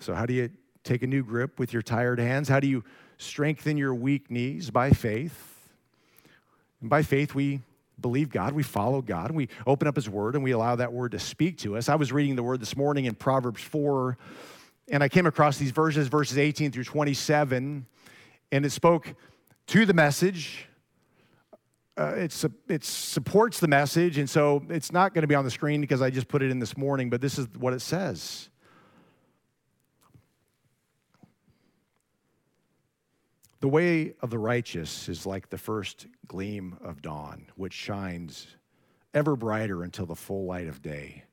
So, 0.00 0.12
how 0.12 0.26
do 0.26 0.34
you 0.34 0.50
take 0.84 1.02
a 1.02 1.06
new 1.06 1.24
grip 1.24 1.58
with 1.58 1.72
your 1.72 1.80
tired 1.80 2.18
hands? 2.18 2.50
How 2.50 2.60
do 2.60 2.66
you 2.66 2.84
strengthen 3.18 3.76
your 3.76 3.94
weak 3.94 4.30
knees? 4.30 4.70
By 4.70 4.90
faith. 4.90 5.56
And 6.80 6.90
by 6.90 7.02
faith, 7.02 7.34
we 7.34 7.60
believe 8.00 8.30
God, 8.30 8.52
we 8.52 8.62
follow 8.62 9.00
God, 9.00 9.30
we 9.30 9.48
open 9.66 9.88
up 9.88 9.96
His 9.96 10.08
Word 10.08 10.34
and 10.34 10.44
we 10.44 10.50
allow 10.52 10.76
that 10.76 10.92
Word 10.92 11.12
to 11.12 11.18
speak 11.18 11.58
to 11.58 11.76
us. 11.76 11.88
I 11.88 11.94
was 11.94 12.12
reading 12.12 12.36
the 12.36 12.42
Word 12.42 12.60
this 12.60 12.76
morning 12.76 13.06
in 13.06 13.14
Proverbs 13.14 13.62
4, 13.62 14.16
and 14.88 15.02
I 15.02 15.08
came 15.08 15.26
across 15.26 15.58
these 15.58 15.70
verses, 15.70 16.08
verses 16.08 16.38
18 16.38 16.72
through 16.72 16.84
27, 16.84 17.86
and 18.52 18.64
it 18.64 18.70
spoke 18.70 19.14
to 19.68 19.86
the 19.86 19.94
message. 19.94 20.66
Uh, 21.98 22.12
it's, 22.16 22.44
it 22.68 22.84
supports 22.84 23.58
the 23.58 23.68
message, 23.68 24.18
and 24.18 24.28
so 24.28 24.62
it's 24.68 24.92
not 24.92 25.14
going 25.14 25.22
to 25.22 25.28
be 25.28 25.34
on 25.34 25.44
the 25.44 25.50
screen 25.50 25.80
because 25.80 26.02
I 26.02 26.10
just 26.10 26.28
put 26.28 26.42
it 26.42 26.50
in 26.50 26.58
this 26.58 26.76
morning, 26.76 27.08
but 27.08 27.22
this 27.22 27.38
is 27.38 27.48
what 27.58 27.72
it 27.72 27.80
says. 27.80 28.50
The 33.60 33.68
way 33.68 34.14
of 34.20 34.30
the 34.30 34.38
righteous 34.38 35.08
is 35.08 35.24
like 35.24 35.48
the 35.48 35.58
first 35.58 36.06
gleam 36.26 36.76
of 36.82 37.00
dawn, 37.00 37.46
which 37.56 37.72
shines 37.72 38.48
ever 39.14 39.34
brighter 39.34 39.82
until 39.82 40.06
the 40.06 40.14
full 40.14 40.44
light 40.44 40.68
of 40.68 40.82
day. 40.82 41.24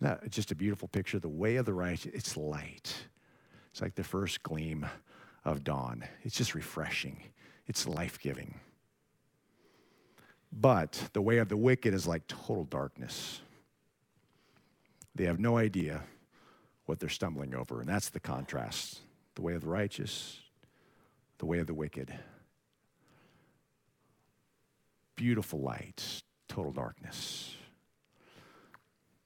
That 0.00 0.30
just 0.30 0.50
a 0.50 0.54
beautiful 0.54 0.88
picture? 0.88 1.18
The 1.18 1.28
way 1.28 1.56
of 1.56 1.66
the 1.66 1.74
righteous, 1.74 2.12
it's 2.14 2.36
light. 2.36 2.94
It's 3.70 3.80
like 3.80 3.94
the 3.94 4.04
first 4.04 4.42
gleam 4.42 4.86
of 5.44 5.64
dawn. 5.64 6.04
It's 6.22 6.36
just 6.36 6.54
refreshing, 6.54 7.22
it's 7.66 7.86
life 7.86 8.18
giving. 8.20 8.60
But 10.52 11.08
the 11.12 11.22
way 11.22 11.38
of 11.38 11.48
the 11.48 11.56
wicked 11.56 11.94
is 11.94 12.06
like 12.06 12.26
total 12.26 12.64
darkness. 12.64 13.40
They 15.14 15.24
have 15.24 15.38
no 15.38 15.56
idea 15.56 16.02
what 16.86 16.98
they're 16.98 17.08
stumbling 17.08 17.54
over, 17.54 17.80
and 17.80 17.88
that's 17.88 18.10
the 18.10 18.20
contrast. 18.20 19.00
The 19.36 19.42
way 19.42 19.54
of 19.54 19.60
the 19.60 19.68
righteous, 19.68 20.40
the 21.40 21.46
way 21.46 21.58
of 21.58 21.66
the 21.66 21.74
wicked. 21.74 22.14
Beautiful 25.16 25.60
light, 25.60 26.22
total 26.48 26.70
darkness. 26.70 27.56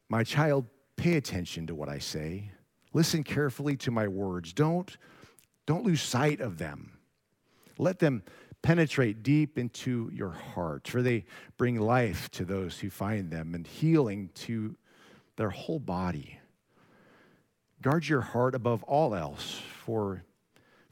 My 0.08 0.22
child, 0.22 0.66
pay 0.96 1.16
attention 1.16 1.66
to 1.66 1.74
what 1.74 1.88
I 1.88 1.98
say. 1.98 2.52
Listen 2.92 3.24
carefully 3.24 3.76
to 3.78 3.90
my 3.90 4.06
words. 4.06 4.52
Don't, 4.52 4.96
don't 5.66 5.84
lose 5.84 6.00
sight 6.00 6.40
of 6.40 6.56
them. 6.56 6.92
Let 7.78 7.98
them 7.98 8.22
penetrate 8.62 9.24
deep 9.24 9.58
into 9.58 10.08
your 10.12 10.30
heart, 10.30 10.86
for 10.86 11.02
they 11.02 11.24
bring 11.56 11.80
life 11.80 12.30
to 12.30 12.44
those 12.44 12.78
who 12.78 12.90
find 12.90 13.28
them 13.30 13.56
and 13.56 13.66
healing 13.66 14.30
to 14.34 14.76
their 15.34 15.50
whole 15.50 15.80
body. 15.80 16.38
Guard 17.82 18.06
your 18.06 18.20
heart 18.20 18.54
above 18.54 18.84
all 18.84 19.16
else, 19.16 19.60
for 19.84 20.22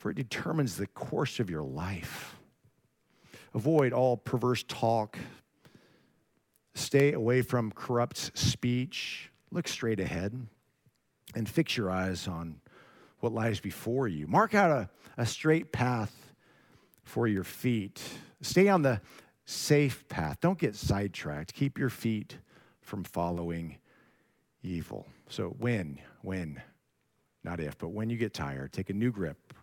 for 0.02 0.10
it 0.10 0.16
determines 0.16 0.76
the 0.76 0.86
course 0.88 1.38
of 1.38 1.48
your 1.48 1.62
life. 1.62 2.34
Avoid 3.54 3.92
all 3.92 4.16
perverse 4.16 4.64
talk. 4.66 5.16
Stay 6.74 7.12
away 7.12 7.40
from 7.42 7.70
corrupt 7.70 8.36
speech. 8.36 9.30
Look 9.52 9.68
straight 9.68 10.00
ahead 10.00 10.44
and 11.36 11.48
fix 11.48 11.76
your 11.76 11.88
eyes 11.88 12.26
on 12.26 12.56
what 13.20 13.32
lies 13.32 13.60
before 13.60 14.08
you. 14.08 14.26
Mark 14.26 14.56
out 14.56 14.72
a, 14.72 14.90
a 15.16 15.24
straight 15.24 15.70
path 15.70 16.32
for 17.04 17.28
your 17.28 17.44
feet. 17.44 18.02
Stay 18.40 18.66
on 18.68 18.82
the 18.82 19.00
safe 19.44 20.08
path. 20.08 20.38
Don't 20.40 20.58
get 20.58 20.74
sidetracked. 20.74 21.54
Keep 21.54 21.78
your 21.78 21.90
feet 21.90 22.38
from 22.80 23.04
following 23.04 23.76
evil. 24.64 25.06
So, 25.28 25.54
when, 25.60 26.00
when, 26.22 26.60
not 27.44 27.60
if, 27.60 27.78
but 27.78 27.90
when 27.90 28.10
you 28.10 28.16
get 28.16 28.34
tired, 28.34 28.72
take 28.72 28.90
a 28.90 28.94
new 28.94 29.12
grip 29.12 29.54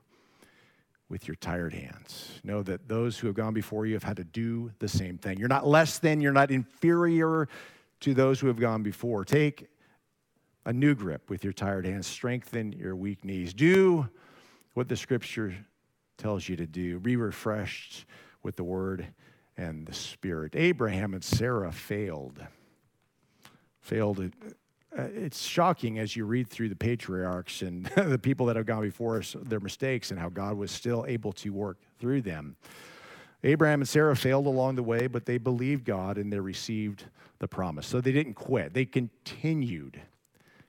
with 1.10 1.28
your 1.28 1.36
tired 1.36 1.74
hands. 1.74 2.40
Know 2.44 2.62
that 2.64 2.88
those 2.88 3.18
who 3.18 3.28
have 3.28 3.36
gone 3.36 3.54
before 3.54 3.86
you 3.86 3.96
have 3.96 4.04
had 4.04 4.18
to 4.18 4.24
do 4.24 4.72
the 4.80 4.88
same 4.88 5.18
thing. 5.18 5.40
You're 5.40 5.48
not 5.48 5.68
less 5.68 6.00
than, 6.00 6.22
you're 6.22 6.32
not 6.32 6.52
inferior 6.52 7.48
to 8.02 8.14
those 8.14 8.40
who 8.40 8.48
have 8.48 8.60
gone 8.60 8.84
before. 8.84 9.26
Take 9.26 9.68
a 10.66 10.74
new 10.74 10.94
grip 10.94 11.30
with 11.30 11.44
your 11.44 11.54
tired 11.54 11.86
hands, 11.86 12.06
strengthen 12.06 12.72
your 12.74 12.96
weak 12.96 13.26
knees. 13.26 13.54
Do 13.54 14.08
what 14.76 14.88
the 14.88 14.96
scripture 14.96 15.54
tells 16.18 16.48
you 16.48 16.56
to 16.58 16.68
do. 16.68 17.00
Be 17.00 17.16
refreshed 17.16 18.06
with 18.44 18.56
the 18.56 18.64
word 18.64 19.08
and 19.58 19.86
the 19.88 19.94
spirit. 19.94 20.54
Abraham 20.56 21.14
and 21.14 21.24
Sarah 21.24 21.72
failed. 21.72 22.40
Failed 23.82 24.32
uh, 24.98 25.04
it's 25.14 25.42
shocking 25.42 26.00
as 26.00 26.16
you 26.16 26.26
read 26.26 26.48
through 26.48 26.70
the 26.70 26.76
patriarchs 26.76 27.62
and 27.62 27.86
the 27.96 28.18
people 28.18 28.46
that 28.48 28.56
have 28.56 28.66
gone 28.66 28.82
before 28.82 29.18
us, 29.20 29.36
their 29.44 29.60
mistakes, 29.60 30.12
and 30.12 30.20
how 30.20 30.30
God 30.30 30.58
was 30.58 30.72
still 30.72 31.06
able 31.08 31.32
to 31.34 31.52
work 31.52 31.78
through 32.00 32.22
them. 32.22 32.56
Abraham 33.44 33.82
and 33.82 33.88
Sarah 33.88 34.16
failed 34.16 34.48
along 34.48 34.76
the 34.76 34.84
way, 34.84 35.08
but 35.08 35.26
they 35.26 35.38
believed 35.38 35.86
God 35.86 36.18
and 36.18 36.34
they 36.34 36.40
received 36.40 37.06
the 37.40 37.48
promise. 37.48 37.88
So 37.88 38.02
they 38.02 38.12
didn't 38.12 38.34
quit, 38.34 38.74
they 38.74 38.86
continued. 38.86 40.02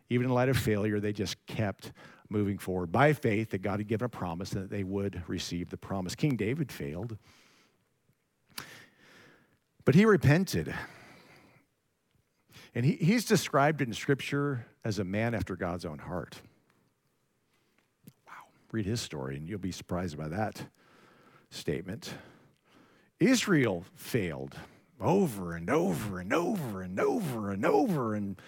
Even 0.08 0.26
in 0.26 0.34
light 0.34 0.48
of 0.48 0.56
failure, 0.56 1.00
they 1.00 1.12
just 1.12 1.44
kept 1.46 1.92
moving 2.28 2.58
forward 2.58 2.92
by 2.92 3.12
faith 3.12 3.50
that 3.50 3.62
God 3.62 3.80
had 3.80 3.88
given 3.88 4.06
a 4.06 4.08
promise 4.08 4.52
and 4.52 4.64
that 4.64 4.70
they 4.70 4.84
would 4.84 5.22
receive 5.26 5.70
the 5.70 5.76
promise. 5.76 6.14
King 6.14 6.36
David 6.36 6.70
failed, 6.70 7.16
but 9.84 9.94
he 9.94 10.04
repented. 10.04 10.74
And 12.74 12.84
he, 12.84 12.92
he's 12.92 13.24
described 13.24 13.80
in 13.80 13.92
Scripture 13.92 14.66
as 14.84 14.98
a 14.98 15.04
man 15.04 15.34
after 15.34 15.56
God's 15.56 15.84
own 15.84 15.98
heart. 15.98 16.40
Wow. 18.26 18.32
Read 18.72 18.86
his 18.86 19.00
story, 19.00 19.36
and 19.36 19.48
you'll 19.48 19.58
be 19.58 19.72
surprised 19.72 20.16
by 20.16 20.28
that 20.28 20.66
statement. 21.50 22.14
Israel 23.18 23.84
failed 23.94 24.56
over 25.00 25.54
and 25.54 25.68
over 25.68 26.20
and 26.20 26.32
over 26.32 26.82
and 26.82 27.00
over 27.00 27.50
and 27.50 27.66
over. 27.66 28.14
And 28.14 28.40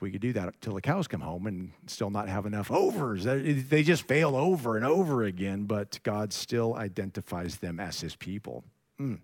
we 0.00 0.10
could 0.10 0.20
do 0.20 0.32
that 0.32 0.60
till 0.60 0.74
the 0.74 0.80
cows 0.80 1.06
come 1.06 1.20
home 1.20 1.46
and 1.46 1.72
still 1.86 2.10
not 2.10 2.28
have 2.28 2.46
enough 2.46 2.70
overs. 2.70 3.24
They 3.24 3.82
just 3.82 4.08
fail 4.08 4.34
over 4.34 4.76
and 4.76 4.84
over 4.84 5.24
again, 5.24 5.64
but 5.64 6.00
God 6.02 6.32
still 6.32 6.74
identifies 6.74 7.56
them 7.56 7.78
as 7.78 8.00
his 8.00 8.16
people. 8.16 8.64
Mm. 9.00 9.20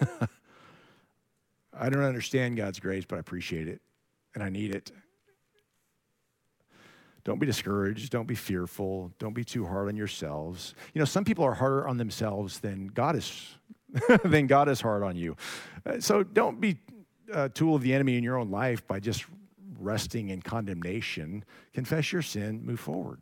I 1.78 1.88
don't 1.88 2.02
understand 2.02 2.56
God's 2.56 2.80
grace, 2.80 3.04
but 3.06 3.16
I 3.16 3.18
appreciate 3.20 3.68
it 3.68 3.80
and 4.34 4.42
I 4.42 4.48
need 4.48 4.74
it. 4.74 4.90
Don't 7.24 7.38
be 7.38 7.46
discouraged. 7.46 8.10
Don't 8.10 8.26
be 8.26 8.34
fearful. 8.34 9.12
Don't 9.18 9.34
be 9.34 9.44
too 9.44 9.66
hard 9.66 9.88
on 9.88 9.96
yourselves. 9.96 10.74
You 10.94 10.98
know, 10.98 11.04
some 11.04 11.24
people 11.24 11.44
are 11.44 11.54
harder 11.54 11.86
on 11.86 11.98
themselves 11.98 12.60
than 12.60 12.86
God 12.88 13.16
is, 13.16 13.54
than 14.24 14.46
God 14.46 14.68
is 14.68 14.80
hard 14.80 15.02
on 15.02 15.16
you. 15.16 15.36
Uh, 15.84 16.00
So 16.00 16.22
don't 16.22 16.60
be 16.60 16.78
a 17.32 17.48
tool 17.48 17.74
of 17.74 17.82
the 17.82 17.92
enemy 17.92 18.16
in 18.16 18.24
your 18.24 18.38
own 18.38 18.50
life 18.50 18.86
by 18.86 18.98
just 18.98 19.26
resting 19.78 20.30
in 20.30 20.40
condemnation. 20.40 21.44
Confess 21.74 22.12
your 22.12 22.22
sin, 22.22 22.64
move 22.64 22.80
forward. 22.80 23.20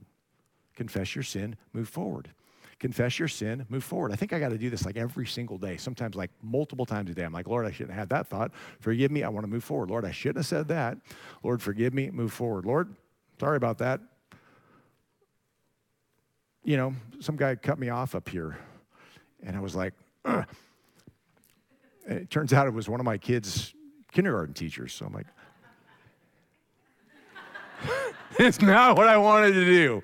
Confess 0.76 1.14
your 1.14 1.24
sin, 1.24 1.56
move 1.72 1.88
forward. 1.88 2.30
Confess 2.78 3.18
your 3.18 3.28
sin, 3.28 3.64
move 3.70 3.84
forward. 3.84 4.12
I 4.12 4.16
think 4.16 4.32
I 4.32 4.38
got 4.38 4.50
to 4.50 4.58
do 4.58 4.68
this 4.68 4.84
like 4.84 4.96
every 4.96 5.26
single 5.26 5.56
day, 5.56 5.78
sometimes 5.78 6.14
like 6.14 6.30
multiple 6.42 6.84
times 6.84 7.10
a 7.10 7.14
day. 7.14 7.22
I'm 7.22 7.32
like, 7.32 7.48
Lord, 7.48 7.64
I 7.64 7.70
shouldn't 7.70 7.90
have 7.90 8.00
had 8.00 8.08
that 8.10 8.28
thought. 8.28 8.52
Forgive 8.80 9.10
me. 9.10 9.22
I 9.22 9.28
want 9.28 9.44
to 9.44 9.50
move 9.50 9.64
forward. 9.64 9.88
Lord, 9.88 10.04
I 10.04 10.10
shouldn't 10.10 10.38
have 10.38 10.46
said 10.46 10.68
that. 10.68 10.98
Lord, 11.42 11.62
forgive 11.62 11.94
me. 11.94 12.10
Move 12.10 12.32
forward. 12.32 12.66
Lord, 12.66 12.94
sorry 13.40 13.56
about 13.56 13.78
that. 13.78 14.00
You 16.64 16.76
know, 16.76 16.94
some 17.20 17.36
guy 17.36 17.54
cut 17.54 17.78
me 17.78 17.88
off 17.88 18.14
up 18.14 18.28
here, 18.28 18.58
and 19.42 19.56
I 19.56 19.60
was 19.60 19.74
like, 19.74 19.94
Ugh. 20.26 20.44
It 22.08 22.30
turns 22.30 22.52
out 22.52 22.66
it 22.66 22.74
was 22.74 22.88
one 22.88 23.00
of 23.00 23.06
my 23.06 23.18
kids' 23.18 23.74
kindergarten 24.12 24.54
teachers. 24.54 24.92
So 24.92 25.06
I'm 25.06 25.12
like, 25.12 25.26
it's 28.38 28.60
not 28.60 28.96
what 28.96 29.08
I 29.08 29.16
wanted 29.16 29.52
to 29.52 29.64
do. 29.64 30.02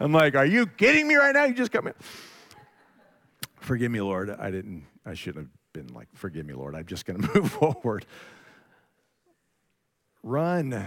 I'm 0.00 0.12
like, 0.12 0.34
are 0.34 0.46
you 0.46 0.66
kidding 0.66 1.06
me 1.06 1.14
right 1.14 1.34
now? 1.34 1.44
You 1.44 1.54
just 1.54 1.72
cut 1.72 1.84
me. 1.84 1.92
Forgive 3.60 3.90
me, 3.90 4.00
Lord. 4.00 4.30
I 4.30 4.50
didn't, 4.50 4.84
I 5.06 5.14
shouldn't 5.14 5.46
have 5.46 5.52
been 5.72 5.94
like, 5.94 6.08
forgive 6.14 6.46
me, 6.46 6.54
Lord. 6.54 6.74
I'm 6.74 6.86
just 6.86 7.06
going 7.06 7.22
to 7.22 7.40
move 7.40 7.52
forward. 7.52 8.06
Run. 10.22 10.84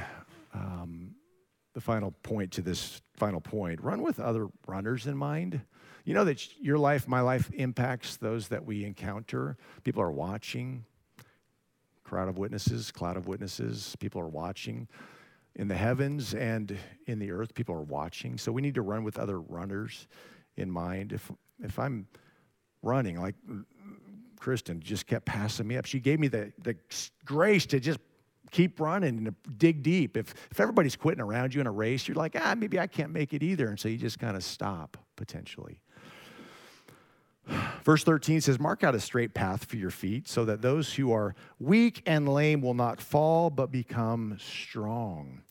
Um, 0.54 1.16
the 1.74 1.82
final 1.82 2.12
point 2.24 2.52
to 2.54 2.64
this 2.64 3.04
final 3.14 3.40
point 3.40 3.80
run 3.82 4.02
with 4.02 4.20
other 4.20 4.48
runners 4.66 5.06
in 5.06 5.16
mind. 5.16 5.62
You 6.06 6.16
know 6.16 6.24
that 6.24 6.58
your 6.60 6.80
life, 6.80 7.08
my 7.08 7.22
life, 7.22 7.52
impacts 7.54 8.18
those 8.18 8.48
that 8.48 8.66
we 8.66 8.84
encounter. 8.84 9.58
People 9.84 10.02
are 10.02 10.12
watching, 10.12 10.86
crowd 12.04 12.30
of 12.30 12.38
witnesses, 12.38 12.92
cloud 12.92 13.18
of 13.18 13.28
witnesses. 13.28 13.96
People 14.00 14.22
are 14.22 14.28
watching 14.28 14.88
in 15.58 15.68
the 15.68 15.76
heavens 15.76 16.36
and 16.36 16.78
in 17.08 17.20
the 17.20 17.32
earth. 17.32 17.54
People 17.54 17.76
are 17.76 17.82
watching. 17.82 18.38
So 18.38 18.52
we 18.52 18.62
need 18.62 18.76
to 18.76 18.84
run 18.84 19.04
with 19.04 19.18
other 19.18 19.42
runners 19.42 20.08
in 20.56 20.72
mind. 20.72 21.12
If, 21.12 21.32
if 21.62 21.78
I'm 21.80 22.08
running, 22.84 23.20
like 23.20 23.36
Kristen 24.40 24.80
just 24.80 25.08
kept 25.08 25.26
passing 25.26 25.68
me 25.68 25.76
up, 25.76 25.86
she 25.86 26.00
gave 26.00 26.20
me 26.20 26.28
the, 26.28 26.54
the 26.62 26.76
grace 27.26 27.66
to 27.68 27.80
just 27.80 28.00
keep 28.52 28.80
running 28.80 29.18
and 29.18 29.36
dig 29.58 29.82
deep. 29.82 30.16
If, 30.16 30.34
if 30.52 30.60
everybody's 30.60 30.96
quitting 30.96 31.22
around 31.22 31.56
you 31.56 31.60
in 31.60 31.68
a 31.68 31.72
race, 31.72 32.08
you're 32.08 32.16
like, 32.16 32.36
ah, 32.40 32.54
maybe 32.56 32.80
I 32.80 32.86
can't 32.86 33.12
make 33.12 33.34
it 33.34 33.42
either. 33.42 33.68
And 33.68 33.80
so 33.80 33.90
you 33.90 33.98
just 33.98 34.20
kind 34.20 34.38
of 34.38 34.44
stop 34.44 34.96
potentially. 35.16 35.82
Verse 37.84 38.04
13 38.04 38.42
says, 38.42 38.60
Mark 38.60 38.84
out 38.84 38.94
a 38.94 39.00
straight 39.00 39.34
path 39.34 39.66
for 39.66 39.78
your 39.78 39.90
feet 39.90 40.28
so 40.28 40.46
that 40.46 40.62
those 40.62 40.94
who 40.94 41.12
are 41.12 41.34
weak 41.60 42.04
and 42.06 42.30
lame 42.30 42.62
will 42.62 42.76
not 42.76 43.02
fall 43.02 43.50
but 43.50 43.72
become 43.72 44.38
strong. 44.40 45.42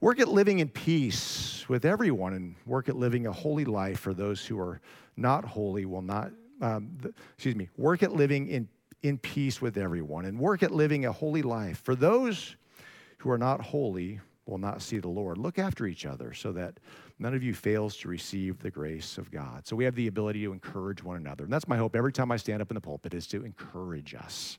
Work 0.00 0.20
at 0.20 0.28
living 0.28 0.58
in 0.58 0.68
peace 0.68 1.64
with 1.68 1.84
everyone 1.86 2.34
and 2.34 2.54
work 2.66 2.88
at 2.88 2.96
living 2.96 3.26
a 3.26 3.32
holy 3.32 3.64
life 3.64 3.98
for 3.98 4.12
those 4.12 4.44
who 4.44 4.58
are 4.60 4.80
not 5.16 5.44
holy 5.44 5.86
will 5.86 6.02
not, 6.02 6.30
um, 6.60 6.90
excuse 7.34 7.56
me, 7.56 7.70
work 7.78 8.02
at 8.02 8.12
living 8.12 8.48
in, 8.48 8.68
in 9.02 9.16
peace 9.16 9.62
with 9.62 9.78
everyone 9.78 10.26
and 10.26 10.38
work 10.38 10.62
at 10.62 10.70
living 10.70 11.06
a 11.06 11.12
holy 11.12 11.40
life. 11.40 11.80
For 11.82 11.94
those 11.94 12.56
who 13.18 13.30
are 13.30 13.38
not 13.38 13.62
holy 13.62 14.20
will 14.44 14.58
not 14.58 14.82
see 14.82 14.98
the 14.98 15.08
Lord. 15.08 15.38
Look 15.38 15.58
after 15.58 15.86
each 15.86 16.04
other 16.04 16.34
so 16.34 16.52
that 16.52 16.78
none 17.18 17.34
of 17.34 17.42
you 17.42 17.54
fails 17.54 17.96
to 17.98 18.08
receive 18.08 18.58
the 18.58 18.70
grace 18.70 19.16
of 19.16 19.30
God. 19.30 19.66
So 19.66 19.74
we 19.74 19.84
have 19.84 19.94
the 19.94 20.08
ability 20.08 20.42
to 20.44 20.52
encourage 20.52 21.02
one 21.02 21.16
another. 21.16 21.44
And 21.44 21.52
that's 21.52 21.66
my 21.66 21.78
hope 21.78 21.96
every 21.96 22.12
time 22.12 22.30
I 22.30 22.36
stand 22.36 22.60
up 22.60 22.70
in 22.70 22.74
the 22.74 22.80
pulpit 22.82 23.14
is 23.14 23.26
to 23.28 23.44
encourage 23.44 24.14
us. 24.14 24.58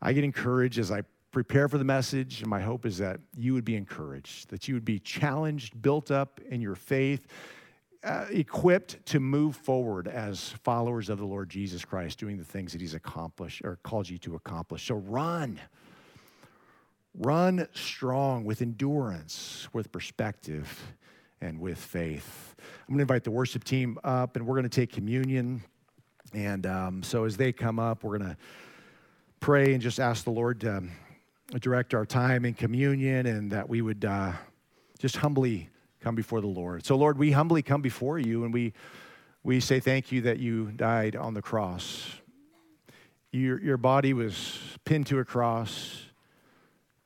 I 0.00 0.14
get 0.14 0.24
encouraged 0.24 0.78
as 0.78 0.90
I 0.90 1.02
prepare 1.30 1.68
for 1.68 1.78
the 1.78 1.84
message, 1.84 2.40
and 2.40 2.48
my 2.48 2.60
hope 2.60 2.86
is 2.86 2.98
that 2.98 3.20
you 3.36 3.54
would 3.54 3.64
be 3.64 3.76
encouraged, 3.76 4.48
that 4.50 4.68
you 4.68 4.74
would 4.74 4.84
be 4.84 4.98
challenged, 4.98 5.80
built 5.80 6.10
up 6.10 6.40
in 6.48 6.60
your 6.60 6.74
faith, 6.74 7.26
uh, 8.04 8.26
equipped 8.30 9.04
to 9.06 9.20
move 9.20 9.56
forward 9.56 10.08
as 10.08 10.50
followers 10.62 11.08
of 11.08 11.18
the 11.18 11.26
Lord 11.26 11.50
Jesus 11.50 11.84
Christ, 11.84 12.18
doing 12.18 12.36
the 12.36 12.44
things 12.44 12.72
that 12.72 12.80
He's 12.80 12.94
accomplished 12.94 13.62
or 13.64 13.76
called 13.82 14.08
you 14.08 14.18
to 14.18 14.36
accomplish. 14.36 14.86
So 14.86 14.96
run. 14.96 15.60
Run 17.14 17.66
strong 17.72 18.44
with 18.44 18.62
endurance, 18.62 19.68
with 19.72 19.90
perspective, 19.90 20.94
and 21.40 21.58
with 21.58 21.78
faith. 21.78 22.54
I'm 22.58 22.94
going 22.94 22.98
to 22.98 23.02
invite 23.02 23.24
the 23.24 23.30
worship 23.30 23.64
team 23.64 23.98
up, 24.04 24.36
and 24.36 24.46
we're 24.46 24.54
going 24.54 24.68
to 24.68 24.68
take 24.68 24.92
communion. 24.92 25.62
And 26.32 26.66
um, 26.66 27.02
so 27.02 27.24
as 27.24 27.36
they 27.36 27.52
come 27.52 27.78
up, 27.78 28.04
we're 28.04 28.18
going 28.18 28.30
to 28.30 28.36
pray 29.40 29.72
and 29.72 29.82
just 29.82 29.98
ask 29.98 30.24
the 30.24 30.30
Lord 30.30 30.60
to 30.60 30.78
um, 30.78 30.92
direct 31.60 31.94
our 31.94 32.04
time 32.04 32.44
in 32.44 32.54
communion 32.54 33.26
and 33.26 33.50
that 33.52 33.68
we 33.68 33.80
would 33.80 34.04
uh, 34.04 34.32
just 34.98 35.16
humbly 35.16 35.70
come 36.00 36.14
before 36.14 36.40
the 36.40 36.46
Lord. 36.46 36.84
So, 36.84 36.96
Lord, 36.96 37.18
we 37.18 37.32
humbly 37.32 37.62
come 37.62 37.80
before 37.80 38.18
you 38.18 38.44
and 38.44 38.52
we, 38.52 38.74
we 39.42 39.60
say 39.60 39.80
thank 39.80 40.12
you 40.12 40.20
that 40.22 40.38
you 40.38 40.72
died 40.72 41.16
on 41.16 41.34
the 41.34 41.42
cross. 41.42 42.10
Your, 43.32 43.60
your 43.60 43.76
body 43.76 44.12
was 44.12 44.58
pinned 44.84 45.06
to 45.06 45.18
a 45.18 45.24
cross, 45.24 46.02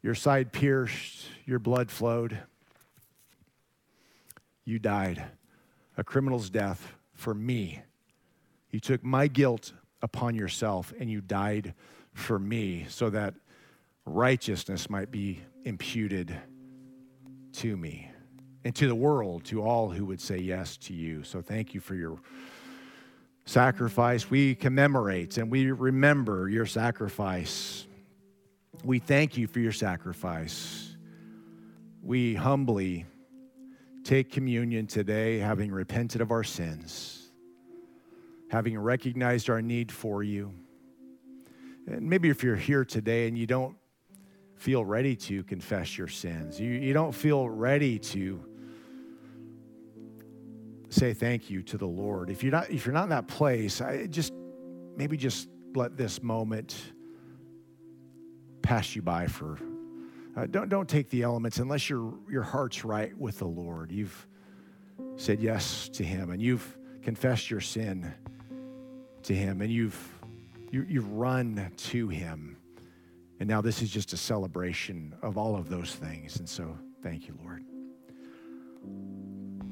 your 0.03 0.15
side 0.15 0.53
pierced, 0.53 1.27
your 1.47 1.59
blood 1.59 1.91
flowed. 1.91 2.39
You 4.65 4.79
died 4.79 5.25
a 5.97 6.05
criminal's 6.05 6.51
death 6.51 6.95
for 7.15 7.35
me. 7.35 7.81
You 8.71 8.81
took 8.81 9.05
my 9.05 9.29
guilt 9.29 9.73
upon 10.01 10.35
yourself 10.35 10.93
and 10.99 11.11
you 11.11 11.21
died 11.21 11.75
for 12.15 12.39
me 12.39 12.87
so 12.89 13.11
that 13.11 13.35
righteousness 14.05 14.91
might 14.91 15.11
be 15.11 15.41
imputed 15.65 16.35
to 17.53 17.77
me 17.77 18.11
and 18.65 18.75
to 18.77 18.87
the 18.87 18.95
world, 18.95 19.45
to 19.45 19.63
all 19.63 19.91
who 19.91 20.05
would 20.07 20.21
say 20.21 20.39
yes 20.39 20.77
to 20.77 20.93
you. 20.93 21.23
So 21.25 21.43
thank 21.43 21.75
you 21.75 21.81
for 21.81 21.95
your 21.95 22.19
sacrifice. 23.45 24.31
We 24.31 24.55
commemorate 24.55 25.37
and 25.39 25.51
we 25.51 25.71
remember 25.71 26.49
your 26.49 26.67
sacrifice. 26.67 27.87
We 28.85 28.99
thank 28.99 29.37
you 29.37 29.47
for 29.47 29.61
your 29.61 29.73
sacrifice. 29.73 30.97
We 32.03 32.35
humbly 32.35 33.07
take 34.05 34.33
communion 34.33 34.87
today, 34.87 35.39
having 35.39 35.71
repented 35.71 36.21
of 36.21 36.31
our 36.31 36.45
sins, 36.45 37.31
having 38.51 38.79
recognized 38.79 39.49
our 39.51 39.63
need 39.63 39.93
for 39.93 40.23
you. 40.23 40.53
And 41.87 42.09
maybe 42.09 42.29
if 42.29 42.43
you're 42.43 42.57
here 42.57 42.85
today 42.85 43.29
and 43.29 43.37
you 43.37 43.47
don't 43.47 43.77
feel 44.63 44.85
ready 44.85 45.17
to 45.17 45.43
confess 45.43 45.99
your 45.99 46.07
sins, 46.07 46.61
you, 46.61 46.71
you 46.71 46.93
don't 46.93 47.11
feel 47.11 47.49
ready 47.49 47.99
to 47.99 48.41
say 50.89 51.13
thank 51.13 51.51
you 51.51 51.63
to 51.63 51.77
the 51.77 51.87
Lord. 51.87 52.31
If 52.31 52.45
you're 52.45 52.53
not, 52.53 52.71
if 52.71 52.87
you're 52.87 52.93
not 52.93 53.05
in 53.05 53.09
that 53.09 53.27
place, 53.27 53.81
I 53.81 54.07
just 54.07 54.33
maybe 54.97 55.17
just 55.17 55.49
let 55.75 55.97
this 55.97 56.23
moment 56.23 56.77
pass 58.63 58.95
you 58.95 59.03
by 59.03 59.27
for. 59.27 59.59
Uh, 60.37 60.47
don't 60.47 60.69
don't 60.69 60.89
take 60.89 61.11
the 61.11 61.23
elements 61.23 61.59
unless 61.59 61.91
your 61.91 62.15
your 62.31 62.45
heart's 62.45 62.85
right 62.85 63.19
with 63.19 63.39
the 63.41 63.49
Lord. 63.49 63.91
You've 63.91 64.29
said 65.17 65.41
yes 65.41 65.89
to 65.95 66.05
Him, 66.05 66.31
and 66.31 66.41
you've 66.41 66.79
confessed 67.03 67.51
your 67.51 67.61
sin 67.61 68.15
to 69.25 69.35
Him, 69.35 69.61
and 69.61 69.73
you've 69.73 69.99
you, 70.71 70.87
you've 70.89 71.11
run 71.11 71.73
to 71.77 72.09
Him, 72.09 72.59
and 73.43 73.49
now 73.49 73.61
this 73.61 73.83
is 73.83 73.91
just 73.91 74.13
a 74.13 74.17
celebration 74.17 75.17
of 75.21 75.37
all 75.37 75.57
of 75.57 75.69
those 75.69 75.97
things. 75.97 76.37
And 76.37 76.49
so, 76.49 76.79
thank 77.03 77.27
you, 77.27 77.37
Lord. 77.43 77.65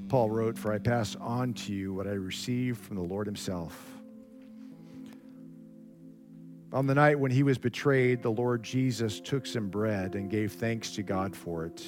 Paul 0.08 0.28
wrote, 0.28 0.58
For 0.58 0.72
I 0.72 0.78
pass 0.78 1.14
on 1.14 1.54
to 1.54 1.72
you 1.72 1.94
what 1.94 2.08
I 2.08 2.14
received 2.14 2.80
from 2.80 2.96
the 2.96 3.04
Lord 3.04 3.28
Himself. 3.28 3.80
On 6.72 6.88
the 6.88 6.96
night 6.96 7.16
when 7.16 7.30
he 7.30 7.44
was 7.44 7.58
betrayed, 7.58 8.24
the 8.24 8.32
Lord 8.32 8.64
Jesus 8.64 9.20
took 9.20 9.46
some 9.46 9.68
bread 9.68 10.16
and 10.16 10.28
gave 10.28 10.50
thanks 10.50 10.90
to 10.96 11.04
God 11.04 11.36
for 11.36 11.64
it. 11.64 11.86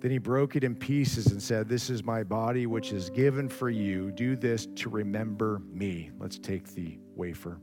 Then 0.00 0.10
he 0.10 0.18
broke 0.18 0.56
it 0.56 0.64
in 0.64 0.74
pieces 0.74 1.28
and 1.28 1.40
said, 1.40 1.68
This 1.68 1.90
is 1.90 2.02
my 2.02 2.24
body, 2.24 2.66
which 2.66 2.92
is 2.92 3.08
given 3.08 3.48
for 3.48 3.70
you. 3.70 4.10
Do 4.10 4.34
this 4.34 4.66
to 4.74 4.90
remember 4.90 5.62
me. 5.72 6.10
Let's 6.18 6.40
take 6.40 6.74
the 6.74 6.98
wafer. 7.14 7.60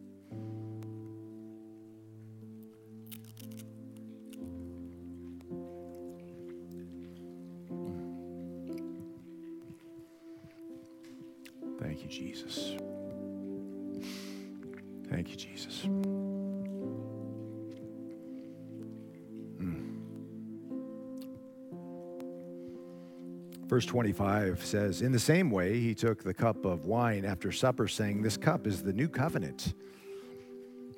You, 12.10 12.34
Jesus. 12.34 12.76
Thank 15.10 15.30
you, 15.30 15.36
Jesus. 15.36 15.86
Mm. 19.58 20.00
Verse 23.66 23.86
25 23.86 24.64
says, 24.64 25.02
In 25.02 25.12
the 25.12 25.20
same 25.20 25.52
way, 25.52 25.80
he 25.80 25.94
took 25.96 26.24
the 26.24 26.34
cup 26.34 26.66
of 26.66 26.86
wine 26.86 27.26
after 27.26 27.52
supper, 27.52 27.88
saying, 27.88 28.22
This 28.22 28.38
cup 28.38 28.68
is 28.68 28.84
the 28.84 28.94
new 28.94 29.10
covenant 29.10 29.74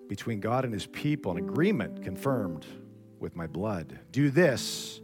between 0.08 0.40
God 0.40 0.66
and 0.66 0.74
his 0.74 0.88
people, 0.88 1.32
an 1.32 1.38
agreement 1.38 2.04
confirmed 2.04 2.66
with 3.20 3.36
my 3.36 3.48
blood. 3.48 4.00
Do 4.12 4.30
this 4.30 5.00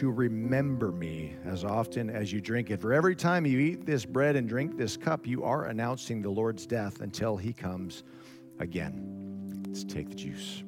to 0.00 0.10
remember 0.10 0.90
me 0.92 1.36
as 1.44 1.62
often 1.62 2.08
as 2.08 2.32
you 2.32 2.40
drink 2.40 2.70
it. 2.70 2.80
For 2.80 2.94
every 2.94 3.14
time 3.14 3.44
you 3.44 3.58
eat 3.58 3.84
this 3.84 4.06
bread 4.06 4.34
and 4.34 4.48
drink 4.48 4.78
this 4.78 4.96
cup, 4.96 5.26
you 5.26 5.44
are 5.44 5.66
announcing 5.66 6.22
the 6.22 6.30
Lord's 6.30 6.64
death 6.64 7.02
until 7.02 7.36
he 7.36 7.52
comes 7.52 8.02
again. 8.60 9.62
Let's 9.66 9.84
take 9.84 10.08
the 10.08 10.14
juice. 10.14 10.62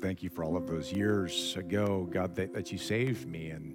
Thank 0.00 0.22
you 0.22 0.30
for 0.30 0.44
all 0.44 0.56
of 0.56 0.66
those 0.66 0.90
years 0.90 1.54
ago, 1.56 2.08
God, 2.10 2.34
that, 2.36 2.54
that 2.54 2.72
you 2.72 2.78
saved 2.78 3.28
me, 3.28 3.50
and 3.50 3.74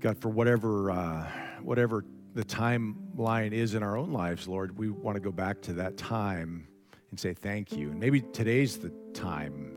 God, 0.00 0.16
for 0.18 0.30
whatever 0.30 0.90
uh, 0.90 1.26
whatever 1.62 2.02
the 2.32 2.44
timeline 2.44 3.52
is 3.52 3.74
in 3.74 3.82
our 3.82 3.98
own 3.98 4.10
lives, 4.10 4.48
Lord, 4.48 4.78
we 4.78 4.88
want 4.88 5.16
to 5.16 5.20
go 5.20 5.30
back 5.30 5.60
to 5.62 5.74
that 5.74 5.98
time 5.98 6.66
and 7.10 7.20
say 7.20 7.34
thank 7.34 7.72
you. 7.72 7.90
And 7.90 8.00
maybe 8.00 8.22
today's 8.22 8.78
the 8.78 8.90
time 9.12 9.76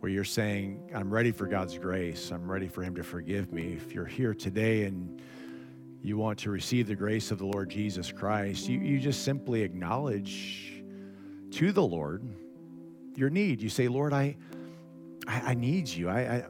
where 0.00 0.10
you're 0.10 0.24
saying, 0.24 0.90
"I'm 0.94 1.12
ready 1.12 1.30
for 1.30 1.46
God's 1.46 1.76
grace. 1.76 2.30
I'm 2.30 2.50
ready 2.50 2.66
for 2.66 2.82
Him 2.82 2.94
to 2.94 3.02
forgive 3.02 3.52
me." 3.52 3.74
If 3.74 3.92
you're 3.92 4.06
here 4.06 4.32
today 4.32 4.84
and 4.84 5.20
you 6.00 6.16
want 6.16 6.38
to 6.38 6.50
receive 6.50 6.86
the 6.86 6.96
grace 6.96 7.30
of 7.30 7.38
the 7.38 7.46
Lord 7.46 7.68
Jesus 7.68 8.10
Christ, 8.10 8.70
you, 8.70 8.80
you 8.80 9.00
just 9.00 9.22
simply 9.22 9.60
acknowledge 9.60 10.82
to 11.50 11.72
the 11.72 11.82
Lord 11.82 12.22
your 13.18 13.30
need. 13.30 13.60
You 13.60 13.68
say, 13.68 13.88
Lord, 13.88 14.12
I, 14.12 14.36
I, 15.26 15.40
I 15.46 15.54
need 15.54 15.88
you. 15.88 16.08
I, 16.08 16.20
I, 16.20 16.44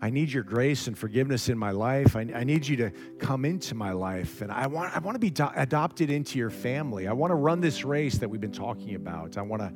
I 0.00 0.10
need 0.10 0.32
your 0.32 0.42
grace 0.42 0.88
and 0.88 0.98
forgiveness 0.98 1.48
in 1.48 1.56
my 1.56 1.70
life. 1.70 2.16
I, 2.16 2.22
I 2.34 2.42
need 2.42 2.66
you 2.66 2.76
to 2.78 2.90
come 3.20 3.44
into 3.44 3.76
my 3.76 3.92
life. 3.92 4.40
And 4.40 4.50
I 4.50 4.66
want, 4.66 4.96
I 4.96 4.98
want 4.98 5.14
to 5.14 5.20
be 5.20 5.30
do- 5.30 5.50
adopted 5.54 6.10
into 6.10 6.38
your 6.38 6.50
family. 6.50 7.06
I 7.06 7.12
want 7.12 7.30
to 7.30 7.36
run 7.36 7.60
this 7.60 7.84
race 7.84 8.16
that 8.18 8.28
we've 8.28 8.40
been 8.40 8.50
talking 8.50 8.96
about. 8.96 9.38
I 9.38 9.42
want 9.42 9.62
to 9.62 9.72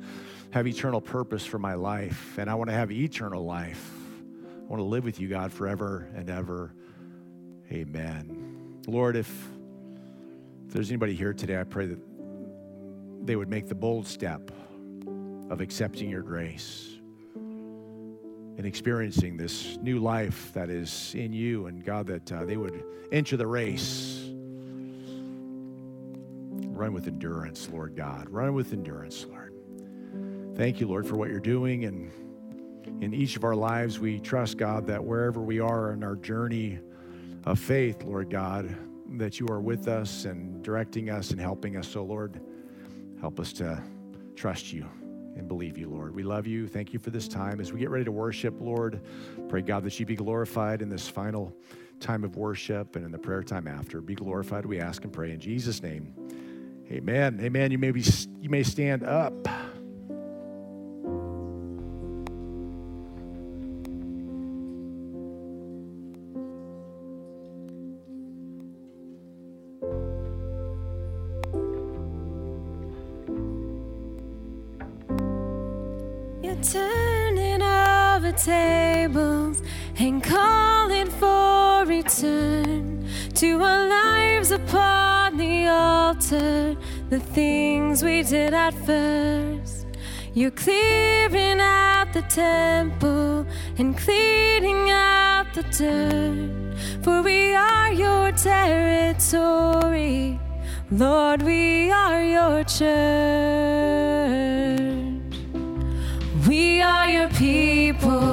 have 0.51 0.67
eternal 0.67 0.99
purpose 0.99 1.45
for 1.45 1.59
my 1.59 1.75
life. 1.75 2.37
And 2.37 2.49
I 2.49 2.55
want 2.55 2.69
to 2.69 2.75
have 2.75 2.91
eternal 2.91 3.45
life. 3.45 3.89
I 4.43 4.69
want 4.69 4.81
to 4.81 4.85
live 4.85 5.05
with 5.05 5.19
you, 5.21 5.29
God, 5.29 5.53
forever 5.53 6.09
and 6.13 6.29
ever. 6.29 6.73
Amen. 7.71 8.81
Lord, 8.85 9.15
if, 9.15 9.29
if 10.67 10.73
there's 10.73 10.89
anybody 10.89 11.15
here 11.15 11.33
today, 11.33 11.57
I 11.57 11.63
pray 11.63 11.85
that 11.85 11.99
they 13.23 13.37
would 13.37 13.49
make 13.49 13.67
the 13.67 13.75
bold 13.75 14.07
step 14.07 14.51
of 15.49 15.61
accepting 15.61 16.09
your 16.09 16.21
grace 16.21 16.97
and 18.57 18.65
experiencing 18.65 19.37
this 19.37 19.77
new 19.81 19.99
life 19.99 20.51
that 20.53 20.69
is 20.69 21.13
in 21.15 21.31
you, 21.31 21.67
and 21.67 21.85
God, 21.85 22.07
that 22.07 22.31
uh, 22.31 22.43
they 22.43 22.57
would 22.57 22.83
enter 23.11 23.37
the 23.37 23.45
race. 23.45 24.23
Run 26.53 26.91
with 26.93 27.07
endurance, 27.07 27.69
Lord 27.71 27.95
God. 27.95 28.29
Run 28.29 28.55
with 28.55 28.73
endurance, 28.73 29.25
Lord. 29.29 29.53
Thank 30.55 30.79
you, 30.79 30.87
Lord, 30.87 31.07
for 31.07 31.15
what 31.15 31.29
you're 31.29 31.39
doing. 31.39 31.85
And 31.85 32.11
in 33.03 33.13
each 33.13 33.35
of 33.35 33.43
our 33.43 33.55
lives, 33.55 33.99
we 33.99 34.19
trust, 34.19 34.57
God, 34.57 34.87
that 34.87 35.03
wherever 35.03 35.39
we 35.39 35.59
are 35.59 35.93
in 35.93 36.03
our 36.03 36.15
journey 36.15 36.79
of 37.45 37.59
faith, 37.59 38.03
Lord 38.03 38.31
God, 38.31 38.75
that 39.17 39.39
you 39.39 39.47
are 39.49 39.61
with 39.61 39.87
us 39.87 40.25
and 40.25 40.63
directing 40.63 41.11
us 41.11 41.29
and 41.29 41.39
helping 41.39 41.77
us. 41.77 41.87
So, 41.87 42.03
Lord, 42.03 42.41
help 43.21 43.39
us 43.39 43.53
to 43.53 43.81
trust 44.35 44.73
you 44.73 44.87
and 45.37 45.47
believe 45.47 45.77
you, 45.77 45.89
Lord. 45.89 46.15
We 46.15 46.23
love 46.23 46.47
you. 46.47 46.67
Thank 46.67 46.93
you 46.93 46.99
for 46.99 47.11
this 47.11 47.27
time. 47.27 47.59
As 47.59 47.71
we 47.71 47.79
get 47.79 47.89
ready 47.89 48.05
to 48.05 48.11
worship, 48.11 48.55
Lord, 48.59 49.01
pray, 49.49 49.61
God, 49.61 49.83
that 49.83 49.99
you 49.99 50.05
be 50.05 50.15
glorified 50.15 50.81
in 50.81 50.89
this 50.89 51.07
final 51.07 51.55
time 51.99 52.23
of 52.23 52.35
worship 52.35 52.95
and 52.95 53.05
in 53.05 53.11
the 53.11 53.17
prayer 53.17 53.43
time 53.43 53.67
after. 53.67 54.01
Be 54.01 54.15
glorified, 54.15 54.65
we 54.65 54.79
ask 54.79 55.03
and 55.03 55.13
pray 55.13 55.31
in 55.31 55.39
Jesus' 55.39 55.81
name. 55.81 56.13
Amen. 56.91 57.39
Amen. 57.41 57.71
You 57.71 57.77
may 57.77 57.91
be 57.91 58.03
you 58.39 58.49
may 58.49 58.63
stand 58.63 59.03
up. 59.03 59.33
Tables 78.37 79.61
and 79.97 80.23
calling 80.23 81.09
for 81.09 81.85
return 81.85 83.07
to 83.33 83.61
our 83.61 83.87
lives 83.87 84.51
upon 84.51 85.37
the 85.37 85.67
altar, 85.67 86.77
the 87.09 87.19
things 87.19 88.03
we 88.03 88.23
did 88.23 88.53
at 88.53 88.73
first. 88.85 89.85
You're 90.33 90.51
clearing 90.51 91.59
out 91.59 92.13
the 92.13 92.21
temple 92.21 93.45
and 93.77 93.97
cleaning 93.97 94.91
out 94.91 95.47
the 95.55 95.63
dirt, 95.63 96.75
for 97.03 97.23
we 97.23 97.55
are 97.55 97.91
your 97.91 98.31
territory. 98.33 99.17
Lord, 100.91 101.41
we 101.41 101.91
are 101.91 102.23
your 102.23 102.63
church. 102.63 102.87
We 106.47 106.81
are 106.81 107.09
your 107.09 107.29
people. 107.29 108.26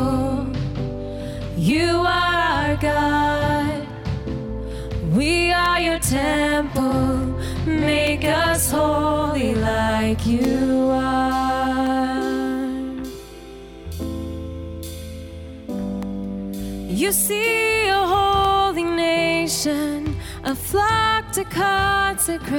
You 1.64 2.04
are 2.04 2.44
our 2.68 2.76
God. 2.76 3.88
We 5.16 5.50
are 5.50 5.80
your 5.80 5.98
temple. 5.98 7.40
Make 7.64 8.26
us 8.26 8.70
holy 8.70 9.54
like 9.54 10.26
you 10.26 10.90
are. 10.92 12.20
You 16.86 17.12
see 17.12 17.88
a 17.88 17.94
holy 18.14 18.84
nation, 18.84 20.14
a 20.44 20.54
flock 20.54 21.32
to 21.32 21.44
consecrate, 21.44 22.58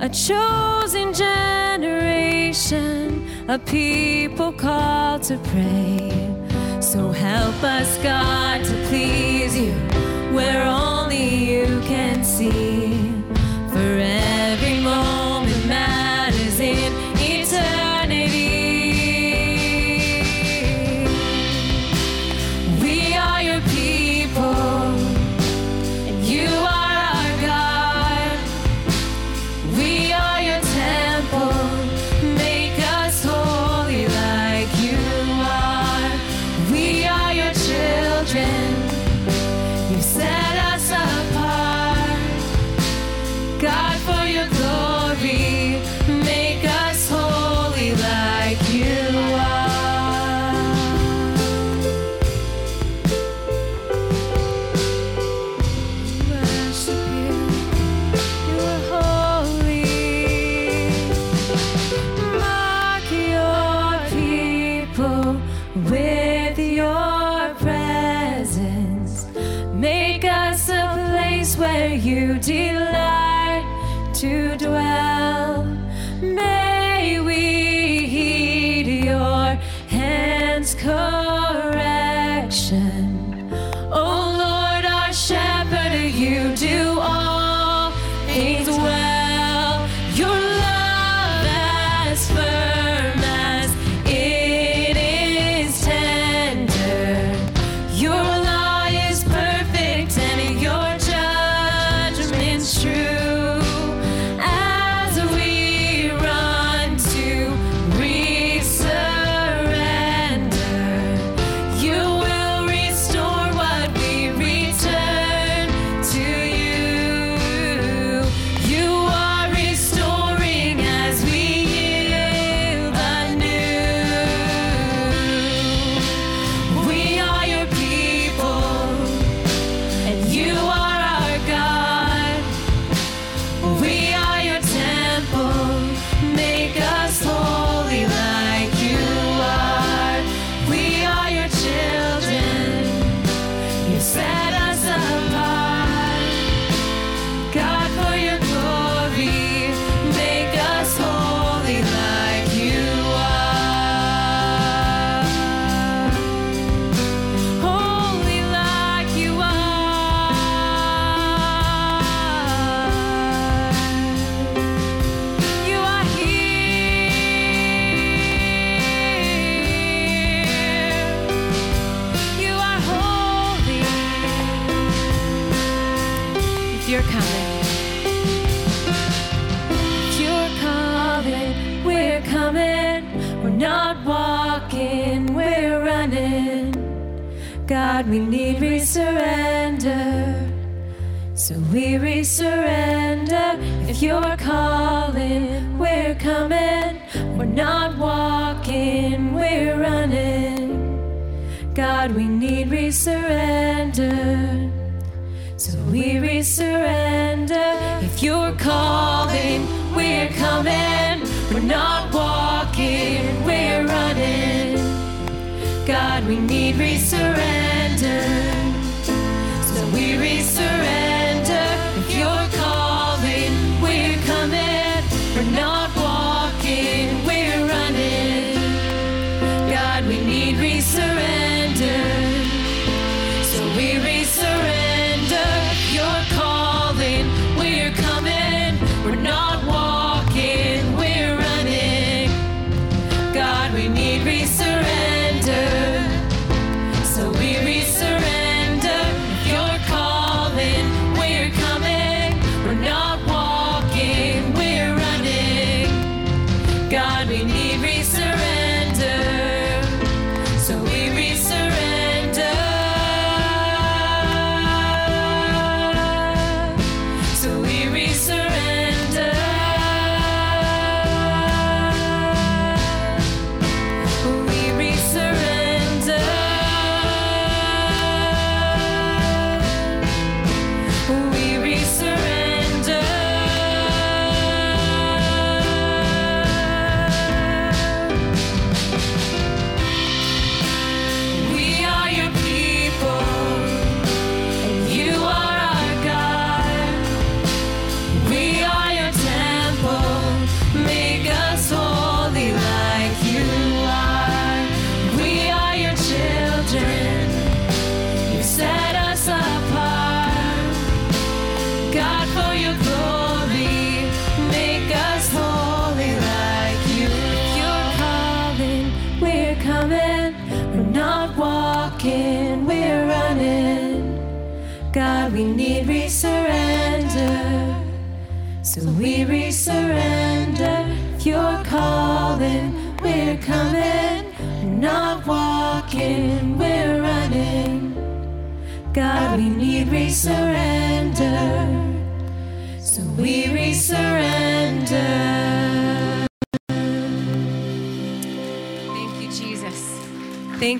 a 0.00 0.08
chosen 0.08 1.12
generation, 1.12 2.48
a 3.50 3.58
people 3.58 4.50
called 4.54 5.24
to 5.24 5.36
pray. 5.50 6.25
So 6.96 7.12
help 7.12 7.62
us, 7.62 7.98
God, 7.98 8.64
to 8.64 8.72
please 8.88 9.54
you 9.54 9.72
where 10.34 10.62
only 10.62 11.28
you 11.44 11.66
can 11.82 12.24
see. 12.24 13.12
For 13.70 13.98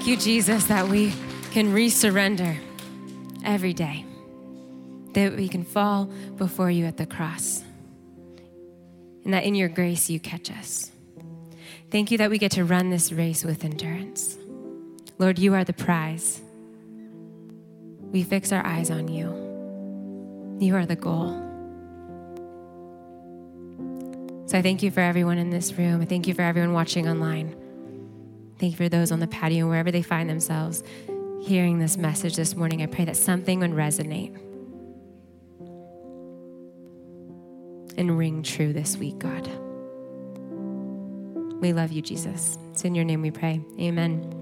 Thank 0.06 0.20
you, 0.20 0.24
Jesus, 0.24 0.66
that 0.66 0.86
we 0.86 1.12
can 1.50 1.74
resurrender 1.74 2.56
every 3.44 3.72
day, 3.72 4.04
that 5.14 5.34
we 5.34 5.48
can 5.48 5.64
fall 5.64 6.04
before 6.36 6.70
you 6.70 6.84
at 6.84 6.96
the 6.96 7.06
cross, 7.06 7.64
and 9.24 9.34
that 9.34 9.42
in 9.42 9.56
your 9.56 9.68
grace 9.68 10.08
you 10.08 10.20
catch 10.20 10.48
us. 10.48 10.92
Thank 11.90 12.12
you 12.12 12.18
that 12.18 12.30
we 12.30 12.38
get 12.38 12.52
to 12.52 12.64
run 12.64 12.90
this 12.90 13.10
race 13.10 13.44
with 13.44 13.64
endurance. 13.64 14.38
Lord, 15.18 15.40
you 15.40 15.54
are 15.54 15.64
the 15.64 15.72
prize. 15.72 16.40
We 18.12 18.22
fix 18.22 18.52
our 18.52 18.64
eyes 18.64 18.92
on 18.92 19.08
you. 19.08 19.26
You 20.64 20.76
are 20.76 20.86
the 20.86 20.94
goal. 20.94 21.32
So 24.46 24.56
I 24.56 24.62
thank 24.62 24.84
you 24.84 24.92
for 24.92 25.00
everyone 25.00 25.38
in 25.38 25.50
this 25.50 25.72
room. 25.72 26.00
I 26.00 26.04
thank 26.04 26.28
you 26.28 26.34
for 26.34 26.42
everyone 26.42 26.74
watching 26.74 27.08
online. 27.08 27.65
Thank 28.58 28.72
you 28.72 28.76
for 28.76 28.88
those 28.88 29.12
on 29.12 29.20
the 29.20 29.26
patio, 29.26 29.68
wherever 29.68 29.90
they 29.90 30.02
find 30.02 30.30
themselves, 30.30 30.82
hearing 31.42 31.78
this 31.78 31.96
message 31.96 32.36
this 32.36 32.56
morning. 32.56 32.82
I 32.82 32.86
pray 32.86 33.04
that 33.04 33.16
something 33.16 33.60
would 33.60 33.72
resonate 33.72 34.34
and 37.98 38.18
ring 38.18 38.42
true 38.42 38.72
this 38.72 38.96
week, 38.96 39.18
God. 39.18 39.46
We 41.60 41.72
love 41.72 41.92
you, 41.92 42.02
Jesus. 42.02 42.58
It's 42.70 42.84
in 42.84 42.94
your 42.94 43.04
name 43.04 43.22
we 43.22 43.30
pray. 43.30 43.60
Amen. 43.80 44.36